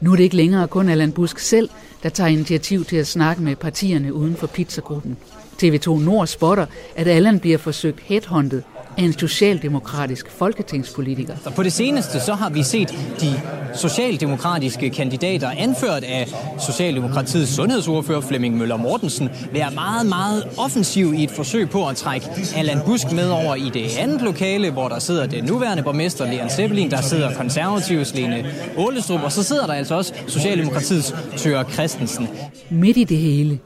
Nu 0.00 0.12
er 0.12 0.16
det 0.16 0.24
ikke 0.24 0.36
længere 0.36 0.68
kun 0.68 0.88
Allan 0.88 1.12
Busk 1.12 1.38
selv, 1.38 1.68
der 2.02 2.08
tager 2.08 2.28
initiativ 2.28 2.84
til 2.84 2.96
at 2.96 3.06
snakke 3.06 3.42
med 3.42 3.56
partierne 3.56 4.14
uden 4.14 4.36
for 4.36 4.46
pizzagruppen. 4.46 5.16
TV2 5.62 5.98
Nord 5.98 6.26
spotter, 6.26 6.66
at 6.96 7.06
Allan 7.06 7.40
bliver 7.40 7.58
forsøgt 7.58 8.00
headhunted 8.00 8.62
af 8.98 9.02
en 9.02 9.12
socialdemokratisk 9.18 10.30
folketingspolitiker. 10.30 11.34
På 11.56 11.62
det 11.62 11.72
seneste 11.72 12.20
så 12.20 12.34
har 12.34 12.50
vi 12.50 12.62
set 12.62 12.88
de 13.20 13.40
socialdemokratiske 13.74 14.90
kandidater, 14.90 15.50
anført 15.50 16.04
af 16.04 16.28
Socialdemokratiets 16.58 17.54
sundhedsordfører 17.54 18.20
Flemming 18.20 18.56
Møller 18.56 18.76
Mortensen, 18.76 19.28
være 19.52 19.70
meget, 19.70 20.06
meget 20.06 20.44
offensiv 20.58 21.14
i 21.14 21.24
et 21.24 21.30
forsøg 21.30 21.70
på 21.70 21.88
at 21.88 21.96
trække 21.96 22.26
Allan 22.56 22.80
Busk 22.86 23.12
med 23.12 23.30
over 23.30 23.54
i 23.54 23.70
det 23.74 23.96
andet 23.98 24.22
lokale, 24.22 24.70
hvor 24.70 24.88
der 24.88 24.98
sidder 24.98 25.26
den 25.26 25.44
nuværende 25.44 25.82
borgmester 25.82 26.32
Leon 26.32 26.50
Seppelin, 26.50 26.90
der 26.90 27.00
sidder 27.00 27.34
konservativs 27.34 28.14
Lene 28.14 28.46
Ålestrup, 28.76 29.22
og 29.22 29.32
så 29.32 29.42
sidder 29.42 29.66
der 29.66 29.74
altså 29.74 29.94
også 29.94 30.14
Socialdemokratiets 30.26 31.14
Tør 31.36 31.64
Christensen. 31.64 32.28
Midt 32.70 32.96
i 32.96 33.04
det 33.04 33.16
hele, 33.16 33.58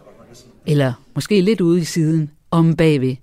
eller 0.66 0.92
måske 1.14 1.40
lidt 1.40 1.60
ude 1.60 1.80
i 1.80 1.84
siden, 1.84 2.30
om 2.50 2.76
bagved, 2.76 3.16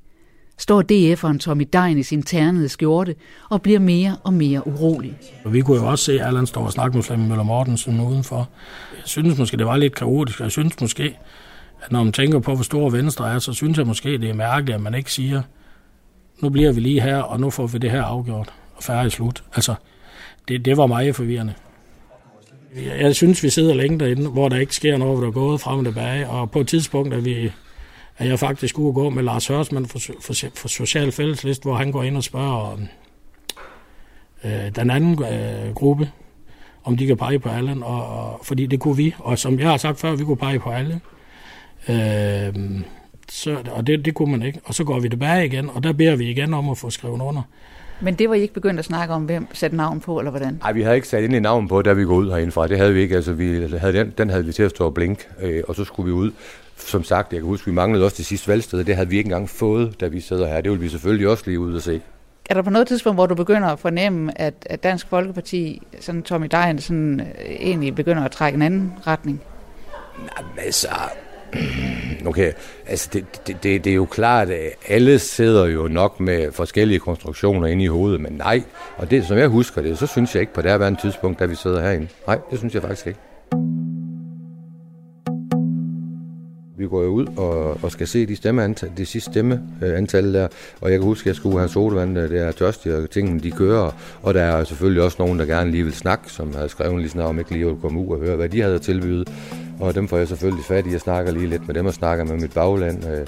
står 0.57 0.81
DF'eren 0.81 1.37
Tommy 1.37 1.67
Dein 1.73 1.97
i 1.97 2.03
sin 2.03 2.23
ternede 2.23 2.69
skjorte 2.69 3.15
og 3.49 3.61
bliver 3.61 3.79
mere 3.79 4.17
og 4.23 4.33
mere 4.33 4.67
urolig. 4.67 5.17
Og 5.43 5.53
vi 5.53 5.61
kunne 5.61 5.77
jo 5.77 5.87
også 5.87 6.05
se, 6.05 6.19
at 6.19 6.27
Allan 6.27 6.47
står 6.47 6.65
og 6.65 6.71
snakker 6.71 6.95
med 6.95 7.03
Flemming 7.03 7.29
Møller 7.29 7.43
Mortensen 7.43 7.99
udenfor. 7.99 8.49
Jeg 8.95 9.03
synes 9.05 9.37
måske, 9.37 9.57
det 9.57 9.65
var 9.65 9.77
lidt 9.77 9.95
kaotisk. 9.95 10.39
Jeg 10.39 10.51
synes 10.51 10.81
måske, 10.81 11.17
at 11.81 11.91
når 11.91 12.03
man 12.03 12.13
tænker 12.13 12.39
på, 12.39 12.55
hvor 12.55 12.63
store 12.63 12.91
Venstre 12.91 13.33
er, 13.33 13.39
så 13.39 13.53
synes 13.53 13.77
jeg 13.77 13.87
måske, 13.87 14.17
det 14.17 14.29
er 14.29 14.33
mærkeligt, 14.33 14.75
at 14.75 14.81
man 14.81 14.93
ikke 14.93 15.11
siger, 15.11 15.41
nu 16.41 16.49
bliver 16.49 16.71
vi 16.71 16.81
lige 16.81 17.01
her, 17.01 17.17
og 17.17 17.39
nu 17.39 17.49
får 17.49 17.67
vi 17.67 17.77
det 17.77 17.91
her 17.91 18.03
afgjort, 18.03 18.53
og 18.75 18.83
færdig 18.83 19.11
slut. 19.11 19.43
Altså, 19.55 19.75
det, 20.47 20.65
det 20.65 20.77
var 20.77 20.87
meget 20.87 21.15
forvirrende. 21.15 21.53
Jeg 22.99 23.15
synes, 23.15 23.43
vi 23.43 23.49
sidder 23.49 23.73
længe 23.73 23.99
derinde, 23.99 24.29
hvor 24.29 24.49
der 24.49 24.57
ikke 24.57 24.75
sker 24.75 24.97
noget, 24.97 25.13
hvor 25.13 25.21
der 25.21 25.27
er 25.27 25.33
gået 25.33 25.61
frem 25.61 25.79
og 25.79 25.85
tilbage, 25.85 26.29
og 26.29 26.51
på 26.51 26.59
et 26.59 26.67
tidspunkt 26.67 27.13
er 27.13 27.19
vi 27.19 27.51
er 28.17 28.25
jeg 28.25 28.39
faktisk 28.39 28.79
ude 28.79 28.87
at 28.87 28.93
gå 28.93 29.09
med 29.09 29.23
Lars 29.23 29.47
Hørsmann 29.47 29.85
for, 29.85 29.99
for, 30.21 30.33
for 30.55 30.67
Social 30.67 31.11
Fælleslist, 31.11 31.63
hvor 31.63 31.75
han 31.75 31.91
går 31.91 32.03
ind 32.03 32.17
og 32.17 32.23
spørger 32.23 32.77
øh, 34.43 34.75
den 34.75 34.89
anden 34.89 35.23
øh, 35.23 35.73
gruppe, 35.73 36.11
om 36.83 36.97
de 36.97 37.07
kan 37.07 37.17
pege 37.17 37.39
på 37.39 37.49
alle, 37.49 37.85
og, 37.85 38.07
og, 38.07 38.39
fordi 38.43 38.65
det 38.65 38.79
kunne 38.79 38.97
vi, 38.97 39.15
og 39.19 39.39
som 39.39 39.59
jeg 39.59 39.69
har 39.69 39.77
sagt 39.77 39.99
før, 39.99 40.15
vi 40.15 40.23
kunne 40.23 40.37
pege 40.37 40.59
på 40.59 40.69
alle. 40.69 41.01
Øh, 41.89 42.81
så, 43.29 43.57
og 43.71 43.87
det, 43.87 44.05
det 44.05 44.13
kunne 44.13 44.31
man 44.31 44.41
ikke. 44.41 44.59
Og 44.65 44.73
så 44.73 44.83
går 44.83 44.99
vi 44.99 45.09
tilbage 45.09 45.45
igen, 45.45 45.69
og 45.69 45.83
der 45.83 45.93
beder 45.93 46.15
vi 46.15 46.29
igen 46.29 46.53
om 46.53 46.69
at 46.69 46.77
få 46.77 46.89
skrevet 46.89 47.21
under. 47.21 47.41
Men 48.01 48.15
det 48.15 48.29
var 48.29 48.35
I 48.35 48.41
ikke 48.41 48.53
begyndt 48.53 48.79
at 48.79 48.85
snakke 48.85 49.13
om, 49.13 49.23
hvem 49.23 49.47
satte 49.53 49.77
navn 49.77 49.99
på, 49.99 50.19
eller 50.19 50.31
hvordan? 50.31 50.57
Nej, 50.61 50.71
vi 50.71 50.81
havde 50.81 50.95
ikke 50.95 51.07
sat 51.07 51.23
ind 51.23 51.35
i 51.35 51.39
navn 51.39 51.67
på, 51.67 51.81
da 51.81 51.93
vi 51.93 52.03
går 52.03 52.15
ud 52.15 52.29
herindefra. 52.29 52.67
Det 52.67 52.77
havde 52.77 52.93
vi 52.93 53.01
ikke. 53.01 53.15
Altså, 53.15 53.33
vi 53.33 53.77
havde 53.77 53.93
den, 53.93 54.13
den 54.17 54.29
havde 54.29 54.45
vi 54.45 54.51
til 54.51 54.63
at 54.63 54.69
stå 54.69 54.85
og 54.85 54.93
blink, 54.93 55.27
øh, 55.41 55.63
og 55.67 55.75
så 55.75 55.83
skulle 55.83 56.05
vi 56.05 56.11
ud. 56.11 56.31
Som 56.77 57.03
sagt, 57.03 57.33
jeg 57.33 57.41
kan 57.41 57.47
huske, 57.47 57.65
vi 57.65 57.71
manglede 57.71 58.05
også 58.05 58.17
det 58.17 58.25
sidste 58.25 58.47
valgsted. 58.47 58.83
Det 58.83 58.95
havde 58.95 59.09
vi 59.09 59.17
ikke 59.17 59.27
engang 59.27 59.49
fået, 59.49 60.01
da 60.01 60.07
vi 60.07 60.19
sidder 60.19 60.47
her. 60.47 60.61
Det 60.61 60.71
ville 60.71 60.83
vi 60.83 60.89
selvfølgelig 60.89 61.27
også 61.27 61.43
lige 61.47 61.59
ud 61.59 61.75
og 61.75 61.81
se. 61.81 62.01
Er 62.49 62.53
der 62.53 62.61
på 62.61 62.69
noget 62.69 62.87
tidspunkt, 62.87 63.17
hvor 63.17 63.25
du 63.25 63.35
begynder 63.35 63.67
at 63.67 63.79
fornemme, 63.79 64.41
at, 64.41 64.53
at 64.65 64.83
Dansk 64.83 65.07
Folkeparti, 65.07 65.81
sådan 65.99 66.23
Tommy 66.23 66.47
Dejen, 66.51 66.79
sådan, 66.79 67.19
øh, 67.19 67.25
egentlig 67.45 67.95
begynder 67.95 68.23
at 68.23 68.31
trække 68.31 68.55
en 68.55 68.61
anden 68.61 68.93
retning? 69.07 69.41
Nej, 70.17 70.65
altså, 70.65 70.89
Okay, 72.25 72.51
altså 72.87 73.09
det, 73.13 73.47
det, 73.47 73.63
det, 73.63 73.83
det 73.83 73.91
er 73.91 73.95
jo 73.95 74.05
klart, 74.05 74.49
at 74.49 74.71
alle 74.87 75.19
sidder 75.19 75.65
jo 75.65 75.87
nok 75.87 76.19
med 76.19 76.51
forskellige 76.51 76.99
konstruktioner 76.99 77.67
inde 77.67 77.83
i 77.83 77.87
hovedet, 77.87 78.21
men 78.21 78.33
nej, 78.33 78.63
og 78.97 79.11
det 79.11 79.25
som 79.25 79.37
jeg 79.37 79.47
husker 79.47 79.81
det, 79.81 79.97
så 79.97 80.07
synes 80.07 80.35
jeg 80.35 80.41
ikke 80.41 80.53
på 80.53 80.61
det 80.61 80.71
her 80.71 80.95
tidspunkt, 81.01 81.39
da 81.39 81.45
vi 81.45 81.55
sidder 81.55 81.81
herinde. 81.81 82.07
Nej, 82.27 82.39
det 82.51 82.59
synes 82.59 82.73
jeg 82.73 82.81
faktisk 82.81 83.07
ikke. 83.07 83.19
Vi 86.85 86.89
går 86.89 87.03
jo 87.03 87.09
ud 87.09 87.25
og, 87.37 87.83
og 87.83 87.91
skal 87.91 88.07
se 88.07 88.25
de 88.25 88.35
stemmeantal, 88.35 88.91
de 88.97 89.05
sidste 89.05 89.31
stemmeantal 89.31 90.33
der, 90.33 90.47
og 90.81 90.91
jeg 90.91 90.99
kan 90.99 91.05
huske, 91.05 91.23
at 91.23 91.27
jeg 91.27 91.35
skulle 91.35 91.57
have 91.57 91.69
sodavand, 91.69 92.17
øh, 92.17 92.29
det 92.29 92.41
er 92.41 92.51
tørstig, 92.51 92.95
og 92.95 93.09
tingene 93.09 93.39
de 93.39 93.51
kører, 93.51 93.91
og 94.21 94.33
der 94.33 94.41
er 94.41 94.63
selvfølgelig 94.63 95.03
også 95.03 95.15
nogen, 95.19 95.39
der 95.39 95.45
gerne 95.45 95.71
lige 95.71 95.83
vil 95.83 95.93
snakke, 95.93 96.31
som 96.31 96.53
har 96.55 96.67
skrevet 96.67 96.99
lige 96.99 97.09
sådan 97.09 97.21
om 97.21 97.39
ikke 97.39 97.51
lige 97.51 97.65
vil 97.65 97.75
komme 97.81 97.99
ud 97.99 98.15
og 98.15 98.19
høre, 98.19 98.35
hvad 98.35 98.49
de 98.49 98.61
havde 98.61 98.79
tilbydet, 98.79 99.29
og 99.79 99.95
dem 99.95 100.07
får 100.07 100.17
jeg 100.17 100.27
selvfølgelig 100.27 100.65
fat 100.65 100.87
i, 100.87 100.91
jeg 100.91 101.01
snakker 101.01 101.31
lige 101.31 101.47
lidt 101.47 101.67
med 101.67 101.75
dem 101.75 101.85
og 101.85 101.93
snakker 101.93 102.25
med 102.25 102.35
mit 102.35 102.53
bagland, 102.53 103.05
øh, 103.05 103.27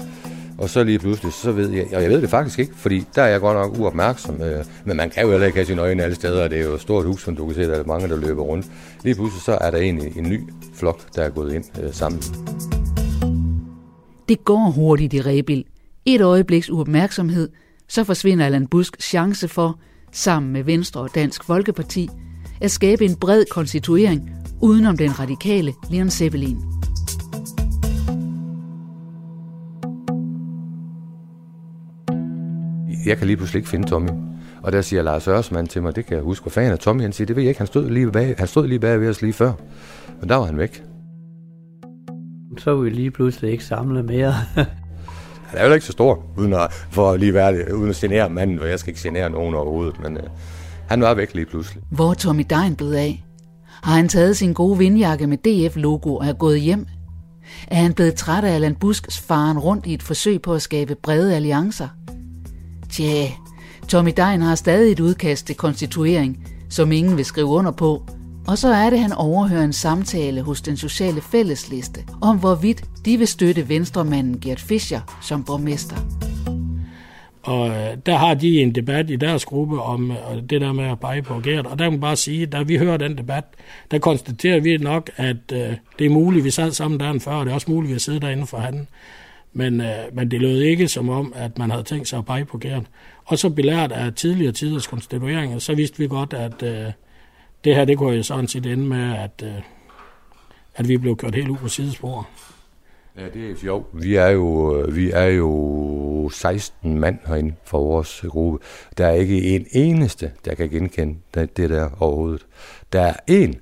og 0.58 0.70
så 0.70 0.84
lige 0.84 0.98
pludselig, 0.98 1.32
så 1.32 1.52
ved 1.52 1.70
jeg, 1.70 1.86
og 1.94 2.02
jeg 2.02 2.10
ved 2.10 2.22
det 2.22 2.30
faktisk 2.30 2.58
ikke, 2.58 2.72
fordi 2.76 3.04
der 3.14 3.22
er 3.22 3.28
jeg 3.28 3.40
godt 3.40 3.56
nok 3.56 3.78
uopmærksom, 3.78 4.42
øh, 4.42 4.64
men 4.84 4.96
man 4.96 5.10
kan 5.10 5.22
jo 5.22 5.30
heller 5.30 5.46
ikke 5.46 5.58
have 5.58 5.66
sine 5.66 5.82
øjne 5.82 6.02
alle 6.02 6.14
steder, 6.14 6.44
og 6.44 6.50
det 6.50 6.60
er 6.60 6.64
jo 6.64 6.74
et 6.74 6.80
stort 6.80 7.04
hus, 7.04 7.22
som 7.22 7.36
du 7.36 7.46
kan 7.46 7.54
se, 7.54 7.62
der 7.62 7.74
er 7.74 7.84
mange, 7.84 8.08
der 8.08 8.16
løber 8.16 8.42
rundt. 8.42 8.66
Lige 9.04 9.14
pludselig 9.14 9.42
så 9.42 9.58
er 9.60 9.70
der 9.70 9.78
egentlig 9.78 10.16
en 10.16 10.28
ny 10.28 10.40
flok, 10.74 11.00
der 11.16 11.22
er 11.22 11.30
gået 11.30 11.52
ind 11.54 11.64
øh, 11.82 11.92
sammen. 11.92 12.22
Det 14.28 14.44
går 14.44 14.70
hurtigt 14.70 15.14
i 15.14 15.20
Rebil. 15.20 15.64
Et 16.06 16.20
øjebliks 16.20 16.70
uopmærksomhed, 16.70 17.48
så 17.88 18.04
forsvinder 18.04 18.46
Allan 18.46 18.66
Busk 18.66 19.02
chance 19.02 19.48
for, 19.48 19.78
sammen 20.12 20.52
med 20.52 20.62
Venstre 20.62 21.00
og 21.00 21.14
Dansk 21.14 21.44
Folkeparti, 21.44 22.08
at 22.60 22.70
skabe 22.70 23.04
en 23.04 23.16
bred 23.16 23.44
konstituering 23.50 24.30
udenom 24.62 24.96
den 24.96 25.20
radikale 25.20 25.74
Leon 25.90 26.10
Zeppelin. 26.10 26.58
Jeg 33.06 33.18
kan 33.18 33.26
lige 33.26 33.36
pludselig 33.36 33.58
ikke 33.58 33.68
finde 33.68 33.88
Tommy. 33.88 34.10
Og 34.62 34.72
der 34.72 34.82
siger 34.82 35.02
Lars 35.02 35.28
Ørsmann 35.28 35.66
til 35.66 35.82
mig, 35.82 35.96
det 35.96 36.06
kan 36.06 36.16
jeg 36.16 36.24
huske. 36.24 36.44
hvor 36.44 36.50
fanden 36.50 36.72
er 36.72 36.76
Tommy? 36.76 37.02
Han 37.02 37.12
siger, 37.12 37.26
det 37.26 37.36
ved 37.36 37.42
jeg 37.42 37.48
ikke. 37.48 37.60
Han 37.60 37.66
stod 37.66 37.90
lige 37.90 38.12
bag, 38.12 38.34
han 38.38 38.46
stod 38.46 38.66
lige 38.66 38.80
bag 38.80 39.00
ved 39.00 39.08
os 39.08 39.22
lige 39.22 39.32
før. 39.32 39.52
Men 40.20 40.28
der 40.28 40.36
var 40.36 40.44
han 40.44 40.58
væk 40.58 40.82
så 42.58 42.70
er 42.70 42.74
vi 42.74 42.90
lige 42.90 43.10
pludselig 43.10 43.50
ikke 43.50 43.64
samlet 43.64 44.04
mere. 44.04 44.32
han 44.32 44.66
er 45.52 45.66
jo 45.66 45.72
ikke 45.72 45.86
så 45.86 45.92
stor, 45.92 46.24
uden 46.36 46.52
at, 46.52 46.72
for 46.90 47.10
at 47.10 47.20
lige 47.20 47.34
være 47.34 47.74
uden 47.74 47.90
at 47.90 47.96
genere 47.96 48.30
manden, 48.30 48.58
og 48.58 48.68
jeg 48.68 48.78
skal 48.78 48.90
ikke 48.90 49.02
genere 49.02 49.30
nogen 49.30 49.54
overhovedet, 49.54 50.00
men 50.02 50.16
uh, 50.16 50.22
han 50.88 51.00
var 51.00 51.14
væk 51.14 51.34
lige 51.34 51.46
pludselig. 51.46 51.82
Hvor 51.90 52.10
er 52.10 52.14
Tommy 52.14 52.44
Dein 52.50 52.76
blevet 52.76 52.94
af? 52.94 53.24
Har 53.82 53.94
han 53.94 54.08
taget 54.08 54.36
sin 54.36 54.52
gode 54.52 54.78
vindjakke 54.78 55.26
med 55.26 55.38
DF-logo 55.38 56.16
og 56.16 56.26
er 56.26 56.32
gået 56.32 56.60
hjem? 56.60 56.86
Er 57.66 57.76
han 57.76 57.92
blevet 57.92 58.14
træt 58.14 58.44
af 58.44 58.54
Allan 58.54 58.74
Busks 58.74 59.18
faren 59.20 59.58
rundt 59.58 59.86
i 59.86 59.94
et 59.94 60.02
forsøg 60.02 60.42
på 60.42 60.54
at 60.54 60.62
skabe 60.62 60.94
brede 60.94 61.36
alliancer? 61.36 61.88
Tja, 62.90 63.26
Tommy 63.88 64.12
Dein 64.16 64.42
har 64.42 64.54
stadig 64.54 64.92
et 64.92 65.00
udkast 65.00 65.46
til 65.46 65.54
konstituering, 65.54 66.46
som 66.70 66.92
ingen 66.92 67.16
vil 67.16 67.24
skrive 67.24 67.46
under 67.46 67.70
på, 67.70 68.02
og 68.48 68.58
så 68.58 68.68
er 68.68 68.90
det, 68.90 68.98
han 68.98 69.12
overhører 69.12 69.64
en 69.64 69.72
samtale 69.72 70.42
hos 70.42 70.62
den 70.62 70.76
sociale 70.76 71.20
fællesliste 71.20 72.00
om, 72.20 72.38
hvorvidt 72.38 72.84
de 73.04 73.16
vil 73.16 73.28
støtte 73.28 73.68
venstremanden 73.68 74.40
Gert 74.40 74.60
Fischer 74.60 75.18
som 75.22 75.44
borgmester. 75.44 75.96
Og 77.42 77.68
øh, 77.68 77.96
der 78.06 78.16
har 78.16 78.34
de 78.34 78.60
en 78.60 78.74
debat 78.74 79.10
i 79.10 79.16
deres 79.16 79.44
gruppe 79.44 79.82
om 79.82 80.10
øh, 80.10 80.16
det 80.50 80.60
der 80.60 80.72
med 80.72 80.84
at 80.84 81.00
pege 81.00 81.22
på 81.22 81.40
Gert. 81.40 81.66
Og 81.66 81.78
der 81.78 81.84
kan 81.84 81.92
man 81.92 82.00
bare 82.00 82.16
sige, 82.16 82.46
da 82.46 82.62
vi 82.62 82.76
hører 82.76 82.96
den 82.96 83.18
debat, 83.18 83.44
der 83.90 83.98
konstaterer 83.98 84.60
vi 84.60 84.76
nok, 84.76 85.10
at 85.16 85.52
øh, 85.52 85.72
det 85.98 86.06
er 86.06 86.10
muligt, 86.10 86.44
vi 86.44 86.50
sad 86.50 86.72
sammen 86.72 87.00
der 87.00 87.18
før, 87.18 87.32
og 87.32 87.44
det 87.44 87.50
er 87.50 87.54
også 87.54 87.70
muligt, 87.70 87.90
at 87.90 87.94
vi 87.94 88.00
sidde 88.00 88.20
derinde 88.20 88.46
for 88.46 88.58
handen. 88.58 88.88
Men, 89.52 89.80
øh, 89.80 89.88
men 90.12 90.30
det 90.30 90.40
lød 90.40 90.60
ikke 90.60 90.88
som 90.88 91.08
om, 91.08 91.32
at 91.36 91.58
man 91.58 91.70
havde 91.70 91.84
tænkt 91.84 92.08
sig 92.08 92.18
at 92.18 92.26
pege 92.26 92.44
på 92.44 92.58
Gert. 92.58 92.84
Og 93.24 93.38
så 93.38 93.50
belært 93.50 93.92
af 93.92 94.14
tidligere 94.14 94.52
tiders 94.52 94.86
konstitueringer, 94.86 95.58
så 95.58 95.74
vidste 95.74 95.98
vi 95.98 96.06
godt, 96.06 96.32
at 96.32 96.62
det 97.64 97.74
her, 97.74 97.84
det 97.84 97.98
kunne 97.98 98.16
jo 98.16 98.22
sådan 98.22 98.48
set 98.48 98.66
ende 98.66 98.84
med, 98.84 99.16
at, 99.16 99.42
øh, 99.44 99.62
at 100.74 100.88
vi 100.88 100.96
blev 100.96 101.16
kørt 101.16 101.34
helt 101.34 101.48
ud 101.48 101.56
på 101.56 101.68
sidespor. 101.68 102.28
Ja, 103.16 103.28
det 103.34 103.50
er 103.50 103.56
sjovt. 103.56 103.86
Vi 103.92 104.14
er 104.14 104.28
jo, 104.28 104.76
øh, 104.76 104.96
vi 104.96 105.10
er 105.10 105.24
jo 105.24 106.30
16 106.32 107.00
mand 107.00 107.18
herinde 107.26 107.54
for 107.64 107.78
vores 107.78 108.24
gruppe. 108.28 108.58
Der 108.98 109.06
er 109.06 109.12
ikke 109.12 109.42
en 109.42 109.66
eneste, 109.72 110.32
der 110.44 110.54
kan 110.54 110.68
genkende 110.68 111.18
det, 111.34 111.56
det 111.56 111.70
der 111.70 111.90
overhovedet. 112.00 112.46
Der 112.92 113.00
er 113.00 113.14
en, 113.26 113.54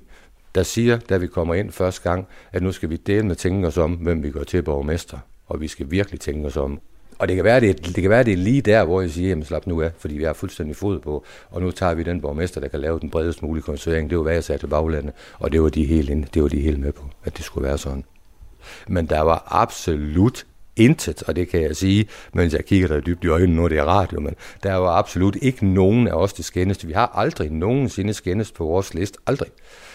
der 0.55 0.63
siger, 0.63 0.97
da 0.97 1.17
vi 1.17 1.27
kommer 1.27 1.55
ind 1.55 1.71
første 1.71 2.09
gang, 2.09 2.27
at 2.51 2.63
nu 2.63 2.71
skal 2.71 2.89
vi 2.89 2.97
dele 2.97 3.25
med 3.25 3.35
tænke 3.35 3.67
os 3.67 3.77
om, 3.77 3.93
hvem 3.93 4.23
vi 4.23 4.31
går 4.31 4.43
til 4.43 4.61
borgmester. 4.61 5.17
Og 5.47 5.61
vi 5.61 5.67
skal 5.67 5.91
virkelig 5.91 6.19
tænke 6.19 6.47
os 6.47 6.57
om, 6.57 6.79
og 7.19 7.27
det 7.27 7.35
kan, 7.35 7.45
være, 7.45 7.59
det, 7.59 7.85
det 7.85 8.01
kan 8.01 8.09
være, 8.09 8.23
det 8.23 8.33
er 8.33 8.37
lige 8.37 8.61
der, 8.61 8.83
hvor 8.83 9.01
jeg 9.01 9.09
siger, 9.09 9.29
jamen 9.29 9.45
slap 9.45 9.67
nu 9.67 9.81
af, 9.81 9.91
fordi 9.97 10.17
vi 10.17 10.23
har 10.23 10.33
fuldstændig 10.33 10.75
fod 10.75 10.99
på, 10.99 11.23
og 11.49 11.61
nu 11.61 11.71
tager 11.71 11.93
vi 11.93 12.03
den 12.03 12.21
borgmester, 12.21 12.61
der 12.61 12.67
kan 12.67 12.79
lave 12.79 12.99
den 12.99 13.09
bredest 13.09 13.43
mulige 13.43 13.63
konsolidering. 13.63 14.09
Det 14.09 14.17
var, 14.17 14.23
hvad 14.23 14.33
jeg 14.33 14.43
sagde 14.43 14.61
til 14.61 14.67
baglandet, 14.67 15.13
og 15.39 15.51
det 15.51 15.61
var 15.61 15.69
de 15.69 15.85
helt, 15.85 16.09
inde, 16.09 16.27
det 16.33 16.41
var 16.41 16.49
de 16.49 16.61
helt 16.61 16.79
med 16.79 16.91
på, 16.91 17.03
at 17.23 17.37
det 17.37 17.45
skulle 17.45 17.67
være 17.67 17.77
sådan. 17.77 18.03
Men 18.87 19.05
der 19.05 19.21
var 19.21 19.47
absolut 19.47 20.45
intet, 20.77 21.23
og 21.23 21.35
det 21.35 21.49
kan 21.49 21.61
jeg 21.61 21.75
sige, 21.75 22.07
mens 22.33 22.53
jeg 22.53 22.65
kigger 22.65 22.87
dig 22.87 23.05
dybt 23.05 23.23
i 23.23 23.27
øjnene, 23.27 23.55
nu 23.55 23.67
det 23.67 23.77
er 23.77 23.83
radio, 23.83 24.19
men 24.19 24.35
der 24.63 24.75
var 24.75 24.89
absolut 24.89 25.37
ikke 25.41 25.65
nogen 25.65 26.07
af 26.07 26.13
os, 26.13 26.33
der 26.33 26.43
skændest. 26.43 26.87
Vi 26.87 26.93
har 26.93 27.11
aldrig 27.15 27.51
nogensinde 27.51 28.13
skændest 28.13 28.53
på 28.53 28.63
vores 28.65 28.93
liste. 28.93 29.19
Aldrig 29.27 29.49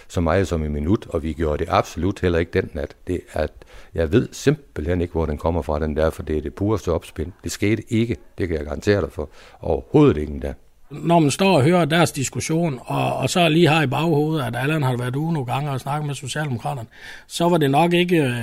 så 0.09 0.21
meget 0.21 0.49
som 0.49 0.63
en 0.63 0.73
minut, 0.73 1.07
og 1.09 1.23
vi 1.23 1.33
gjorde 1.33 1.59
det 1.59 1.71
absolut 1.71 2.21
heller 2.21 2.39
ikke 2.39 2.53
den 2.53 2.71
nat. 2.73 2.97
Det 3.07 3.21
er, 3.33 3.47
jeg 3.95 4.13
ved 4.13 4.29
simpelthen 4.33 5.01
ikke, 5.01 5.13
hvor 5.13 5.27
den 5.27 5.39
kommer 5.39 5.63
fra, 5.63 5.79
den 5.79 5.97
der, 5.97 6.11
for 6.11 6.23
det 6.23 6.37
er 6.37 6.41
det 6.41 6.55
pureste 6.55 6.93
opspind. 6.93 7.33
Det 7.45 7.53
skete 7.53 7.83
ikke, 7.89 8.17
det 8.39 8.49
kan 8.49 8.57
jeg 8.57 8.67
garantere 8.67 9.01
dig 9.01 9.13
for. 9.13 9.31
Overhovedet 9.61 10.17
ikke 10.17 10.33
endda. 10.33 10.55
Når 10.93 11.19
man 11.19 11.31
står 11.31 11.57
og 11.57 11.63
hører 11.63 11.85
deres 11.85 12.13
diskussion, 12.13 12.79
og, 12.85 13.17
og 13.17 13.31
så 13.31 13.49
lige 13.49 13.69
har 13.69 13.83
i 13.83 13.87
baghovedet, 13.87 14.45
at 14.45 14.57
Allan 14.57 14.83
har 14.83 14.97
været 14.97 15.17
ude 15.17 15.33
nogle 15.33 15.53
gange 15.53 15.71
og 15.71 15.81
snakket 15.81 16.07
med 16.07 16.15
Socialdemokraterne, 16.15 16.89
så 17.27 17.49
var 17.49 17.59
det 17.59 17.71
nok 17.71 17.93
ikke, 17.93 18.17
øh, 18.17 18.35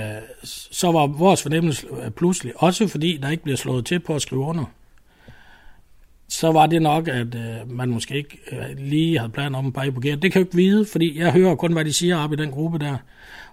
så 0.72 0.92
var 0.92 1.08
vores 1.08 1.42
fornemmelse 1.42 1.88
pludselig, 2.16 2.54
også 2.56 2.88
fordi 2.88 3.18
der 3.18 3.30
ikke 3.30 3.44
bliver 3.44 3.58
slået 3.58 3.86
til 3.86 4.00
på 4.00 4.16
at 4.16 4.22
skrive 4.22 4.42
under, 4.42 4.66
så 6.30 6.52
var 6.52 6.66
det 6.66 6.82
nok, 6.82 7.08
at 7.08 7.36
øh, 7.36 7.72
man 7.72 7.90
måske 7.90 8.18
ikke 8.18 8.40
øh, 8.52 8.78
lige 8.78 9.20
havde 9.20 9.32
planer 9.32 9.60
om 9.60 9.68
at 9.68 9.74
pege 9.74 9.92
på 9.92 10.02
Det 10.02 10.22
kan 10.22 10.32
jeg 10.36 10.38
ikke 10.38 10.56
vide, 10.56 10.86
fordi 10.86 11.20
jeg 11.20 11.32
hører 11.32 11.56
kun, 11.56 11.74
hvad 11.74 11.86
de 11.86 11.94
siger 11.94 12.18
op 12.18 12.34
i 12.34 12.36
den 12.36 12.52
gruppe 12.52 12.80
der. 12.80 12.98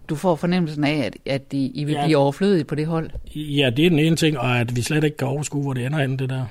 Du 0.08 0.14
får 0.14 0.36
fornemmelsen 0.36 0.84
af, 0.84 0.96
at, 1.04 1.16
at 1.26 1.52
de, 1.52 1.58
I 1.58 1.84
vil 1.84 1.94
ja, 1.94 2.04
blive 2.04 2.16
overflødige 2.16 2.64
på 2.64 2.74
det 2.74 2.86
hold? 2.86 3.10
Ja, 3.34 3.70
det 3.76 3.86
er 3.86 3.90
den 3.90 3.98
ene 3.98 4.16
ting, 4.16 4.38
og 4.38 4.58
at 4.60 4.76
vi 4.76 4.82
slet 4.82 5.04
ikke 5.04 5.16
kan 5.16 5.28
overskue, 5.28 5.62
hvor 5.62 5.72
det 5.72 5.86
ender 5.86 5.98
hen, 5.98 6.18
det 6.18 6.30
der. 6.30 6.44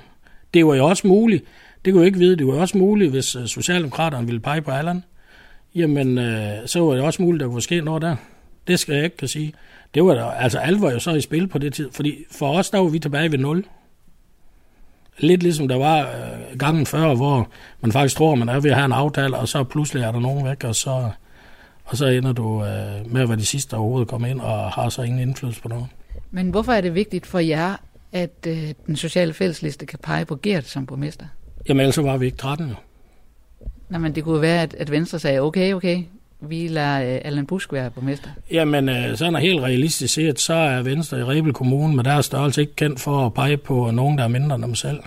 Det 0.53 0.65
var 0.65 0.75
jo 0.75 0.85
også 0.85 1.07
muligt, 1.07 1.45
det 1.85 1.93
kunne 1.93 2.01
jeg 2.01 2.07
ikke 2.07 2.19
vide, 2.19 2.35
det 2.35 2.47
var 2.47 2.53
også 2.53 2.77
muligt, 2.77 3.11
hvis 3.11 3.35
øh, 3.35 3.47
Socialdemokraterne 3.47 4.25
ville 4.25 4.39
pege 4.39 4.61
på 4.61 4.71
Allan. 4.71 5.03
Jamen, 5.75 6.17
øh, 6.17 6.51
så 6.65 6.79
var 6.79 6.93
det 6.93 7.03
også 7.03 7.21
muligt, 7.21 7.41
at 7.41 7.45
der 7.45 7.51
kunne 7.51 7.61
ske 7.61 7.81
noget 7.81 8.01
der. 8.01 8.15
Det 8.67 8.79
skal 8.79 8.95
jeg 8.95 9.03
ikke 9.03 9.17
kan 9.17 9.27
sige. 9.27 9.53
Det 9.93 10.03
var 10.03 10.13
der, 10.13 10.25
altså 10.25 10.59
alt 10.59 10.81
var 10.81 10.91
jo 10.91 10.99
så 10.99 11.11
i 11.11 11.21
spil 11.21 11.47
på 11.47 11.57
det 11.57 11.73
tid, 11.73 11.89
fordi 11.91 12.25
for 12.31 12.53
os, 12.57 12.69
der 12.69 12.79
var 12.79 12.89
vi 12.89 12.99
tilbage 12.99 13.31
ved 13.31 13.39
0. 13.39 13.65
Lidt 15.17 15.43
ligesom 15.43 15.67
der 15.67 15.77
var 15.77 15.99
øh, 15.99 16.57
gangen 16.59 16.85
før, 16.85 17.15
hvor 17.15 17.49
man 17.81 17.91
faktisk 17.91 18.15
tror, 18.15 18.35
man 18.35 18.49
er 18.49 18.59
ved 18.59 18.71
at 18.71 18.75
have 18.75 18.85
en 18.85 18.91
aftale, 18.91 19.37
og 19.37 19.47
så 19.47 19.63
pludselig 19.63 20.03
er 20.03 20.11
der 20.11 20.19
nogen 20.19 20.45
væk, 20.45 20.63
og 20.63 20.75
så, 20.75 21.09
og 21.85 21.97
så 21.97 22.05
ender 22.05 22.31
du 22.33 22.63
øh, 22.63 23.11
med 23.11 23.21
at 23.21 23.29
være 23.29 23.37
de 23.37 23.45
sidste, 23.45 23.71
der 23.71 23.77
overhovedet 23.77 24.07
kommer 24.07 24.27
ind, 24.27 24.41
og 24.41 24.71
har 24.71 24.89
så 24.89 25.01
ingen 25.01 25.19
indflydelse 25.19 25.61
på 25.61 25.67
noget. 25.67 25.85
Men 26.31 26.49
hvorfor 26.49 26.71
er 26.71 26.81
det 26.81 26.95
vigtigt 26.95 27.25
for 27.25 27.39
jer, 27.39 27.75
at 28.11 28.47
øh, 28.47 28.73
den 28.87 28.95
sociale 28.95 29.33
fællesliste 29.33 29.85
kan 29.85 29.99
pege 30.03 30.25
på 30.25 30.35
Gert 30.35 30.65
som 30.65 30.85
borgmester? 30.85 31.25
Jamen 31.69 31.81
ellers 31.81 31.97
var 31.97 32.17
vi 32.17 32.25
ikke 32.25 32.37
13 32.37 32.67
jo. 32.67 32.75
Nej, 33.89 33.99
men 33.99 34.15
det 34.15 34.23
kunne 34.23 34.41
være, 34.41 34.61
at, 34.61 34.73
at 34.73 34.91
Venstre 34.91 35.19
sagde, 35.19 35.39
okay, 35.39 35.73
okay, 35.73 36.03
vi 36.41 36.67
lader 36.67 37.15
øh, 37.15 37.21
Allan 37.25 37.45
Busk 37.45 37.73
være 37.73 37.91
borgmester. 37.91 38.29
Jamen, 38.51 38.89
øh, 38.89 39.17
sådan 39.17 39.35
er 39.35 39.39
helt 39.39 39.61
realistisk 39.61 40.13
set, 40.13 40.39
så 40.39 40.53
er 40.53 40.81
Venstre 40.81 41.19
i 41.19 41.23
Rebel 41.23 41.53
Kommune 41.53 41.95
med 41.95 42.03
deres 42.03 42.25
størrelse 42.25 42.61
ikke 42.61 42.75
kendt 42.75 42.99
for 42.99 43.25
at 43.25 43.33
pege 43.33 43.57
på 43.57 43.91
nogen, 43.91 44.17
der 44.17 44.23
er 44.23 44.27
mindre 44.27 44.55
end 44.55 44.63
dem 44.63 44.75
selv. 44.75 44.99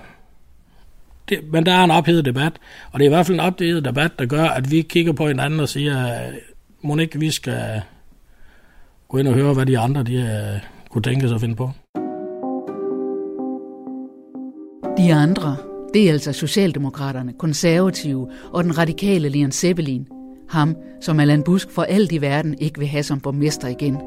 Det, 1.28 1.38
men 1.52 1.66
der 1.66 1.72
er 1.72 1.84
en 1.84 1.90
ophedet 1.90 2.24
debat, 2.24 2.52
og 2.92 2.98
det 2.98 3.04
er 3.04 3.08
i 3.08 3.14
hvert 3.14 3.26
fald 3.26 3.40
en 3.40 3.46
ophedet 3.46 3.84
debat, 3.84 4.18
der 4.18 4.26
gør, 4.26 4.44
at 4.44 4.70
vi 4.70 4.82
kigger 4.82 5.12
på 5.12 5.28
hinanden 5.28 5.60
og 5.60 5.68
siger, 5.68 6.20
må 6.82 6.96
ikke 6.96 7.18
vi 7.18 7.30
skal 7.30 7.82
gå 9.08 9.18
ind 9.18 9.28
og 9.28 9.34
høre, 9.34 9.54
hvad 9.54 9.66
de 9.66 9.78
andre 9.78 10.02
de, 10.02 10.16
uh, 10.54 10.90
kunne 10.90 11.02
tænke 11.02 11.28
sig 11.28 11.34
at 11.34 11.40
finde 11.40 11.56
på. 11.56 11.70
De 14.98 15.14
andre, 15.14 15.56
det 15.94 16.08
er 16.08 16.12
altså 16.12 16.32
Socialdemokraterne, 16.32 17.32
konservative 17.38 18.28
og 18.52 18.64
den 18.64 18.78
radikale 18.78 19.28
Leon 19.28 19.52
Seppelin. 19.52 20.06
Ham, 20.48 20.76
som 21.00 21.20
Allan 21.20 21.42
Busk 21.42 21.70
for 21.70 21.82
alt 21.82 22.12
i 22.12 22.20
verden 22.20 22.58
ikke 22.58 22.78
vil 22.78 22.88
have 22.88 23.02
som 23.02 23.20
borgmester 23.20 23.68
igen. 23.68 23.98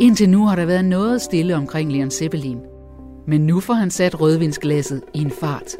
Indtil 0.00 0.28
nu 0.28 0.46
har 0.46 0.56
der 0.56 0.64
været 0.64 0.84
noget 0.84 1.22
stille 1.22 1.56
omkring 1.56 1.92
Leon 1.92 2.10
Seppelin. 2.10 2.58
Men 3.26 3.40
nu 3.40 3.60
får 3.60 3.74
han 3.74 3.90
sat 3.90 4.20
rødvinsglasset 4.20 5.02
i 5.14 5.20
en 5.20 5.30
fart. 5.30 5.76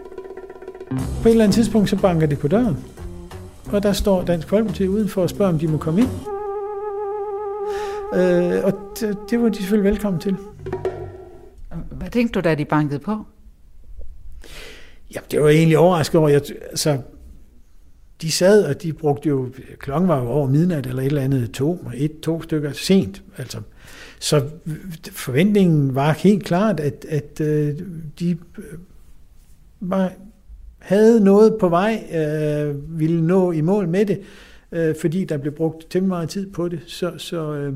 På 1.22 1.28
et 1.28 1.30
eller 1.30 1.44
andet 1.44 1.54
tidspunkt, 1.54 1.90
så 1.90 1.96
banker 1.96 2.26
det 2.26 2.38
på 2.38 2.48
døren. 2.48 2.76
Og 3.72 3.82
der 3.82 3.92
står 3.92 4.22
Dansk 4.22 4.48
Folkeparti 4.48 4.88
udenfor 4.88 5.22
og 5.22 5.30
spørger, 5.30 5.52
om 5.52 5.58
de 5.58 5.66
må 5.66 5.76
komme 5.76 6.00
ind. 6.00 6.10
Øh, 8.14 8.64
og 8.64 8.72
det, 9.00 9.18
det 9.30 9.42
var 9.42 9.48
de 9.48 9.56
selvfølgelig 9.56 9.90
velkommen 9.90 10.20
til. 10.20 10.36
Hvad 11.90 12.10
tænkte 12.10 12.40
du, 12.40 12.48
da 12.48 12.54
de 12.54 12.64
bankede 12.64 12.98
på? 12.98 13.24
Ja, 15.14 15.20
det 15.30 15.40
var 15.40 15.48
jeg 15.48 15.56
egentlig 15.56 15.78
overrasket 15.78 16.20
over. 16.20 16.28
Jeg, 16.28 16.42
altså, 16.70 16.98
de 18.22 18.30
sad, 18.30 18.64
og 18.64 18.82
de 18.82 18.92
brugte 18.92 19.28
jo, 19.28 19.48
klokken 19.78 20.08
var 20.08 20.22
jo 20.22 20.28
over 20.28 20.48
midnat, 20.48 20.86
eller 20.86 21.02
et 21.02 21.06
eller 21.06 21.22
andet 21.22 21.50
to, 21.50 21.90
et, 21.94 22.20
to 22.20 22.42
stykker 22.42 22.72
sent. 22.72 23.22
Altså, 23.38 23.60
så 24.18 24.48
forventningen 25.12 25.94
var 25.94 26.12
helt 26.12 26.44
klart, 26.44 26.80
at, 26.80 27.06
at 27.08 27.40
øh, 27.40 27.78
de 28.18 28.30
øh, 28.30 28.78
var, 29.80 30.12
havde 30.78 31.24
noget 31.24 31.56
på 31.60 31.68
vej, 31.68 32.04
øh, 32.14 32.98
ville 32.98 33.26
nå 33.26 33.52
i 33.52 33.60
mål 33.60 33.88
med 33.88 34.06
det, 34.06 34.20
øh, 34.72 34.94
fordi 35.00 35.24
der 35.24 35.36
blev 35.36 35.52
brugt 35.52 35.90
temmelig 35.90 36.08
meget 36.08 36.28
tid 36.28 36.50
på 36.50 36.68
det. 36.68 36.80
Så, 36.86 37.12
så 37.18 37.54
øh, 37.54 37.74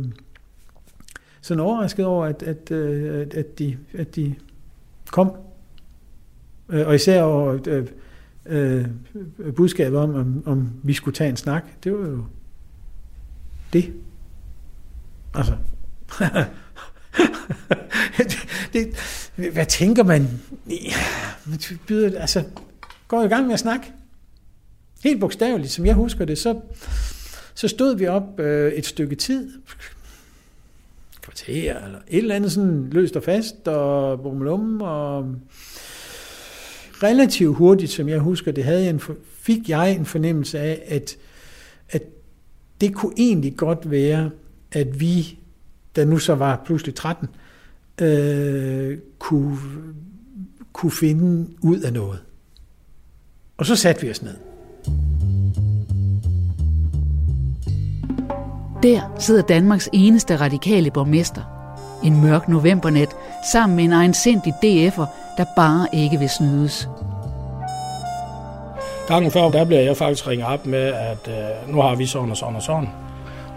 sådan 1.40 1.60
overrasket 1.60 2.06
over, 2.06 2.26
at, 2.26 2.42
at, 2.42 2.70
øh, 2.70 3.26
at, 3.34 3.58
de, 3.58 3.76
at 3.94 4.16
de 4.16 4.34
kom. 5.10 5.32
Øh, 6.68 6.86
og 6.86 6.94
især 6.94 7.22
over 7.22 7.58
øh, 7.66 7.86
øh, 8.46 8.84
budskabet 9.56 9.98
om, 9.98 10.14
om, 10.14 10.42
om 10.46 10.70
vi 10.82 10.92
skulle 10.92 11.14
tage 11.14 11.30
en 11.30 11.36
snak. 11.36 11.64
Det 11.84 11.92
var 11.92 12.08
jo 12.08 12.24
det. 13.72 13.92
Altså. 15.34 15.56
det, 18.18 18.36
det, 18.72 18.96
hvad 19.52 19.66
tænker 19.66 20.02
man? 20.02 20.28
Man 21.46 21.58
byder, 21.86 22.20
altså, 22.20 22.44
går 23.08 23.22
i 23.22 23.28
gang 23.28 23.46
med 23.46 23.54
at 23.54 23.60
snakke. 23.60 23.92
Helt 25.04 25.20
bogstaveligt, 25.20 25.72
som 25.72 25.86
jeg 25.86 25.94
husker 25.94 26.24
det, 26.24 26.38
så, 26.38 26.60
så 27.54 27.68
stod 27.68 27.96
vi 27.96 28.06
op 28.06 28.40
øh, 28.40 28.72
et 28.72 28.86
stykke 28.86 29.14
tid, 29.14 29.52
kvarter, 31.22 31.84
eller 31.84 31.98
et 32.08 32.18
eller 32.18 32.34
andet 32.34 32.52
sådan 32.52 32.88
løst 32.90 33.16
og 33.16 33.22
fast, 33.22 33.68
og 33.68 34.20
bummelum, 34.22 34.80
og 34.80 35.34
relativt 37.04 37.56
hurtigt, 37.56 37.90
som 37.90 38.08
jeg 38.08 38.18
husker 38.18 38.52
det, 38.52 38.64
havde 38.64 38.82
jeg 38.82 38.90
en, 38.90 39.00
fik 39.34 39.68
jeg 39.68 39.92
en 39.92 40.06
fornemmelse 40.06 40.58
af, 40.58 40.82
at, 40.86 41.16
at 41.90 42.02
det 42.80 42.94
kunne 42.94 43.12
egentlig 43.16 43.56
godt 43.56 43.90
være, 43.90 44.30
at 44.72 45.00
vi, 45.00 45.38
der 45.96 46.04
nu 46.04 46.18
så 46.18 46.34
var 46.34 46.62
pludselig 46.64 46.94
13, 46.94 47.28
øh, 48.00 48.98
kunne, 49.18 49.58
kunne 50.72 50.92
finde 50.92 51.48
ud 51.62 51.80
af 51.80 51.92
noget. 51.92 52.18
Og 53.56 53.66
så 53.66 53.76
satte 53.76 54.02
vi 54.02 54.10
os 54.10 54.22
ned. 54.22 54.34
Der 58.82 59.16
sidder 59.18 59.42
Danmarks 59.42 59.88
eneste 59.92 60.36
radikale 60.36 60.90
borgmester. 60.90 61.42
En 62.04 62.20
mørk 62.20 62.48
novembernat 62.48 63.16
sammen 63.52 63.76
med 63.76 63.84
en 63.84 63.92
egensindig 63.92 64.54
DF'er, 64.64 65.06
der 65.36 65.44
bare 65.56 65.86
ikke 65.92 66.18
vil 66.18 66.28
snydes. 66.28 66.88
Gangen 69.08 69.30
før, 69.30 69.50
der 69.50 69.64
bliver 69.64 69.80
jeg 69.80 69.96
faktisk 69.96 70.28
ringet 70.28 70.46
op 70.46 70.66
med, 70.66 70.92
at 70.92 71.28
øh, 71.28 71.72
nu 71.74 71.80
har 71.80 71.94
vi 71.94 72.06
sådan 72.06 72.30
og 72.30 72.36
sådan 72.36 72.56
og 72.56 72.62
sådan. 72.62 72.88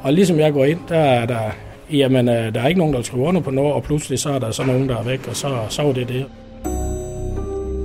Og 0.03 0.13
ligesom 0.13 0.39
jeg 0.39 0.53
går 0.53 0.65
ind, 0.65 0.79
der 0.89 0.97
er 0.97 1.25
der, 1.25 1.39
jamen, 1.91 2.29
øh, 2.29 2.53
der 2.53 2.61
er 2.61 2.67
ikke 2.67 2.79
nogen, 2.79 2.93
der 2.93 3.01
skriver 3.01 3.27
under 3.27 3.41
på 3.41 3.51
noget, 3.51 3.73
og 3.73 3.83
pludselig 3.83 4.19
så 4.19 4.29
er 4.29 4.39
der 4.39 4.51
så 4.51 4.63
nogen, 4.63 4.89
der 4.89 4.97
er 4.97 5.03
væk, 5.03 5.27
og 5.27 5.35
så, 5.35 5.57
så 5.69 5.81
er 5.81 5.93
det 5.93 6.07
det. 6.07 6.25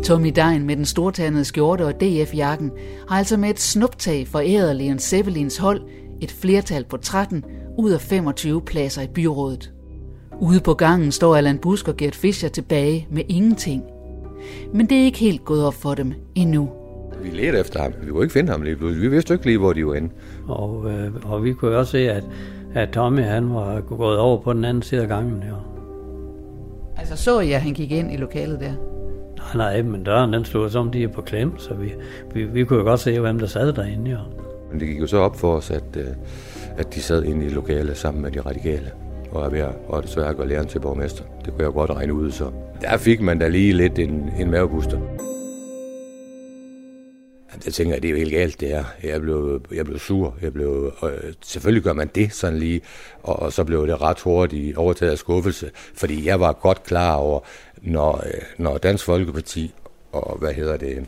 Tommy 0.05 0.32
Dein 0.36 0.66
med 0.66 0.76
den 0.76 0.84
stortandede 0.84 1.45
skjorte 1.45 1.86
og 1.86 2.01
DF-jakken 2.01 2.70
har 3.09 3.18
altså 3.18 3.36
med 3.36 3.51
et 3.51 3.61
snuptag 3.61 4.28
foræret 4.28 4.76
Leon 4.76 4.99
Sevelins 4.99 5.57
hold 5.57 5.80
et 6.22 6.30
flertal 6.30 6.84
på 6.84 6.97
13 6.97 7.45
ud 7.78 7.90
af 7.90 8.01
25 8.01 8.62
pladser 8.62 9.03
i 9.03 9.07
byrådet. 9.07 9.72
Ude 10.41 10.61
på 10.61 10.74
gangen 10.74 11.12
står 11.12 11.37
Allan 11.37 11.59
Busk 11.59 11.89
og 11.89 11.97
Gert 11.97 12.14
Fischer 12.14 12.49
tilbage 12.49 13.07
med 13.11 13.22
ingenting. 13.28 13.83
Men 14.74 14.87
det 14.87 15.01
er 15.01 15.05
ikke 15.05 15.18
helt 15.18 15.45
gået 15.45 15.64
op 15.64 15.74
for 15.74 15.95
dem 15.95 16.12
endnu. 16.35 16.70
Vi 17.22 17.30
ledte 17.30 17.59
efter 17.59 17.83
ham. 17.83 17.93
Vi 18.03 18.11
kunne 18.11 18.22
ikke 18.24 18.33
finde 18.33 18.51
ham 18.51 18.62
lige 18.62 18.76
pludselig. 18.76 19.03
Vi 19.03 19.09
vidste 19.14 19.35
ikke 19.35 19.47
lige, 19.47 19.59
hvor 19.59 19.72
de 19.72 19.87
var 19.87 19.95
inde. 19.95 20.11
Og, 20.49 20.91
øh, 20.91 21.11
og 21.24 21.45
vi 21.45 21.53
kunne 21.53 21.76
også 21.76 21.93
se, 21.93 22.11
at, 22.11 22.24
at 22.74 22.91
Tommy 22.91 23.22
han 23.22 23.55
var 23.55 23.80
gået 23.80 24.18
over 24.18 24.43
på 24.43 24.53
den 24.53 24.64
anden 24.64 24.83
side 24.83 25.03
af 25.03 25.09
gangen. 25.09 25.43
Ja. 25.43 25.55
Altså 26.97 27.16
så 27.16 27.41
jeg, 27.41 27.55
at 27.55 27.62
han 27.62 27.72
gik 27.72 27.93
ind 27.93 28.12
i 28.12 28.16
lokalet 28.16 28.61
der? 28.61 28.72
Nej, 29.55 29.72
nej, 29.72 29.83
men 29.83 30.05
døren 30.05 30.33
den 30.33 30.45
stod 30.45 30.70
som 30.70 30.91
de 30.91 31.03
er 31.03 31.09
på 31.09 31.22
klem, 31.22 31.59
så 31.59 31.74
vi, 31.74 31.93
vi, 32.35 32.45
vi 32.45 32.64
kunne 32.64 32.78
jo 32.78 32.85
godt 32.85 33.01
se, 33.01 33.20
hvem 33.20 33.39
der 33.39 33.47
sad 33.47 33.72
derinde. 33.72 34.11
Ja. 34.11 34.18
Men 34.70 34.80
det 34.80 34.89
gik 34.89 35.01
jo 35.01 35.07
så 35.07 35.18
op 35.18 35.37
for 35.37 35.57
os, 35.57 35.70
at, 35.70 35.97
øh, 35.97 36.05
at 36.76 36.95
de 36.95 37.01
sad 37.01 37.24
inde 37.24 37.47
i 37.47 37.49
lokalet 37.49 37.97
sammen 37.97 38.22
med 38.22 38.30
de 38.30 38.41
radikale 38.41 38.91
og 39.33 39.45
er 39.45 39.51
ved 39.51 39.61
at, 39.61 40.03
desværre 40.03 40.35
gøre 40.35 40.49
læreren 40.49 40.68
til 40.68 40.80
borgmester. 40.80 41.24
Det 41.45 41.53
kunne 41.53 41.64
jeg 41.64 41.72
godt 41.72 41.91
regne 41.91 42.14
ud, 42.14 42.30
så 42.30 42.51
der 42.80 42.97
fik 42.97 43.20
man 43.20 43.39
da 43.39 43.49
lige 43.49 43.72
lidt 43.72 43.99
en, 43.99 44.30
en 44.39 44.51
mavebuster. 44.51 45.01
Jeg 47.66 47.74
tænker, 47.74 47.97
at 47.97 48.03
det 48.03 48.09
er 48.09 48.12
jo 48.12 48.18
helt 48.18 48.33
galt, 48.33 48.61
det 48.61 48.68
her. 48.68 48.85
Jeg 49.03 49.20
blev, 49.20 49.61
jeg 49.74 49.85
blev 49.85 49.99
sur. 49.99 50.35
Jeg 50.43 50.53
blev, 50.53 50.93
og 50.99 51.11
øh, 51.11 51.35
selvfølgelig 51.43 51.83
gør 51.83 51.93
man 51.93 52.11
det 52.14 52.33
sådan 52.33 52.59
lige, 52.59 52.80
og, 53.22 53.39
og 53.43 53.53
så 53.53 53.64
blev 53.64 53.87
det 53.87 54.01
ret 54.01 54.20
hurtigt 54.20 54.76
overtaget 54.76 55.12
af 55.12 55.18
skuffelse, 55.18 55.70
fordi 55.95 56.26
jeg 56.26 56.41
var 56.41 56.53
godt 56.53 56.83
klar 56.83 57.14
over, 57.14 57.41
når, 57.83 58.22
øh, 58.26 58.41
når 58.59 58.78
Dansk 58.78 59.05
Folkeparti 59.05 59.74
og 60.12 60.39
hvad 60.39 60.53
hedder 60.53 60.76
det, 60.76 61.07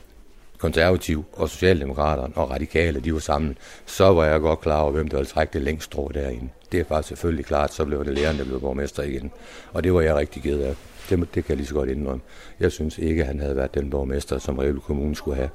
konservativ 0.59 1.25
og 1.33 1.49
socialdemokraterne 1.49 2.37
og 2.37 2.51
radikale, 2.51 3.01
de 3.01 3.13
var 3.13 3.19
sammen, 3.19 3.59
så 3.87 4.13
var 4.13 4.25
jeg 4.25 4.41
godt 4.41 4.61
klar 4.61 4.81
over, 4.81 4.93
hvem 4.93 5.09
der 5.09 5.17
ville 5.17 5.29
trække 5.29 5.53
det 5.53 5.63
længst 5.63 5.85
strå 5.85 6.11
derinde. 6.15 6.49
Det 6.73 6.81
er 6.81 6.85
faktisk 6.85 7.09
selvfølgelig 7.09 7.45
klart, 7.45 7.75
så 7.75 7.85
blev 7.85 8.05
det 8.05 8.15
læreren, 8.15 8.39
der 8.39 8.45
blev 8.45 8.61
borgmester 8.61 9.03
igen. 9.03 9.31
Og 9.73 9.85
det 9.85 9.95
var 9.95 10.01
jeg 10.01 10.15
rigtig 10.15 10.43
ked 10.43 10.61
af. 10.61 10.75
Det, 11.11 11.19
det 11.19 11.29
kan 11.33 11.45
jeg 11.49 11.57
lige 11.57 11.67
så 11.67 11.75
godt 11.75 11.91
indrømme. 11.91 12.23
Jeg 12.61 12.73
synes 12.73 12.99
ikke, 12.99 13.23
at 13.23 13.27
han 13.27 13.41
havde 13.41 13.57
været 13.57 13.75
den 13.75 13.91
borgmester, 13.91 14.39
som 14.39 14.59
Rebel 14.59 14.81
Kommune 14.81 15.17
skulle 15.17 15.37
have. 15.37 15.51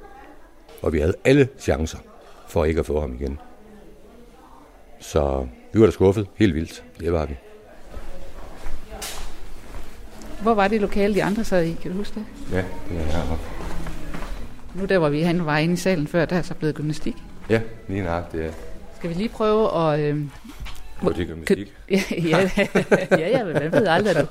Og 0.82 0.92
vi 0.92 1.00
havde 1.00 1.14
alle 1.24 1.48
chancer 1.58 1.98
for 2.48 2.64
ikke 2.64 2.80
at 2.80 2.86
få 2.86 3.00
ham 3.00 3.14
igen. 3.14 3.38
Så 5.00 5.46
vi 5.72 5.80
var 5.80 5.86
da 5.86 5.92
skuffet. 5.92 6.26
Helt 6.36 6.54
vildt. 6.54 6.84
Det 7.00 7.12
var 7.12 7.26
vi. 7.26 7.34
Hvor 10.42 10.54
var 10.54 10.68
det 10.68 10.80
lokale, 10.80 11.14
de 11.14 11.24
andre 11.24 11.44
sad 11.44 11.64
i? 11.64 11.72
Kan 11.82 11.90
du 11.90 11.96
huske 11.96 12.14
det? 12.14 12.24
Ja, 12.52 12.64
det 12.88 13.00
er 13.00 13.04
heroppe. 13.04 13.59
Nu 14.74 14.84
der, 14.84 14.98
hvor 14.98 15.08
vi 15.08 15.22
han 15.22 15.46
var 15.46 15.58
inde 15.58 15.74
i 15.74 15.76
salen 15.76 16.06
før, 16.06 16.24
der 16.24 16.36
er 16.36 16.42
så 16.42 16.54
blevet 16.54 16.74
gymnastik. 16.74 17.16
Ja, 17.48 17.60
lige 17.88 18.02
nok, 18.04 18.32
det 18.32 18.44
er. 18.46 18.50
Skal 18.96 19.10
vi 19.10 19.14
lige 19.14 19.28
prøve 19.28 19.92
at... 19.92 20.00
Øh, 20.00 20.20
Prøv 21.00 21.14
til 21.14 21.26
gymnastik. 21.26 21.72
ja, 21.90 22.00
ja, 22.12 22.48
ja, 23.10 23.28
ja, 23.28 23.44
man 23.44 23.72
ved 23.72 23.86
aldrig, 23.86 24.16
du... 24.16 24.26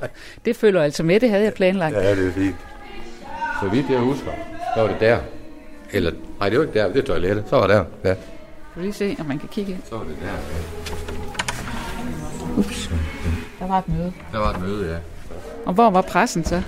Det 0.46 0.56
følger 0.56 0.82
altså 0.82 1.04
med, 1.04 1.20
det 1.20 1.30
havde 1.30 1.44
jeg 1.44 1.54
planlagt. 1.54 1.96
Ja, 1.96 2.16
det 2.16 2.28
er 2.28 2.32
fint. 2.32 2.56
Så 3.64 3.70
vidt 3.70 3.90
jeg 3.90 4.00
husker, 4.00 4.32
så 4.76 4.82
var 4.82 4.88
det 4.88 5.00
der. 5.00 5.20
Eller, 5.92 6.12
nej, 6.40 6.50
det 6.50 6.60
var 6.60 6.66
ikke 6.66 6.80
der, 6.80 6.88
det 6.88 6.98
er 6.98 7.06
toilettet. 7.06 7.44
Så 7.50 7.56
var 7.56 7.68
det 7.68 7.76
der, 7.76 8.10
ja. 8.10 8.14
Kan 8.14 8.76
du 8.76 8.80
lige 8.82 8.94
se, 8.94 9.16
om 9.20 9.26
man 9.26 9.40
kan 9.40 9.50
kigge? 9.50 9.78
Så 9.90 9.96
var 9.98 10.04
det 10.04 10.16
der. 10.22 10.30
Ups. 12.58 12.90
Der 13.60 13.68
var 13.68 13.80
et 13.80 13.88
møde. 13.90 14.14
Der 14.32 14.38
var 14.40 14.54
et 14.54 14.62
møde, 14.62 14.92
ja. 14.92 14.98
Og 15.66 15.74
hvor 15.74 15.90
var 15.90 16.02
pressen 16.02 16.44
så? 16.46 16.62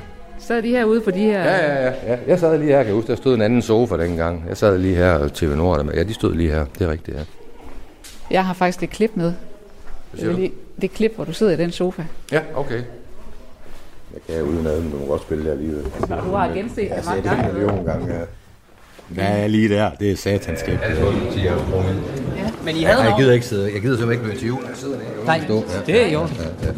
Sad 0.48 0.62
de 0.62 0.68
herude 0.70 1.02
på 1.02 1.12
de 1.12 1.20
her... 1.20 1.44
Ja, 1.44 1.58
ja, 1.74 1.84
ja. 1.86 1.94
ja. 2.12 2.18
Jeg 2.28 2.40
sad 2.40 2.58
lige 2.58 2.68
her, 2.72 2.78
kan 2.78 2.86
jeg 2.88 2.96
huske. 2.96 3.08
Der 3.12 3.16
stod 3.16 3.36
en 3.36 3.42
anden 3.42 3.62
sofa 3.62 3.98
dengang. 3.98 4.44
Jeg 4.50 4.58
sad 4.58 4.78
lige 4.78 4.96
her 4.96 5.12
og 5.14 5.34
TV 5.34 5.56
Nord. 5.56 5.86
Ja, 5.94 6.04
de 6.04 6.14
stod 6.14 6.36
lige 6.36 6.52
her. 6.52 6.66
Det 6.80 6.88
er 6.88 6.92
rigtigt, 6.92 7.18
ja. 7.18 7.24
Jeg 8.32 8.46
har 8.46 8.54
faktisk 8.54 8.80
det 8.82 8.90
klip 8.90 9.12
med. 9.16 9.34
Hvad 10.12 10.20
siger 10.20 10.32
du? 10.32 10.38
Lige, 10.38 10.52
det 10.82 10.92
klip, 10.94 11.16
hvor 11.16 11.26
du 11.26 11.34
sidder 11.34 11.54
i 11.54 11.56
den 11.56 11.72
sofa. 11.72 12.04
Ja, 12.32 12.40
okay. 12.56 12.82
Jeg 14.28 14.36
kan 14.36 14.44
uden 14.44 14.68
ad, 14.68 14.82
men 14.82 14.92
du 14.92 14.98
må 14.98 15.06
godt 15.06 15.22
spille 15.22 15.46
det 15.46 15.52
alligevel. 15.52 15.84
Nå, 16.10 16.16
du 16.16 16.32
har 16.36 16.48
genset 16.48 16.76
det 16.78 16.84
Jeg 16.84 17.02
mange 17.06 17.10
har 17.10 17.16
set 17.16 17.24
det 17.24 17.32
gange. 17.32 17.50
en 17.50 17.54
million 17.54 17.86
gange, 17.86 18.14
ja. 18.16 18.22
Ja, 19.40 19.48
lige 19.48 19.70
der. 19.70 19.92
Det 20.00 20.12
er 20.12 20.16
satans 20.16 20.60
skægt. 20.60 20.82
Ja, 20.82 20.88
jeg 20.88 20.98
Ja, 21.46 21.54
men 22.64 22.76
I 22.76 22.80
Ja, 22.80 22.88
havde 22.88 23.02
jeg 23.02 23.10
nok... 23.10 23.20
gider 23.20 23.34
ikke 23.34 23.46
sidde. 23.46 23.72
Jeg 23.74 23.82
gider 23.82 23.98
simpelthen 23.98 24.12
ikke 24.12 24.26
være 24.26 24.36
i 24.36 24.40
tvivl. 24.40 24.60
Jeg 24.70 24.78
sidder 24.78 24.96
nede. 24.98 25.26
Nej, 25.26 25.38
det 25.86 26.14
er 26.14 26.18
orden. 26.18 26.36
Ja, 26.38 26.68
ja. 26.68 26.74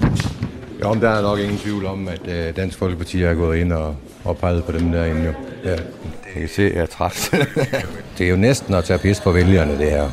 Jo, 0.83 0.93
men 0.93 1.01
der 1.01 1.09
er 1.09 1.21
nok 1.21 1.39
ingen 1.39 1.57
tvivl 1.57 1.85
om, 1.85 2.07
at 2.07 2.21
øh, 2.27 2.55
Dansk 2.55 2.77
Folkeparti 2.77 3.23
er 3.23 3.33
gået 3.33 3.57
ind 3.57 3.73
og, 3.73 3.95
og 4.23 4.37
peget 4.37 4.63
på 4.63 4.71
dem 4.71 4.91
derinde. 4.91 5.21
Jo. 5.25 5.31
Ja. 5.63 5.69
Jeg 5.69 6.41
kan 6.41 6.49
se, 6.49 6.61
jeg 6.75 6.81
er 6.81 6.85
træt. 6.85 7.29
det 8.17 8.25
er 8.25 8.29
jo 8.29 8.35
næsten 8.35 8.73
at 8.73 8.83
tage 8.83 8.99
pis 8.99 9.19
på 9.19 9.31
vælgerne, 9.31 9.77
det 9.77 9.91
her. 9.91 10.09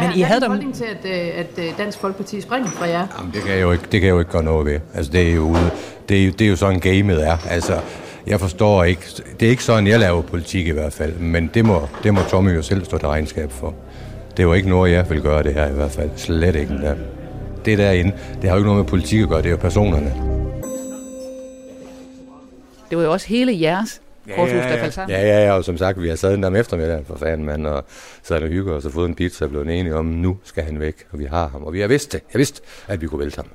Men 0.00 0.10
I 0.14 0.20
havde 0.20 0.46
holdning 0.46 0.74
til, 0.74 0.84
at, 0.84 1.10
øh, 1.10 1.28
at 1.40 1.64
øh, 1.64 1.78
Dansk 1.78 1.98
Folkeparti 1.98 2.40
springer 2.40 2.70
fra 2.70 2.88
jer? 2.88 3.06
Jamen, 3.18 3.32
det 3.34 3.42
kan 3.42 3.52
jeg 3.52 3.62
jo 3.62 3.72
ikke, 3.72 3.84
det 3.92 4.00
kan 4.00 4.02
jeg 4.02 4.14
jo 4.14 4.18
ikke 4.18 4.30
gøre 4.30 4.42
noget 4.42 4.66
ved. 4.66 4.80
Altså, 4.94 5.12
det 5.12 5.30
er 5.30 5.34
jo, 5.34 5.42
ude- 5.42 5.70
det 6.08 6.20
er 6.20 6.24
jo, 6.26 6.32
det 6.38 6.44
er 6.44 6.48
jo 6.48 6.56
sådan 6.56 6.80
gamet 6.80 7.26
er. 7.26 7.36
Altså, 7.50 7.80
jeg 8.26 8.40
forstår 8.40 8.84
ikke, 8.84 9.02
det 9.40 9.46
er 9.46 9.50
ikke 9.50 9.64
sådan, 9.64 9.86
jeg 9.86 10.00
laver 10.00 10.22
politik 10.22 10.66
i 10.66 10.70
hvert 10.70 10.92
fald, 10.92 11.12
men 11.12 11.50
det 11.54 11.64
må, 11.64 11.88
det 12.04 12.14
må 12.14 12.20
Tommy 12.30 12.54
jo 12.56 12.62
selv 12.62 12.84
stå 12.84 12.98
til 12.98 13.08
regnskab 13.08 13.52
for. 13.52 13.74
Det 14.30 14.38
er 14.38 14.42
jo 14.42 14.52
ikke 14.52 14.68
noget, 14.68 14.92
jeg 14.92 15.10
vil 15.10 15.20
gøre 15.22 15.42
det 15.42 15.54
her 15.54 15.68
i 15.68 15.72
hvert 15.72 15.90
fald. 15.90 16.10
Slet 16.16 16.56
ikke 16.56 16.74
der. 16.82 16.94
Det 17.64 17.78
derinde, 17.78 18.12
det 18.42 18.44
har 18.44 18.50
jo 18.50 18.56
ikke 18.56 18.66
noget 18.68 18.84
med 18.84 18.88
politik 18.90 19.22
at 19.22 19.28
gøre, 19.28 19.38
det 19.38 19.46
er 19.46 19.50
jo 19.50 19.56
personerne. 19.56 20.14
Det 22.90 22.98
var 22.98 23.04
jo 23.04 23.12
også 23.12 23.26
hele 23.28 23.60
jeres 23.60 24.00
korthus, 24.36 24.52
der 24.52 24.78
faldt 24.78 24.94
sammen. 24.94 25.16
Ja, 25.16 25.26
ja, 25.26 25.44
ja, 25.46 25.52
og 25.52 25.64
som 25.64 25.76
sagt, 25.76 26.02
vi 26.02 26.08
har 26.08 26.16
sad 26.16 26.32
den 26.32 26.42
der 26.42 26.48
om 26.48 26.56
eftermiddagen 26.56 27.04
for 27.04 27.16
fanden, 27.16 27.46
mand, 27.46 27.66
og 27.66 27.84
sad 28.22 28.42
og 28.42 28.48
hygget 28.48 28.74
os 28.76 28.84
og 28.84 28.92
fået 28.92 29.08
en 29.08 29.14
pizza 29.14 29.44
og 29.44 29.50
blevet 29.50 29.78
enige 29.80 29.94
om, 29.96 30.04
nu 30.04 30.36
skal 30.44 30.64
han 30.64 30.80
væk, 30.80 30.94
og 31.12 31.18
vi 31.18 31.24
har 31.24 31.48
ham. 31.48 31.64
Og 31.64 31.72
vi 31.72 31.80
har 31.80 31.88
vidst 31.88 32.12
det. 32.12 32.20
Jeg 32.32 32.38
vidste, 32.38 32.62
at 32.88 33.00
vi 33.00 33.06
kunne 33.06 33.20
vælte 33.20 33.36
ham. 33.36 33.46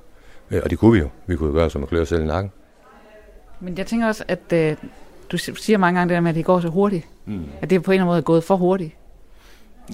Øh, 0.51 0.62
Og 0.64 0.70
det 0.70 0.80
kunne 0.80 0.91
vi 0.93 0.99
jo. 0.99 1.07
Vi 1.28 1.36
kunne 1.36 1.47
jo 1.49 1.53
gøre 1.53 1.70
som 1.70 1.84
at 1.84 1.89
klø 1.89 2.01
os 2.01 2.10
selv 2.10 2.24
i 2.24 2.26
nakken. 2.26 2.51
Men 3.60 3.78
jeg 3.78 3.86
tænker 3.86 4.07
også, 4.07 4.24
at 4.28 4.53
øh, 4.53 4.76
du 5.32 5.38
siger 5.38 5.78
mange 5.78 5.99
gange 5.99 6.10
det 6.10 6.16
der 6.16 6.22
med, 6.22 6.30
at 6.30 6.36
det 6.36 6.45
går 6.45 6.60
så 6.60 6.68
hurtigt. 6.68 7.05
Mm. 7.26 7.43
At 7.62 7.70
det 7.70 7.84
på 7.84 7.91
en 7.91 7.93
eller 7.93 8.01
anden 8.03 8.10
måde 8.12 8.18
er 8.18 8.22
gået 8.22 8.43
for 8.43 8.55
hurtigt. 8.55 8.91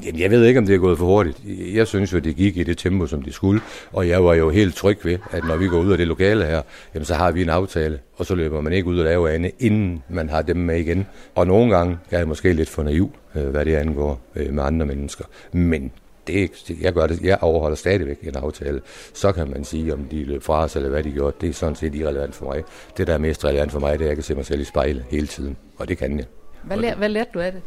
Jamen, 0.03 0.21
jeg 0.21 0.31
ved 0.31 0.45
ikke, 0.45 0.59
om 0.59 0.65
det 0.65 0.75
er 0.75 0.79
gået 0.79 0.97
for 0.97 1.05
hurtigt. 1.05 1.37
Jeg 1.73 1.87
synes 1.87 2.13
jo, 2.13 2.19
det 2.19 2.35
gik 2.35 2.57
i 2.57 2.63
det 2.63 2.77
tempo, 2.77 3.07
som 3.07 3.21
det 3.21 3.33
skulle. 3.33 3.61
Og 3.91 4.07
jeg 4.07 4.23
var 4.25 4.33
jo 4.33 4.49
helt 4.49 4.75
tryg 4.75 5.05
ved, 5.05 5.17
at 5.31 5.43
når 5.47 5.55
vi 5.57 5.67
går 5.67 5.79
ud 5.79 5.91
af 5.91 5.97
det 5.97 6.07
lokale 6.07 6.45
her, 6.45 6.61
jamen, 6.93 7.05
så 7.05 7.13
har 7.13 7.31
vi 7.31 7.41
en 7.41 7.49
aftale. 7.49 7.99
Og 8.17 8.25
så 8.25 8.35
løber 8.35 8.61
man 8.61 8.73
ikke 8.73 8.87
ud 8.87 8.99
og 8.99 9.05
laver 9.05 9.27
andet, 9.29 9.51
inden 9.59 10.03
man 10.09 10.29
har 10.29 10.41
dem 10.41 10.57
med 10.57 10.79
igen. 10.79 11.07
Og 11.35 11.47
nogle 11.47 11.75
gange 11.77 11.97
er 12.11 12.17
jeg 12.17 12.27
måske 12.27 12.53
lidt 12.53 12.69
for 12.69 12.83
naiv, 12.83 13.11
øh, 13.35 13.43
hvad 13.47 13.65
det 13.65 13.75
angår 13.75 14.21
øh, 14.35 14.53
med 14.53 14.63
andre 14.63 14.85
mennesker. 14.85 15.25
Men 15.51 15.91
det 16.27 16.51
det- 16.67 16.77
jeg, 16.81 16.93
gør 16.93 17.07
det, 17.07 17.21
jeg 17.21 17.37
overholder 17.41 17.75
stadigvæk 17.75 18.17
en 18.23 18.35
aftale. 18.35 18.81
Så 19.13 19.31
kan 19.31 19.49
man 19.49 19.63
sige, 19.63 19.93
om 19.93 19.99
de 20.11 20.23
løb 20.23 20.43
fra 20.43 20.63
os, 20.63 20.75
eller 20.75 20.89
hvad 20.89 21.03
de 21.03 21.11
gjorde. 21.11 21.35
Det 21.41 21.49
er 21.49 21.53
sådan 21.53 21.75
set 21.75 21.95
irrelevant 21.95 22.35
for 22.35 22.45
mig. 22.45 22.63
Det, 22.97 23.07
der 23.07 23.13
er 23.13 23.17
mest 23.17 23.45
relevant 23.45 23.71
for 23.71 23.79
mig, 23.79 23.91
det 23.99 24.05
er, 24.05 24.05
at 24.05 24.07
jeg 24.09 24.15
kan 24.15 24.23
se 24.23 24.35
mig 24.35 24.45
selv 24.45 24.61
i 24.61 24.63
spejlet 24.63 25.05
hele 25.09 25.27
tiden. 25.27 25.57
Og 25.77 25.87
det 25.87 25.97
kan 25.97 26.17
jeg. 26.17 26.25
Hvad, 26.63 26.77
lær, 26.77 26.95
hvad 26.95 27.09
lærte 27.09 27.29
du 27.33 27.39
af 27.39 27.51
det? 27.51 27.61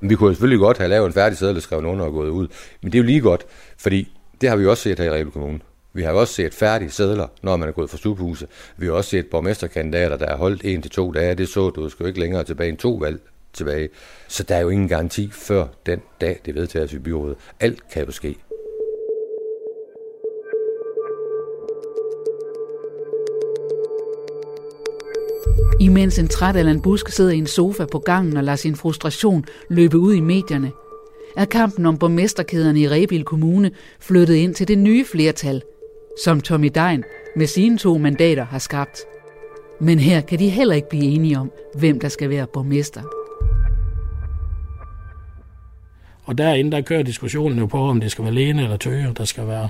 Vi 0.00 0.14
kunne 0.14 0.34
selvfølgelig 0.34 0.58
godt 0.58 0.78
have 0.78 0.88
lavet 0.88 1.06
en 1.06 1.12
færdig 1.12 1.38
sædel 1.38 1.56
og 1.56 1.62
skrevet 1.62 1.84
under 1.84 2.04
og 2.04 2.12
gået 2.12 2.28
ud. 2.28 2.48
Men 2.82 2.92
det 2.92 2.98
er 2.98 3.02
jo 3.02 3.06
lige 3.06 3.20
godt, 3.20 3.46
fordi 3.78 4.12
det 4.40 4.48
har 4.48 4.56
vi 4.56 4.66
også 4.66 4.82
set 4.82 4.98
her 4.98 5.06
i 5.06 5.20
Rebel 5.20 5.32
Kommune. 5.32 5.60
Vi 5.92 6.02
har 6.02 6.12
også 6.12 6.34
set 6.34 6.54
færdige 6.54 6.90
sædler, 6.90 7.26
når 7.42 7.56
man 7.56 7.68
er 7.68 7.72
gået 7.72 7.90
fra 7.90 7.98
stuehuset. 7.98 8.48
Vi 8.76 8.86
har 8.86 8.92
også 8.92 9.10
set 9.10 9.26
borgmesterkandidater, 9.26 10.16
der 10.16 10.30
har 10.30 10.36
holdt 10.36 10.64
en 10.64 10.82
til 10.82 10.90
to 10.90 11.10
dage. 11.12 11.34
Det 11.34 11.48
så 11.48 11.70
du 11.70 11.88
skal 11.88 12.04
jo 12.04 12.08
ikke 12.08 12.20
længere 12.20 12.44
tilbage 12.44 12.68
end 12.68 12.78
to 12.78 12.92
valg 12.94 13.20
tilbage. 13.52 13.88
Så 14.28 14.42
der 14.42 14.56
er 14.56 14.60
jo 14.60 14.68
ingen 14.68 14.88
garanti 14.88 15.30
før 15.32 15.66
den 15.86 16.00
dag, 16.20 16.40
det 16.44 16.54
vedtages 16.54 16.92
i 16.92 16.98
byrådet. 16.98 17.36
Alt 17.60 17.90
kan 17.92 18.04
jo 18.04 18.12
ske. 18.12 18.36
Imens 25.80 26.18
en 26.18 26.28
træt 26.28 26.56
Allan 26.56 26.80
Busk 26.80 27.08
sidder 27.08 27.30
i 27.30 27.38
en 27.38 27.46
sofa 27.46 27.84
på 27.92 27.98
gangen 27.98 28.36
og 28.36 28.44
lader 28.44 28.56
sin 28.56 28.76
frustration 28.76 29.44
løbe 29.70 29.98
ud 29.98 30.14
i 30.14 30.20
medierne, 30.20 30.72
er 31.36 31.44
kampen 31.44 31.86
om 31.86 31.98
borgmesterkæderne 31.98 32.80
i 32.80 32.88
Rebil 32.88 33.24
Kommune 33.24 33.70
flyttet 34.00 34.34
ind 34.34 34.54
til 34.54 34.68
det 34.68 34.78
nye 34.78 35.04
flertal, 35.12 35.62
som 36.24 36.40
Tommy 36.40 36.70
Dein 36.74 37.04
med 37.36 37.46
sine 37.46 37.78
to 37.78 37.98
mandater 37.98 38.44
har 38.44 38.58
skabt. 38.58 38.98
Men 39.80 39.98
her 39.98 40.20
kan 40.20 40.38
de 40.38 40.48
heller 40.48 40.74
ikke 40.74 40.88
blive 40.88 41.04
enige 41.04 41.38
om, 41.38 41.50
hvem 41.74 42.00
der 42.00 42.08
skal 42.08 42.30
være 42.30 42.46
borgmester. 42.46 43.02
Og 46.24 46.38
derinde, 46.38 46.70
der 46.70 46.80
kører 46.80 47.02
diskussionen 47.02 47.58
jo 47.58 47.66
på, 47.66 47.78
om 47.78 48.00
det 48.00 48.10
skal 48.10 48.24
være 48.24 48.34
Lene 48.34 48.62
eller 48.62 48.76
Tøger, 48.76 49.12
der 49.12 49.24
skal 49.24 49.46
være 49.46 49.68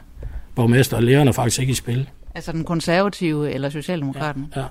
borgmester. 0.54 0.96
Og 0.96 1.02
lærerne 1.02 1.28
er 1.28 1.32
faktisk 1.32 1.60
ikke 1.60 1.70
i 1.70 1.74
spil. 1.74 2.08
Altså 2.34 2.52
den 2.52 2.64
konservative 2.64 3.52
eller 3.52 3.70
socialdemokraten. 3.70 4.52
Ja. 4.56 4.64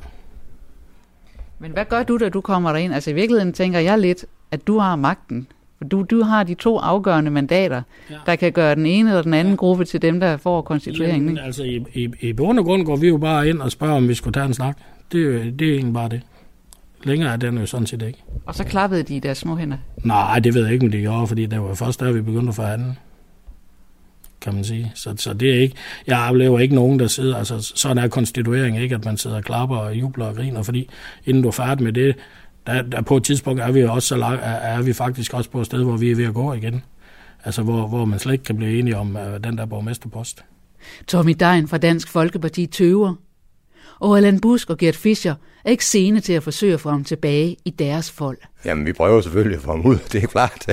Men 1.60 1.72
hvad 1.72 1.86
gør 1.86 2.04
du, 2.04 2.18
da 2.18 2.30
du 2.30 2.42
kommer 2.42 2.72
derind? 2.72 2.94
Altså 2.94 3.10
i 3.10 3.14
virkeligheden 3.14 3.54
tænker 3.54 3.80
jeg 3.80 4.00
lidt, 4.00 4.26
at 4.52 4.68
du 4.68 4.78
har 4.78 4.96
magten. 4.96 5.48
For 5.78 5.86
du, 5.86 6.04
du 6.04 6.24
har 6.24 6.44
de 6.44 6.54
to 6.54 6.78
afgørende 6.78 7.32
mandater, 7.32 7.82
ja. 8.10 8.16
der 8.26 8.36
kan 8.36 8.52
gøre 8.52 8.76
den 8.76 8.86
ene 8.86 9.10
eller 9.10 9.22
den 9.22 9.34
anden 9.34 9.54
ja. 9.54 9.58
gruppe 9.58 9.86
til 9.86 10.02
dem, 10.02 10.20
der 10.20 10.38
får 10.38 10.62
konstitueringen. 10.62 11.30
Jamen, 11.30 11.38
altså, 11.38 11.64
i, 11.64 11.86
i, 11.94 12.10
i 12.20 12.34
bund 12.34 12.60
og 12.60 12.66
grund 12.66 12.86
går 12.86 12.96
vi 12.96 13.08
jo 13.08 13.18
bare 13.18 13.50
ind 13.50 13.62
og 13.62 13.72
spørger, 13.72 13.96
om 13.96 14.08
vi 14.08 14.14
skulle 14.14 14.34
tage 14.34 14.46
en 14.46 14.54
snak. 14.54 14.78
Det, 15.12 15.60
det 15.60 15.70
er 15.70 15.74
egentlig 15.74 15.94
bare 15.94 16.10
det. 16.10 16.22
Længere 17.04 17.34
er 17.34 17.38
den 17.38 17.58
jo 17.58 17.66
sådan 17.66 17.88
set 17.88 18.02
ikke. 18.02 18.24
Og 18.46 18.56
så 18.56 18.64
klappede 18.64 19.04
de 19.04 19.16
i 19.16 19.20
deres 19.20 19.38
små 19.38 19.56
hænder. 19.56 19.78
Nej, 20.04 20.40
det 20.40 20.54
ved 20.54 20.64
jeg 20.64 20.74
ikke, 20.74 20.86
om 20.86 20.92
det 20.92 21.02
gjorde, 21.02 21.28
fordi 21.28 21.46
det 21.46 21.62
var 21.62 21.74
først 21.74 22.00
der, 22.00 22.12
vi 22.12 22.22
begyndte 22.22 22.50
at 22.50 22.56
forhandle. 22.56 22.96
Kan 24.42 24.54
man 24.54 24.64
sige. 24.64 24.92
Så, 24.96 25.14
så 25.18 25.34
det 25.34 25.56
er 25.56 25.60
ikke, 25.60 25.76
jeg 26.08 26.20
oplever 26.30 26.60
ikke 26.60 26.76
nogen, 26.76 27.00
der 27.00 27.08
sidder, 27.08 27.38
altså 27.38 27.72
sådan 27.76 27.98
er 27.98 28.08
konstituering 28.08 28.82
ikke, 28.82 28.96
at 28.96 29.06
man 29.06 29.18
sidder 29.18 29.38
og 29.38 29.44
klapper 29.44 29.78
og 29.78 29.96
jubler 29.96 30.26
og 30.26 30.36
griner, 30.36 30.64
fordi 30.64 30.90
inden 31.26 31.44
du 31.44 31.48
er 31.48 31.52
færdig 31.52 31.84
med 31.84 31.94
det, 31.94 32.16
der, 32.68 32.82
der 32.82 33.02
på 33.02 33.18
et 33.18 33.24
tidspunkt 33.24 33.62
er 33.62 33.72
vi 33.72 33.84
også 33.84 34.08
så 34.08 34.18
lang, 34.18 34.40
er, 34.42 34.52
er 34.52 34.82
vi 34.82 34.94
faktisk 34.94 35.34
også 35.34 35.50
på 35.50 35.60
et 35.60 35.66
sted, 35.66 35.84
hvor 35.84 35.98
vi 35.98 36.12
er 36.12 36.16
ved 36.16 36.26
at 36.26 36.34
gå 36.34 36.54
igen. 36.54 36.84
Altså 37.44 37.64
hvor, 37.64 37.88
hvor 37.88 38.06
man 38.06 38.20
slet 38.20 38.34
ikke 38.34 38.44
kan 38.44 38.58
blive 38.58 38.80
enige 38.80 38.98
om 38.98 39.16
uh, 39.16 39.22
den 39.44 39.58
der 39.58 39.66
borgmesterpost. 39.66 40.44
Tommy 41.08 41.36
Dein 41.40 41.68
fra 41.68 41.78
Dansk 41.78 42.08
Folkeparti 42.08 42.66
tøver. 42.66 43.16
Og 44.00 44.18
Allan 44.18 44.40
Busk 44.40 44.70
og 44.70 44.78
Gert 44.78 44.96
Fischer 44.96 45.36
er 45.66 45.70
ikke 45.72 45.86
sene 45.86 46.20
til 46.20 46.34
at 46.34 46.44
forsøge 46.44 46.74
at 46.74 46.80
få 46.82 46.90
ham 46.90 47.04
tilbage 47.04 47.58
i 47.66 47.70
deres 47.70 48.12
fold. 48.12 48.38
Jamen, 48.66 48.86
vi 48.86 48.94
prøver 48.94 49.22
selvfølgelig 49.22 49.58
at 49.58 49.64
få 49.64 49.72
ham 49.72 49.86
ud, 49.86 49.98
det 50.12 50.24
er 50.24 50.28
klart. 50.28 50.66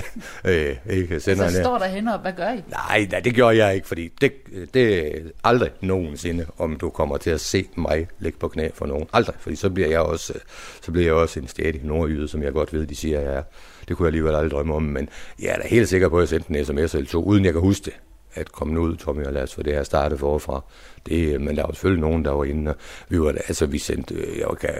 øh, 0.45 0.77
ikke 0.91 1.20
sender 1.20 1.49
Så 1.49 1.57
en- 1.59 1.64
står 1.64 1.79
der 1.79 1.87
hen 1.87 2.09
og 2.09 2.18
hvad 2.18 2.33
gør 2.33 2.49
I? 2.53 2.61
Nej, 2.70 3.07
nej, 3.11 3.20
det 3.20 3.35
gjorde 3.35 3.64
jeg 3.64 3.74
ikke, 3.74 3.89
fordi 3.89 4.09
det, 4.20 4.33
det 4.74 5.07
er 5.07 5.20
aldrig 5.45 5.70
nogensinde, 5.81 6.47
om 6.59 6.77
du 6.77 6.91
kommer 6.91 7.16
til 7.16 7.31
at 7.31 7.41
se 7.41 7.64
mig 7.77 8.09
ligge 8.18 8.39
på 8.39 8.49
knæ 8.49 8.68
for 8.74 8.87
nogen. 8.87 9.07
Aldrig, 9.12 9.35
fordi 9.41 9.57
så 9.57 9.70
bliver 9.70 9.89
jeg 9.89 10.01
også, 10.01 10.33
øh, 10.35 10.41
så 10.83 10.93
bliver 10.93 11.07
jeg 11.07 11.14
også 11.14 11.41
en 11.41 11.49
stedig 11.49 11.81
nordjyde, 11.85 12.29
som 12.29 12.43
jeg 12.43 12.53
godt 12.53 12.72
ved, 12.72 12.87
de 12.87 12.97
siger, 12.97 13.20
jeg 13.20 13.33
er. 13.35 13.43
Det 13.89 13.97
kunne 13.97 14.05
jeg 14.05 14.09
alligevel 14.09 14.35
aldrig 14.35 14.51
drømme 14.51 14.74
om, 14.74 14.83
men 14.83 15.09
jeg 15.43 15.49
er 15.49 15.57
da 15.57 15.68
helt 15.68 15.89
sikker 15.89 16.09
på, 16.09 16.16
at 16.16 16.20
jeg 16.20 16.29
sendte 16.29 16.59
en 16.59 16.64
sms 16.64 16.95
eller 16.95 17.09
to, 17.11 17.22
uden 17.24 17.45
jeg 17.45 17.53
kan 17.53 17.62
huske 17.62 17.85
det 17.85 17.93
at 18.37 18.53
komme 18.53 18.74
nu 18.74 18.80
ud, 18.80 18.97
Tommy, 18.97 19.24
og 19.24 19.32
lad 19.32 19.43
os 19.43 19.55
få 19.55 19.62
det 19.62 19.72
her 19.72 19.82
startet 19.82 20.18
forfra. 20.18 20.64
Det, 21.07 21.34
øh, 21.34 21.41
men 21.41 21.57
der 21.57 21.62
var 21.62 21.72
selvfølgelig 21.72 22.01
nogen, 22.01 22.24
der 22.24 22.30
var 22.30 22.45
inde, 22.45 22.70
og 22.70 22.76
vi 23.09 23.20
var, 23.20 23.28
altså 23.28 23.66
vi 23.66 23.78
sendte, 23.78 24.14
øh, 24.14 24.39
jeg 24.39 24.49
kan, 24.61 24.70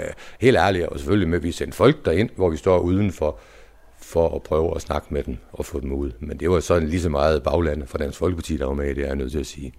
helt 0.41 0.57
ærligt, 0.57 0.83
jeg 0.83 0.89
var 0.91 0.97
selvfølgelig 0.97 1.29
med, 1.29 1.39
vi 1.39 1.53
sendte 1.53 1.77
folk 1.77 2.05
derind, 2.05 2.31
hvor 2.37 2.51
vi 2.51 2.57
står 2.57 2.79
udenfor, 2.79 3.39
for 3.99 4.37
at 4.37 4.43
prøve 4.43 4.77
at 4.77 4.83
snakke 4.83 5.07
med 5.11 5.23
dem 5.23 5.37
og 5.53 5.65
få 5.65 5.81
dem 5.81 5.93
ud. 5.93 6.11
Men 6.21 6.41
det 6.41 6.51
var 6.51 6.61
sådan 6.61 6.89
lige 6.89 7.01
så 7.01 7.09
meget 7.09 7.43
baglandet 7.43 7.89
fra 7.89 7.99
Dansk 7.99 8.19
Folkeparti, 8.19 8.57
der 8.57 8.67
var 8.67 8.75
med 8.75 8.91
i 8.91 8.95
det, 8.95 9.03
er 9.03 9.07
jeg 9.07 9.17
nødt 9.17 9.33
til 9.33 9.39
at 9.39 9.47
sige. 9.47 9.73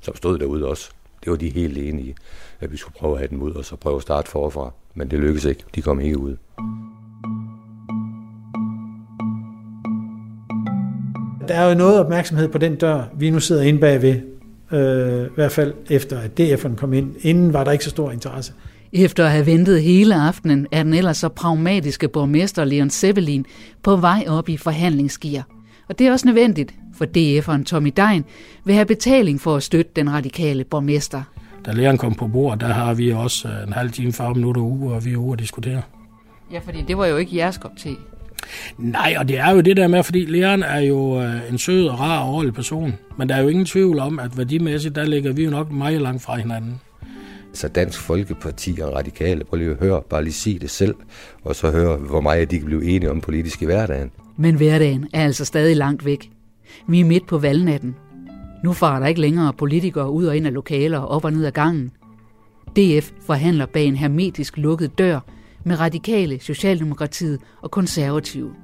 Som 0.00 0.16
stod 0.16 0.38
derude 0.38 0.68
også. 0.68 0.90
Det 1.24 1.30
var 1.30 1.36
de 1.36 1.50
helt 1.50 1.78
enige 1.78 2.08
i, 2.08 2.14
at 2.60 2.72
vi 2.72 2.76
skulle 2.76 2.94
prøve 2.94 3.12
at 3.12 3.18
have 3.18 3.28
dem 3.28 3.42
ud, 3.42 3.52
og 3.52 3.64
så 3.64 3.76
prøve 3.76 3.96
at 3.96 4.02
starte 4.02 4.30
forfra. 4.30 4.72
Men 4.94 5.10
det 5.10 5.18
lykkedes 5.18 5.44
ikke. 5.44 5.64
De 5.74 5.82
kom 5.82 6.00
ikke 6.00 6.18
ud. 6.18 6.36
Der 11.48 11.54
er 11.54 11.68
jo 11.68 11.74
noget 11.74 12.00
opmærksomhed 12.00 12.48
på 12.48 12.58
den 12.58 12.76
dør, 12.76 13.02
vi 13.18 13.30
nu 13.30 13.40
sidder 13.40 13.62
inde 13.62 13.80
bagved. 13.80 14.20
Øh, 14.72 15.26
I 15.26 15.28
hvert 15.34 15.52
fald 15.52 15.74
efter, 15.90 16.18
at 16.18 16.40
DF'eren 16.40 16.76
kom 16.76 16.92
ind. 16.92 17.14
Inden 17.20 17.52
var 17.52 17.64
der 17.64 17.72
ikke 17.72 17.84
så 17.84 17.90
stor 17.90 18.10
interesse. 18.10 18.52
Efter 18.92 19.24
at 19.24 19.30
have 19.30 19.46
ventet 19.46 19.82
hele 19.82 20.14
aftenen, 20.14 20.66
er 20.72 20.82
den 20.82 20.94
ellers 20.94 21.16
så 21.16 21.28
pragmatiske 21.28 22.08
borgmester 22.08 22.64
Leon 22.64 22.90
Sevelin 22.90 23.46
på 23.82 23.96
vej 23.96 24.24
op 24.28 24.48
i 24.48 24.56
forhandlingsgear. 24.56 25.46
Og 25.88 25.98
det 25.98 26.06
er 26.06 26.12
også 26.12 26.26
nødvendigt, 26.26 26.74
for 26.98 27.04
DF'eren 27.04 27.64
Tommy 27.64 27.92
Dein 27.96 28.24
vil 28.64 28.74
have 28.74 28.86
betaling 28.86 29.40
for 29.40 29.56
at 29.56 29.62
støtte 29.62 29.90
den 29.96 30.12
radikale 30.12 30.64
borgmester. 30.64 31.22
Da 31.66 31.72
læreren 31.72 31.98
kom 31.98 32.14
på 32.14 32.26
bord, 32.26 32.58
der 32.58 32.66
har 32.66 32.94
vi 32.94 33.12
også 33.12 33.48
en 33.66 33.72
halv 33.72 33.90
time, 33.90 34.12
40 34.12 34.34
minutter 34.34 34.62
uge, 34.62 34.94
og 34.94 35.04
vi 35.04 35.12
er 35.12 35.16
ude 35.16 35.32
at 35.32 35.38
diskutere. 35.38 35.82
Ja, 36.52 36.58
fordi 36.58 36.84
det 36.88 36.98
var 36.98 37.06
jo 37.06 37.16
ikke 37.16 37.36
jeres 37.36 37.58
kop 37.58 37.76
te. 37.78 37.90
Nej, 38.78 39.14
og 39.18 39.28
det 39.28 39.38
er 39.38 39.50
jo 39.50 39.60
det 39.60 39.76
der 39.76 39.88
med, 39.88 40.02
fordi 40.02 40.24
læreren 40.24 40.62
er 40.62 40.80
jo 40.80 41.22
øh, 41.22 41.50
en 41.50 41.58
sød 41.58 41.86
og 41.86 42.00
rar 42.00 42.20
og 42.20 42.34
ordentlig 42.34 42.54
person. 42.54 42.94
Men 43.18 43.28
der 43.28 43.34
er 43.34 43.42
jo 43.42 43.48
ingen 43.48 43.66
tvivl 43.66 43.98
om, 43.98 44.18
at 44.18 44.38
værdimæssigt, 44.38 44.94
der 44.94 45.04
ligger 45.04 45.32
vi 45.32 45.44
jo 45.44 45.50
nok 45.50 45.72
meget 45.72 46.00
langt 46.00 46.22
fra 46.22 46.36
hinanden. 46.36 46.80
Så 47.52 47.68
Dansk 47.68 48.00
Folkeparti 48.00 48.78
og 48.82 48.94
Radikale, 48.94 49.44
prøv 49.44 49.56
lige 49.58 49.70
at 49.70 49.76
høre, 49.80 50.02
bare 50.10 50.24
lige 50.24 50.32
sige 50.32 50.58
det 50.58 50.70
selv, 50.70 50.94
og 51.44 51.56
så 51.56 51.70
høre, 51.70 51.96
hvor 51.96 52.20
meget 52.20 52.50
de 52.50 52.58
kan 52.58 52.66
blive 52.66 52.84
enige 52.84 53.10
om 53.10 53.20
politisk 53.20 53.62
i 53.62 53.64
hverdagen. 53.64 54.10
Men 54.36 54.54
hverdagen 54.54 55.08
er 55.12 55.24
altså 55.24 55.44
stadig 55.44 55.76
langt 55.76 56.04
væk. 56.04 56.30
Vi 56.88 57.00
er 57.00 57.04
midt 57.04 57.26
på 57.26 57.38
valgnatten. 57.38 57.96
Nu 58.64 58.72
farer 58.72 59.00
der 59.00 59.06
ikke 59.06 59.20
længere 59.20 59.52
politikere 59.52 60.10
ud 60.10 60.24
og 60.24 60.36
ind 60.36 60.46
af 60.46 60.54
lokaler 60.54 60.98
og 60.98 61.08
op 61.08 61.24
og 61.24 61.32
ned 61.32 61.44
ad 61.44 61.52
gangen. 61.52 61.92
DF 62.76 63.10
forhandler 63.26 63.66
bag 63.66 63.84
en 63.84 63.96
hermetisk 63.96 64.56
lukket 64.56 64.98
dør 64.98 65.20
med 65.66 65.80
radikale, 65.80 66.40
Socialdemokratiet 66.40 67.40
og 67.62 67.70
konservative. 67.70 68.54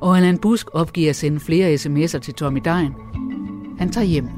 Og 0.00 0.16
Allan 0.16 0.38
Busk 0.38 0.66
opgiver 0.72 1.10
at 1.10 1.16
sende 1.16 1.40
flere 1.40 1.74
sms'er 1.74 2.18
til 2.18 2.34
Tommy 2.34 2.60
Dein. 2.64 2.92
Han 3.78 3.92
tager 3.92 4.06
hjem. 4.06 4.28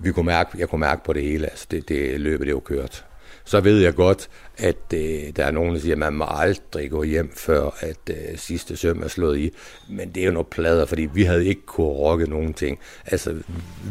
Vi 0.00 0.12
kunne 0.12 0.26
mærke, 0.26 0.50
jeg 0.58 0.68
kunne 0.68 0.80
mærke 0.80 1.04
på 1.04 1.12
det 1.12 1.22
hele, 1.22 1.46
altså 1.46 1.66
det, 1.70 1.88
det 1.88 2.20
løbet 2.20 2.46
det 2.46 2.54
var 2.54 2.58
jo 2.58 2.60
kørt. 2.60 3.09
Så 3.44 3.60
ved 3.60 3.78
jeg 3.80 3.94
godt, 3.94 4.28
at 4.58 4.76
øh, 4.94 5.22
der 5.36 5.44
er 5.44 5.50
nogen, 5.50 5.74
der 5.74 5.80
siger, 5.80 5.94
at 5.94 5.98
man 5.98 6.12
må 6.12 6.24
aldrig 6.28 6.90
gå 6.90 7.02
hjem, 7.02 7.32
før 7.36 7.70
at 7.80 7.98
øh, 8.10 8.16
sidste 8.38 8.76
søm 8.76 9.02
er 9.02 9.08
slået 9.08 9.38
i. 9.38 9.50
Men 9.88 10.10
det 10.10 10.20
er 10.22 10.26
jo 10.26 10.32
noget 10.32 10.46
plader, 10.46 10.86
fordi 10.86 11.08
vi 11.14 11.22
havde 11.22 11.46
ikke 11.46 11.66
kunne 11.66 11.86
rokke 11.86 12.30
nogen 12.30 12.54
ting. 12.54 12.78
Altså, 13.06 13.36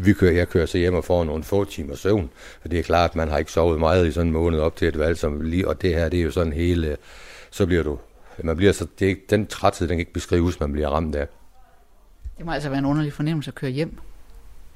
vi 0.04 0.14
kører, 0.14 0.32
jeg 0.34 0.50
kører 0.50 0.66
så 0.66 0.78
hjem 0.78 0.94
og 0.94 1.04
får 1.04 1.24
nogle 1.24 1.44
få 1.44 1.66
timer 1.66 1.96
søvn. 1.96 2.30
og 2.64 2.72
det 2.72 2.80
er 2.80 2.84
klart, 2.84 3.10
at 3.10 3.16
man 3.16 3.30
har 3.30 3.38
ikke 3.38 3.52
sovet 3.52 3.80
meget 3.80 4.08
i 4.08 4.12
sådan 4.12 4.28
en 4.28 4.34
måned 4.34 4.60
op 4.60 4.76
til 4.76 4.88
et 4.88 5.00
valg, 5.00 5.18
som 5.18 5.42
lige, 5.42 5.68
og 5.68 5.82
det 5.82 5.94
her, 5.96 6.10
det 6.10 6.20
er 6.20 6.24
jo 6.24 6.32
sådan 6.32 6.54
hele, 6.54 6.98
så 7.52 7.66
bliver 7.66 7.84
du, 7.84 8.00
man 8.44 8.58
bliver 8.58 8.72
så, 8.72 8.88
det 9.00 9.06
er, 9.06 9.10
ikke- 9.10 9.26
den 9.30 9.48
træthed, 9.48 9.88
den 9.88 9.96
kan 9.96 10.00
ikke 10.00 10.14
beskrives, 10.14 10.60
man 10.60 10.72
bliver 10.72 10.90
ramt 10.90 11.16
af. 11.16 11.28
Det 12.38 12.46
må 12.46 12.52
altså 12.52 12.70
være 12.70 12.80
en 12.80 12.86
underlig 12.86 13.14
fornemmelse 13.14 13.50
at 13.52 13.56
køre 13.56 13.72
hjem. 13.72 13.98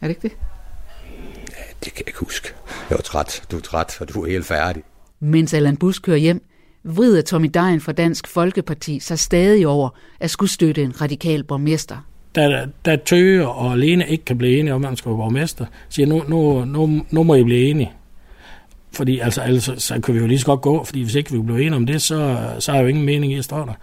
Er 0.02 0.08
det 0.08 0.10
ikke 0.10 0.22
det? 0.22 0.38
Det 1.84 1.94
kan 1.94 2.02
jeg 2.02 2.08
ikke 2.08 2.20
huske. 2.20 2.54
Jeg 2.90 2.98
var 2.98 3.02
træt, 3.02 3.44
du 3.52 3.58
er 3.58 3.62
træt, 3.62 3.98
og 4.02 4.14
du 4.14 4.24
er 4.24 4.30
helt 4.30 4.46
færdig. 4.46 4.84
Mens 5.20 5.54
Allan 5.54 5.78
Busk 5.78 6.02
kører 6.02 6.18
hjem, 6.18 6.44
vrider 6.84 7.22
Tommy 7.22 7.50
Dein 7.54 7.82
fra 7.82 7.92
Dansk 7.92 8.28
Folkeparti 8.28 9.00
sig 9.00 9.20
stadig 9.20 9.68
over 9.68 9.90
at 10.20 10.30
skulle 10.30 10.50
støtte 10.50 10.84
en 10.84 11.02
radikal 11.02 11.44
borgmester. 11.44 11.98
Da, 12.36 12.66
da 12.86 12.96
Tøge 12.96 13.48
og 13.48 13.78
Lene 13.78 14.08
ikke 14.08 14.26
kan 14.26 14.38
blive 14.38 14.60
enige 14.60 14.74
om, 14.74 14.86
at 14.86 14.90
man 14.90 14.98
skal 14.98 15.10
være 15.10 15.18
borgmester, 15.18 15.66
siger 15.90 16.08
nu, 16.08 16.24
nu, 16.28 16.66
nu, 16.66 17.06
nu 17.12 17.24
må 17.24 17.36
I 17.36 17.44
blive 17.44 17.70
enige. 17.70 17.92
Fordi 18.92 19.20
altså, 19.20 19.42
altså, 19.42 19.74
så 19.78 20.02
kan 20.02 20.14
vi 20.14 20.20
jo 20.20 20.28
lige 20.28 20.40
så 20.40 20.46
godt 20.46 20.62
gå, 20.62 20.84
fordi 20.84 21.02
hvis 21.02 21.16
ikke 21.16 21.32
vi 21.32 21.40
bliver 21.40 21.60
enige 21.60 21.76
om 21.76 21.86
det, 21.86 22.02
så, 22.02 22.38
så 22.60 22.72
er 22.72 22.82
jo 22.82 22.88
ingen 22.88 23.06
mening 23.06 23.34
i 23.34 23.38
at 23.38 23.46
stå 23.46 23.58
der. 23.58 23.74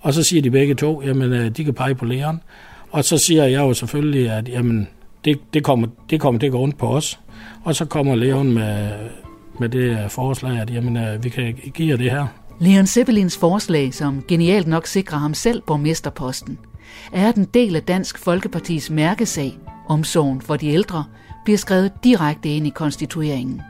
Og 0.00 0.14
så 0.14 0.22
siger 0.22 0.42
de 0.42 0.50
begge 0.50 0.74
to, 0.74 1.02
jamen 1.02 1.32
øh, 1.32 1.50
de 1.50 1.64
kan 1.64 1.74
pege 1.74 1.94
på 1.94 2.04
læreren. 2.04 2.40
Og 2.90 3.04
så 3.04 3.18
siger 3.18 3.44
jeg 3.44 3.58
jo 3.58 3.74
selvfølgelig, 3.74 4.30
at 4.30 4.48
jamen, 4.48 4.88
det, 5.24 5.38
det, 5.54 5.64
kommer, 5.64 5.86
det 6.10 6.20
kommer 6.20 6.38
til 6.38 6.46
at 6.46 6.52
gå 6.52 6.58
rundt 6.58 6.78
på 6.78 6.88
os. 6.88 7.18
Og 7.64 7.74
så 7.74 7.84
kommer 7.84 8.14
læreren 8.14 8.52
med, 8.52 8.88
med 9.58 9.68
det 9.68 10.10
forslag, 10.10 10.60
at 10.60 10.70
jamen, 10.70 10.96
øh, 10.96 11.24
vi 11.24 11.28
kan 11.28 11.54
give 11.74 11.88
jer 11.88 11.96
det 11.96 12.10
her. 12.10 12.26
Leon 12.60 12.86
Seppelins 12.86 13.38
forslag, 13.38 13.94
som 13.94 14.24
genialt 14.28 14.66
nok 14.66 14.86
sikrer 14.86 15.18
ham 15.18 15.34
selv 15.34 15.62
borgmesterposten, 15.62 16.58
er 17.12 17.28
at 17.28 17.36
en 17.36 17.44
del 17.44 17.76
af 17.76 17.82
Dansk 17.82 18.18
Folkepartis 18.18 18.90
mærkesag, 18.90 19.58
omsorgen 19.88 20.40
for 20.40 20.56
de 20.56 20.68
ældre, 20.68 21.04
bliver 21.44 21.58
skrevet 21.58 21.92
direkte 22.04 22.48
ind 22.48 22.66
i 22.66 22.70
konstitueringen. 22.70 23.62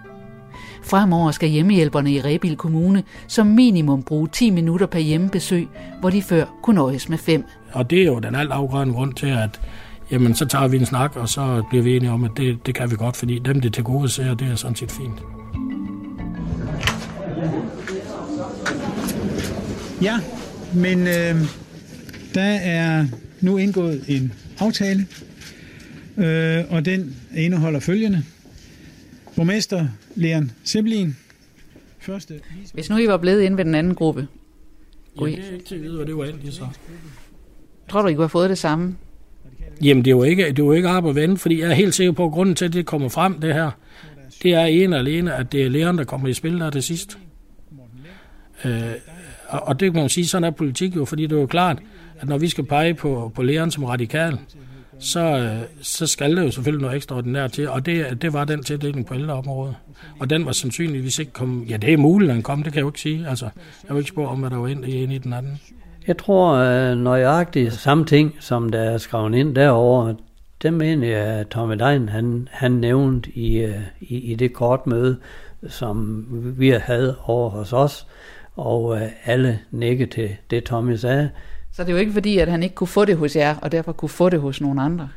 Fremover 0.83 1.31
skal 1.31 1.49
hjemmehjælperne 1.49 2.13
i 2.13 2.21
Rebil 2.21 2.57
Kommune 2.57 3.03
som 3.27 3.47
minimum 3.47 4.03
bruge 4.03 4.29
10 4.29 4.51
minutter 4.51 4.87
per 4.87 4.99
hjemmebesøg, 4.99 5.69
hvor 6.01 6.11
de 6.11 6.23
før 6.23 6.45
kunne 6.63 6.77
nøjes 6.77 7.09
med 7.09 7.19
5. 7.19 7.45
Og 7.73 7.91
det 7.91 8.03
er 8.03 8.07
jo 8.07 8.19
den 8.19 8.35
alt 8.35 8.53
afgørende 8.53 8.95
grund 8.95 9.15
til, 9.15 9.27
at 9.27 9.61
jamen, 10.11 10.35
så 10.35 10.47
tager 10.47 10.69
vi 10.69 10.77
en 10.77 10.87
snak, 10.87 11.17
og 11.17 11.29
så 11.29 11.63
bliver 11.71 11.85
vi 11.85 11.97
enige 11.97 12.11
om, 12.11 12.25
at 12.25 12.31
det, 12.37 12.67
det 12.67 12.75
kan 12.75 12.91
vi 12.91 12.97
godt, 12.97 13.17
fordi 13.17 13.39
dem, 13.39 13.61
det 13.61 13.75
til 13.75 13.85
gode 13.85 14.09
ser, 14.09 14.35
det 14.35 14.49
er 14.49 14.55
sådan 14.55 14.77
set 14.77 14.91
fint. 14.91 15.23
Ja, 20.03 20.21
men 20.75 20.99
øh, 20.99 21.35
der 22.35 22.43
er 22.63 23.07
nu 23.41 23.57
indgået 23.57 24.05
en 24.09 24.33
aftale, 24.59 25.07
øh, 26.17 26.65
og 26.71 26.85
den 26.85 27.17
indeholder 27.37 27.81
følgende. 27.81 28.23
Borgmester 29.37 29.89
Leon 30.15 30.51
Semlin, 30.65 31.17
første 32.01 32.41
Hvis 32.75 32.91
nu 32.91 32.97
I 32.97 33.07
var 33.07 33.17
blevet 33.17 33.43
inde 33.43 33.57
ved 33.57 33.65
den 33.65 33.75
anden 33.75 33.95
gruppe, 33.95 34.29
Ja, 35.21 35.27
det 35.27 35.39
er 35.39 35.53
ikke 35.53 35.65
til 35.65 35.75
at 35.75 35.83
vide, 35.83 35.97
hvad 35.97 36.07
det 36.07 36.17
var 36.17 36.25
egentlig 36.25 36.53
så. 36.53 36.67
tror 37.89 38.03
du, 38.03 38.09
I 38.09 38.15
kunne 38.15 38.23
have 38.23 38.29
fået 38.29 38.51
det 38.51 38.59
samme? 38.59 38.97
Jamen, 39.83 40.05
det 40.05 40.11
er 40.11 40.17
jo 40.17 40.23
ikke, 40.23 40.47
det 40.49 40.59
er 40.59 40.65
jo 40.65 40.73
ikke 40.73 40.89
op 40.89 41.09
at 41.09 41.15
vende, 41.15 41.37
fordi 41.37 41.61
jeg 41.61 41.71
er 41.71 41.75
helt 41.75 41.95
sikker 41.95 42.13
på, 42.13 42.25
at 42.25 42.33
grunden 42.33 42.55
til, 42.55 42.65
at 42.65 42.73
det 42.73 42.87
kommer 42.87 43.09
frem, 43.09 43.41
det 43.41 43.55
her, 43.55 43.71
det 44.43 44.55
er 44.55 44.65
en 44.65 44.93
og 44.93 44.99
alene, 44.99 45.35
at 45.35 45.53
det 45.53 45.63
er 45.63 45.69
læreren, 45.69 45.99
der 45.99 46.05
kommer 46.05 46.29
i 46.29 46.33
spil 46.33 46.61
der 46.61 46.71
til 46.71 46.83
sidst. 46.83 47.19
Øh, 48.65 48.73
og, 49.49 49.81
det 49.81 49.93
kan 49.93 50.01
man 50.01 50.09
sige, 50.09 50.27
sådan 50.27 50.45
er 50.45 50.51
politik 50.51 50.97
jo, 50.97 51.05
fordi 51.05 51.23
det 51.23 51.37
er 51.37 51.41
jo 51.41 51.47
klart, 51.47 51.79
at 52.21 52.29
når 52.29 52.39
vi 52.39 52.49
skal 52.49 52.65
pege 52.65 52.95
på, 52.95 53.33
på 53.35 53.43
læreren 53.43 53.71
som 53.71 53.85
radikal, 53.85 54.39
så, 55.01 55.21
øh, 55.21 55.61
så 55.83 56.07
skal 56.07 56.37
der 56.37 56.43
jo 56.43 56.51
selvfølgelig 56.51 56.83
noget 56.83 56.97
ekstraordinært 56.97 57.53
til, 57.53 57.69
og 57.69 57.87
det, 57.87 58.23
det 58.23 58.33
var 58.33 58.45
den 58.45 58.63
tildeling 58.63 59.07
på 59.07 59.15
ældreområdet. 59.15 59.75
Og 60.19 60.31
den 60.31 60.47
var 60.47 60.53
sandsynligvis 60.53 61.19
ikke 61.19 61.33
kom, 61.33 61.65
ja 61.69 61.77
det 61.77 61.93
er 61.93 61.97
muligt, 61.97 62.31
at 62.31 62.35
den 62.35 62.43
kom, 62.43 62.63
det 62.63 62.73
kan 62.73 62.79
jeg 62.79 62.83
jo 62.83 62.89
ikke 62.89 63.01
sige. 63.01 63.29
Altså, 63.29 63.49
jeg 63.89 63.95
vil 63.95 64.01
ikke 64.01 64.09
spørge 64.09 64.29
om, 64.29 64.39
hvad 64.41 64.51
der 64.51 64.57
var 64.57 64.69
ind 64.69 64.85
i, 64.85 65.15
i 65.15 65.19
den 65.19 65.33
anden. 65.33 65.61
Jeg 66.09 66.19
tror 66.19 66.55
øh, 66.55 66.97
nøjagtigt 66.97 67.73
samme 67.73 68.05
ting, 68.05 68.37
som 68.41 68.69
der 68.69 68.81
er 68.81 68.99
skrevet 68.99 69.35
ind 69.35 69.55
derovre, 69.55 70.17
det 70.63 70.73
mener 70.73 71.09
jeg, 71.09 71.27
at 71.27 71.49
Tommy 71.49 71.75
Dein, 71.79 72.09
han, 72.09 72.49
han 72.51 72.73
nævnte 72.73 73.31
i, 73.31 73.59
øh, 73.59 73.81
i, 74.01 74.17
i 74.17 74.35
det 74.35 74.53
kort 74.53 74.87
møde, 74.87 75.17
som 75.69 76.27
vi 76.59 76.69
havde 76.71 77.17
over 77.25 77.51
hos 77.51 77.73
os, 77.73 78.07
og 78.57 78.97
øh, 78.97 79.03
alle 79.25 79.61
nikkede 79.71 80.11
til 80.11 80.37
det, 80.51 80.65
Tommy 80.65 80.95
sagde. 80.95 81.31
Så 81.73 81.83
det 81.83 81.89
er 81.89 81.93
jo 81.93 81.99
ikke 81.99 82.13
fordi, 82.13 82.39
at 82.39 82.49
han 82.49 82.63
ikke 82.63 82.75
kunne 82.75 82.89
få 82.89 83.05
det 83.05 83.17
hos 83.17 83.37
jer, 83.37 83.57
og 83.63 83.73
derfor 83.73 83.93
kunne 83.93 84.09
få 84.09 84.29
det 84.29 84.41
hos 84.41 84.61
nogle 84.61 84.83
andre. 84.83 85.09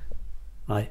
Nej. 0.67 0.85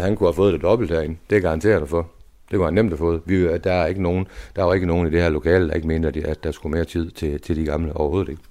Han 0.00 0.16
kunne 0.16 0.26
have 0.26 0.34
fået 0.34 0.52
det 0.52 0.62
dobbelt 0.62 0.90
herinde. 0.90 1.16
Det 1.30 1.42
garanterer 1.42 1.78
jeg 1.78 1.88
for. 1.88 2.08
Det 2.50 2.58
var 2.58 2.64
han 2.64 2.74
nemt 2.74 2.92
at 2.92 2.98
få. 2.98 3.20
Vi, 3.26 3.58
der, 3.58 3.72
er 3.72 3.86
ikke 3.86 4.02
nogen, 4.02 4.26
der 4.56 4.62
var 4.62 4.74
ikke 4.74 4.86
nogen 4.86 5.06
i 5.06 5.10
det 5.10 5.22
her 5.22 5.28
lokale, 5.28 5.68
der 5.68 5.74
ikke 5.74 5.88
mente, 5.88 6.26
at 6.26 6.44
der 6.44 6.50
skulle 6.50 6.76
mere 6.76 6.84
tid 6.84 7.10
til, 7.10 7.40
til 7.40 7.56
de 7.56 7.64
gamle 7.64 7.96
overhovedet 7.96 8.28
ikke. 8.28 8.42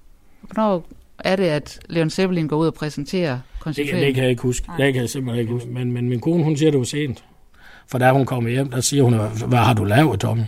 Hvornår 0.41 0.85
er 1.19 1.35
det, 1.35 1.43
at 1.43 1.79
Leon 1.89 2.09
Seppelin 2.09 2.47
går 2.47 2.57
ud 2.57 2.67
og 2.67 2.73
præsenterer 2.73 3.31
Det, 3.33 3.41
konsekvensen? 3.59 4.05
det 4.07 4.13
kan 4.15 4.23
jeg 4.23 4.31
ikke 4.31 4.41
huske. 4.41 4.67
Det 4.77 4.93
kan 4.93 5.01
jeg 5.01 5.09
simpelthen 5.09 5.39
ikke 5.41 5.53
huske. 5.53 5.69
Men, 5.69 5.91
men 5.91 6.09
min 6.09 6.19
kone, 6.19 6.43
hun 6.43 6.57
siger 6.57 6.71
det 6.71 6.77
jo 6.79 6.83
sent. 6.83 7.23
For 7.87 7.97
da 7.97 8.11
hun 8.11 8.25
kommer 8.25 8.49
hjem, 8.49 8.69
der 8.71 8.81
siger 8.81 9.03
hun, 9.03 9.13
hvad 9.47 9.59
har 9.59 9.73
du 9.73 9.83
lavet, 9.83 10.19
Tommy? 10.19 10.43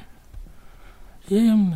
Jamen, 1.32 1.74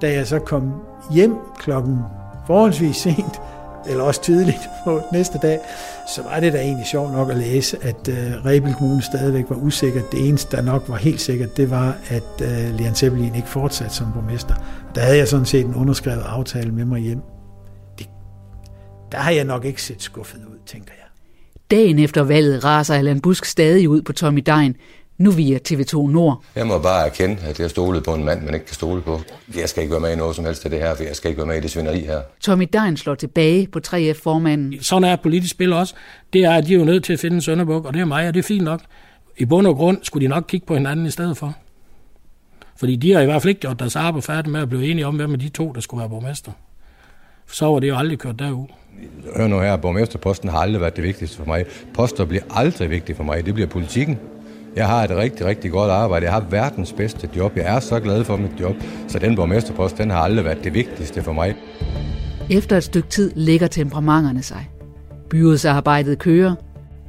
Da 0.00 0.12
jeg 0.12 0.26
så 0.26 0.38
kom 0.38 0.72
hjem 1.14 1.36
klokken 1.58 1.98
forholdsvis 2.46 2.96
sent, 2.96 3.40
eller 3.88 4.04
også 4.04 4.22
tidligt 4.22 4.60
på 4.84 5.02
næste 5.12 5.38
dag, 5.42 5.58
så 6.16 6.22
var 6.22 6.40
det 6.40 6.52
da 6.52 6.58
egentlig 6.58 6.86
sjovt 6.86 7.12
nok 7.12 7.30
at 7.30 7.36
læse, 7.36 7.76
at 7.82 8.08
øh, 8.08 8.44
Rebel 8.46 8.74
Kommune 8.74 9.02
stadigvæk 9.02 9.44
var 9.48 9.56
usikker. 9.56 10.02
Det 10.12 10.28
eneste, 10.28 10.56
der 10.56 10.62
nok 10.62 10.84
var 10.88 10.96
helt 10.96 11.20
sikkert, 11.20 11.56
det 11.56 11.70
var, 11.70 11.96
at 12.08 12.42
øh, 12.42 12.78
Leon 12.78 12.94
Zeppelin 12.94 13.34
ikke 13.34 13.48
fortsatte 13.48 13.94
som 13.94 14.06
borgmester. 14.12 14.54
Der 14.94 15.00
havde 15.00 15.18
jeg 15.18 15.28
sådan 15.28 15.46
set 15.46 15.64
en 15.64 15.74
underskrevet 15.74 16.22
aftale 16.22 16.72
med 16.72 16.84
mig 16.84 17.00
hjem. 17.00 17.20
Det, 17.98 18.06
der 19.12 19.18
har 19.18 19.30
jeg 19.30 19.44
nok 19.44 19.64
ikke 19.64 19.82
set 19.82 20.02
skuffet 20.02 20.38
ud, 20.38 20.58
tænker 20.66 20.92
jeg. 20.96 21.06
Dagen 21.70 21.98
efter 21.98 22.22
valget 22.22 22.64
raser 22.64 22.94
Allan 22.94 23.20
Busk 23.20 23.44
stadig 23.44 23.88
ud 23.88 24.02
på 24.02 24.12
Tommy 24.12 24.42
Dein, 24.46 24.76
nu 25.18 25.30
via 25.30 25.58
TV2 25.68 26.10
Nord. 26.10 26.42
Jeg 26.56 26.66
må 26.66 26.78
bare 26.78 27.06
erkende, 27.06 27.36
at 27.42 27.60
jeg 27.60 27.70
stolede 27.70 28.02
på 28.02 28.14
en 28.14 28.24
mand, 28.24 28.42
man 28.42 28.54
ikke 28.54 28.66
kan 28.66 28.74
stole 28.74 29.02
på. 29.02 29.20
Jeg 29.56 29.68
skal 29.68 29.82
ikke 29.82 29.92
være 29.92 30.00
med 30.00 30.12
i 30.12 30.16
noget 30.16 30.36
som 30.36 30.44
helst 30.44 30.64
af 30.64 30.70
det 30.70 30.80
her, 30.80 30.94
for 30.94 31.02
jeg 31.02 31.16
skal 31.16 31.28
ikke 31.28 31.38
være 31.38 31.46
med 31.46 31.56
i 31.56 31.60
det 31.60 31.70
svineri 31.70 32.00
her. 32.00 32.20
Tommy 32.40 32.68
Dein 32.72 32.96
slår 32.96 33.14
tilbage 33.14 33.66
på 33.66 33.80
3F-formanden. 33.86 34.82
sådan 34.82 35.04
er 35.04 35.16
politisk 35.16 35.50
spil 35.50 35.72
også. 35.72 35.94
Det 36.32 36.44
er, 36.44 36.50
at 36.52 36.66
de 36.66 36.74
er 36.74 36.78
jo 36.78 36.84
nødt 36.84 37.04
til 37.04 37.12
at 37.12 37.20
finde 37.20 37.34
en 37.34 37.40
sønderbuk, 37.42 37.84
og 37.84 37.94
det 37.94 38.00
er 38.00 38.04
mig, 38.04 38.28
og 38.28 38.34
det 38.34 38.38
er 38.40 38.44
fint 38.44 38.64
nok. 38.64 38.80
I 39.38 39.44
bund 39.44 39.66
og 39.66 39.76
grund 39.76 39.98
skulle 40.02 40.24
de 40.24 40.28
nok 40.28 40.44
kigge 40.48 40.66
på 40.66 40.74
hinanden 40.74 41.06
i 41.06 41.10
stedet 41.10 41.36
for. 41.36 41.54
Fordi 42.78 42.96
de 42.96 43.12
har 43.12 43.20
i 43.20 43.24
hvert 43.24 43.42
fald 43.42 43.48
ikke 43.48 43.60
gjort 43.60 43.78
deres 43.78 43.96
arbejde 43.96 44.22
færdigt 44.22 44.52
med 44.52 44.60
at 44.60 44.68
blive 44.68 44.90
enige 44.90 45.06
om, 45.06 45.16
hvem 45.16 45.32
af 45.32 45.38
de 45.38 45.48
to, 45.48 45.72
der 45.72 45.80
skulle 45.80 45.98
være 46.00 46.08
borgmester. 46.08 46.52
Så 47.52 47.66
var 47.66 47.78
det 47.78 47.88
jo 47.88 47.96
aldrig 47.96 48.18
kørt 48.18 48.38
derud. 48.38 48.66
Hør 49.36 49.46
nu 49.46 49.60
her, 49.60 49.76
borgmesterposten 49.76 50.48
har 50.48 50.58
aldrig 50.58 50.80
været 50.80 50.96
det 50.96 51.04
vigtigste 51.04 51.36
for 51.36 51.44
mig. 51.44 51.64
Poster 51.94 52.24
bliver 52.24 52.42
aldrig 52.50 52.90
vigtigt 52.90 53.16
for 53.16 53.24
mig. 53.24 53.46
Det 53.46 53.54
bliver 53.54 53.68
politikken. 53.68 54.18
Jeg 54.76 54.86
har 54.86 55.04
et 55.04 55.10
rigtig, 55.10 55.46
rigtig 55.46 55.70
godt 55.70 55.90
arbejde. 55.90 56.24
Jeg 56.24 56.32
har 56.32 56.44
verdens 56.50 56.92
bedste 56.92 57.28
job. 57.36 57.56
Jeg 57.56 57.76
er 57.76 57.80
så 57.80 58.00
glad 58.00 58.24
for 58.24 58.36
mit 58.36 58.60
job. 58.60 58.74
Så 59.08 59.18
den 59.18 59.36
borgmesterpost, 59.36 59.98
den 59.98 60.10
har 60.10 60.18
aldrig 60.18 60.44
været 60.44 60.64
det 60.64 60.74
vigtigste 60.74 61.22
for 61.22 61.32
mig. 61.32 61.54
Efter 62.50 62.76
et 62.76 62.84
stykke 62.84 63.08
tid 63.08 63.32
lægger 63.34 63.66
temperamenterne 63.66 64.42
sig. 64.42 64.70
Byrådsarbejdet 65.30 66.18
kører. 66.18 66.54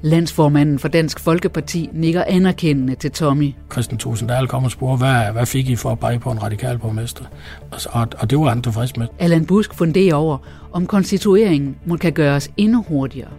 Landsformanden 0.02 0.80
for 0.80 0.88
Dansk 0.88 1.20
Folkeparti 1.20 1.90
nikker 1.94 2.24
anerkendende 2.28 2.96
til 2.96 3.12
Tommy. 3.12 3.54
Christian 3.72 3.98
Tusindahl 3.98 4.48
kom 4.48 4.64
og 4.64 4.72
spurgte, 4.72 5.06
hvad, 5.06 5.32
hvad 5.32 5.46
fik 5.46 5.70
I 5.70 5.76
for 5.76 5.92
at 5.92 6.00
pege 6.00 6.20
på 6.20 6.32
en 6.32 6.44
radikal 6.44 6.78
borgmester? 6.78 7.26
Og, 7.72 7.80
og, 7.92 8.08
og 8.20 8.30
det 8.30 8.40
var 8.40 8.50
han 8.50 8.62
tilfreds 8.62 8.98
med. 8.98 9.08
Allan 9.20 9.46
Busk 9.46 9.74
funderer 9.74 10.16
over, 10.16 10.38
om 10.72 10.86
konstitueringen 10.86 11.76
må 11.86 11.98
kan 11.98 12.14
gøres 12.14 12.52
endnu 12.58 12.86
hurtigere. 12.88 13.30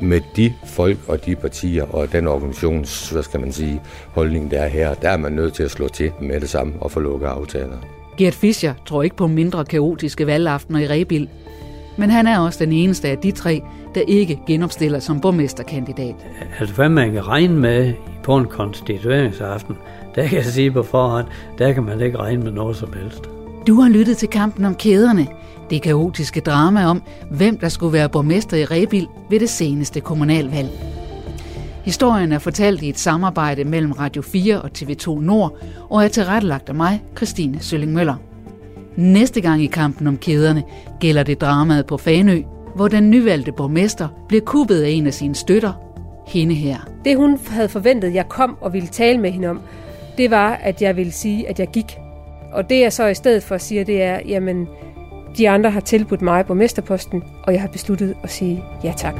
Med 0.00 0.20
de 0.36 0.52
folk 0.66 0.98
og 1.08 1.26
de 1.26 1.36
partier 1.36 1.84
og 1.84 2.12
den 2.12 2.26
organisations, 2.26 3.10
hvad 3.10 3.22
skal 3.22 3.40
man 3.40 3.52
sige, 3.52 3.80
holdning, 4.12 4.50
der 4.50 4.58
er 4.58 4.68
her, 4.68 4.94
der 4.94 5.10
er 5.10 5.16
man 5.16 5.32
nødt 5.32 5.54
til 5.54 5.62
at 5.62 5.70
slå 5.70 5.88
til 5.88 6.12
med 6.20 6.40
det 6.40 6.48
samme 6.48 6.72
og 6.80 6.90
få 6.90 7.00
lukket 7.00 7.26
aftaler. 7.26 7.76
Gert 8.16 8.34
Fischer 8.34 8.74
tror 8.86 9.02
ikke 9.02 9.16
på 9.16 9.26
mindre 9.26 9.64
kaotiske 9.64 10.26
valgaftener 10.26 10.80
i 10.80 10.86
Rebil, 10.86 11.28
men 11.98 12.10
han 12.10 12.26
er 12.26 12.38
også 12.38 12.64
den 12.64 12.72
eneste 12.72 13.08
af 13.08 13.18
de 13.18 13.30
tre, 13.30 13.62
der 13.94 14.00
ikke 14.00 14.40
genopstiller 14.46 14.98
som 14.98 15.20
borgmesterkandidat. 15.20 16.14
Altså 16.60 16.74
hvad 16.74 16.88
man 16.88 17.12
kan 17.12 17.26
regne 17.28 17.56
med 17.56 17.92
på 18.22 18.36
en 18.36 18.46
konstitueringsaften, 18.46 19.76
der 20.14 20.26
kan 20.26 20.36
jeg 20.36 20.44
sige 20.44 20.70
på 20.70 20.82
forhånd, 20.82 21.26
der 21.58 21.72
kan 21.72 21.82
man 21.82 22.00
ikke 22.00 22.18
regne 22.18 22.42
med 22.42 22.52
noget 22.52 22.76
som 22.76 22.92
helst. 22.92 23.22
Du 23.66 23.80
har 23.80 23.88
lyttet 23.88 24.16
til 24.16 24.28
kampen 24.28 24.64
om 24.64 24.74
kæderne. 24.74 25.26
Det 25.70 25.82
kaotiske 25.82 26.40
drama 26.40 26.84
om, 26.84 27.02
hvem 27.30 27.58
der 27.58 27.68
skulle 27.68 27.92
være 27.92 28.08
borgmester 28.08 28.56
i 28.56 28.64
Rebil 28.64 29.06
ved 29.30 29.40
det 29.40 29.50
seneste 29.50 30.00
kommunalvalg. 30.00 30.68
Historien 31.84 32.32
er 32.32 32.38
fortalt 32.38 32.82
i 32.82 32.88
et 32.88 32.98
samarbejde 32.98 33.64
mellem 33.64 33.92
Radio 33.92 34.22
4 34.22 34.62
og 34.62 34.70
TV2 34.78 35.20
Nord, 35.20 35.56
og 35.90 36.04
er 36.04 36.08
tilrettelagt 36.08 36.68
af 36.68 36.74
mig, 36.74 37.02
Christine 37.16 37.60
Sølling 37.60 37.92
Møller. 37.92 38.14
Næste 38.96 39.40
gang 39.40 39.62
i 39.62 39.66
kampen 39.66 40.06
om 40.06 40.16
kæderne 40.16 40.62
gælder 41.00 41.22
det 41.22 41.40
dramaet 41.40 41.86
på 41.86 41.96
Fanø, 41.96 42.42
hvor 42.74 42.88
den 42.88 43.10
nyvalgte 43.10 43.52
borgmester 43.52 44.08
bliver 44.28 44.44
kuppet 44.44 44.82
af 44.82 44.88
en 44.88 45.06
af 45.06 45.14
sine 45.14 45.34
støtter, 45.34 45.72
hende 46.26 46.54
her. 46.54 46.78
Det 47.04 47.16
hun 47.16 47.38
havde 47.48 47.68
forventet, 47.68 48.14
jeg 48.14 48.28
kom 48.28 48.56
og 48.60 48.72
ville 48.72 48.88
tale 48.88 49.18
med 49.18 49.30
hende 49.30 49.48
om, 49.48 49.60
det 50.18 50.30
var, 50.30 50.54
at 50.62 50.82
jeg 50.82 50.96
ville 50.96 51.12
sige, 51.12 51.48
at 51.48 51.60
jeg 51.60 51.68
gik. 51.68 51.98
Og 52.52 52.70
det 52.70 52.80
jeg 52.80 52.92
så 52.92 53.06
i 53.06 53.14
stedet 53.14 53.42
for 53.42 53.58
siger, 53.58 53.84
det 53.84 54.02
er, 54.02 54.20
jamen, 54.28 54.68
de 55.38 55.48
andre 55.48 55.70
har 55.70 55.80
tilbudt 55.80 56.22
mig 56.22 56.46
borgmesterposten, 56.46 57.24
og 57.42 57.52
jeg 57.52 57.60
har 57.60 57.68
besluttet 57.68 58.16
at 58.22 58.30
sige 58.30 58.64
ja 58.84 58.92
tak. 58.96 59.14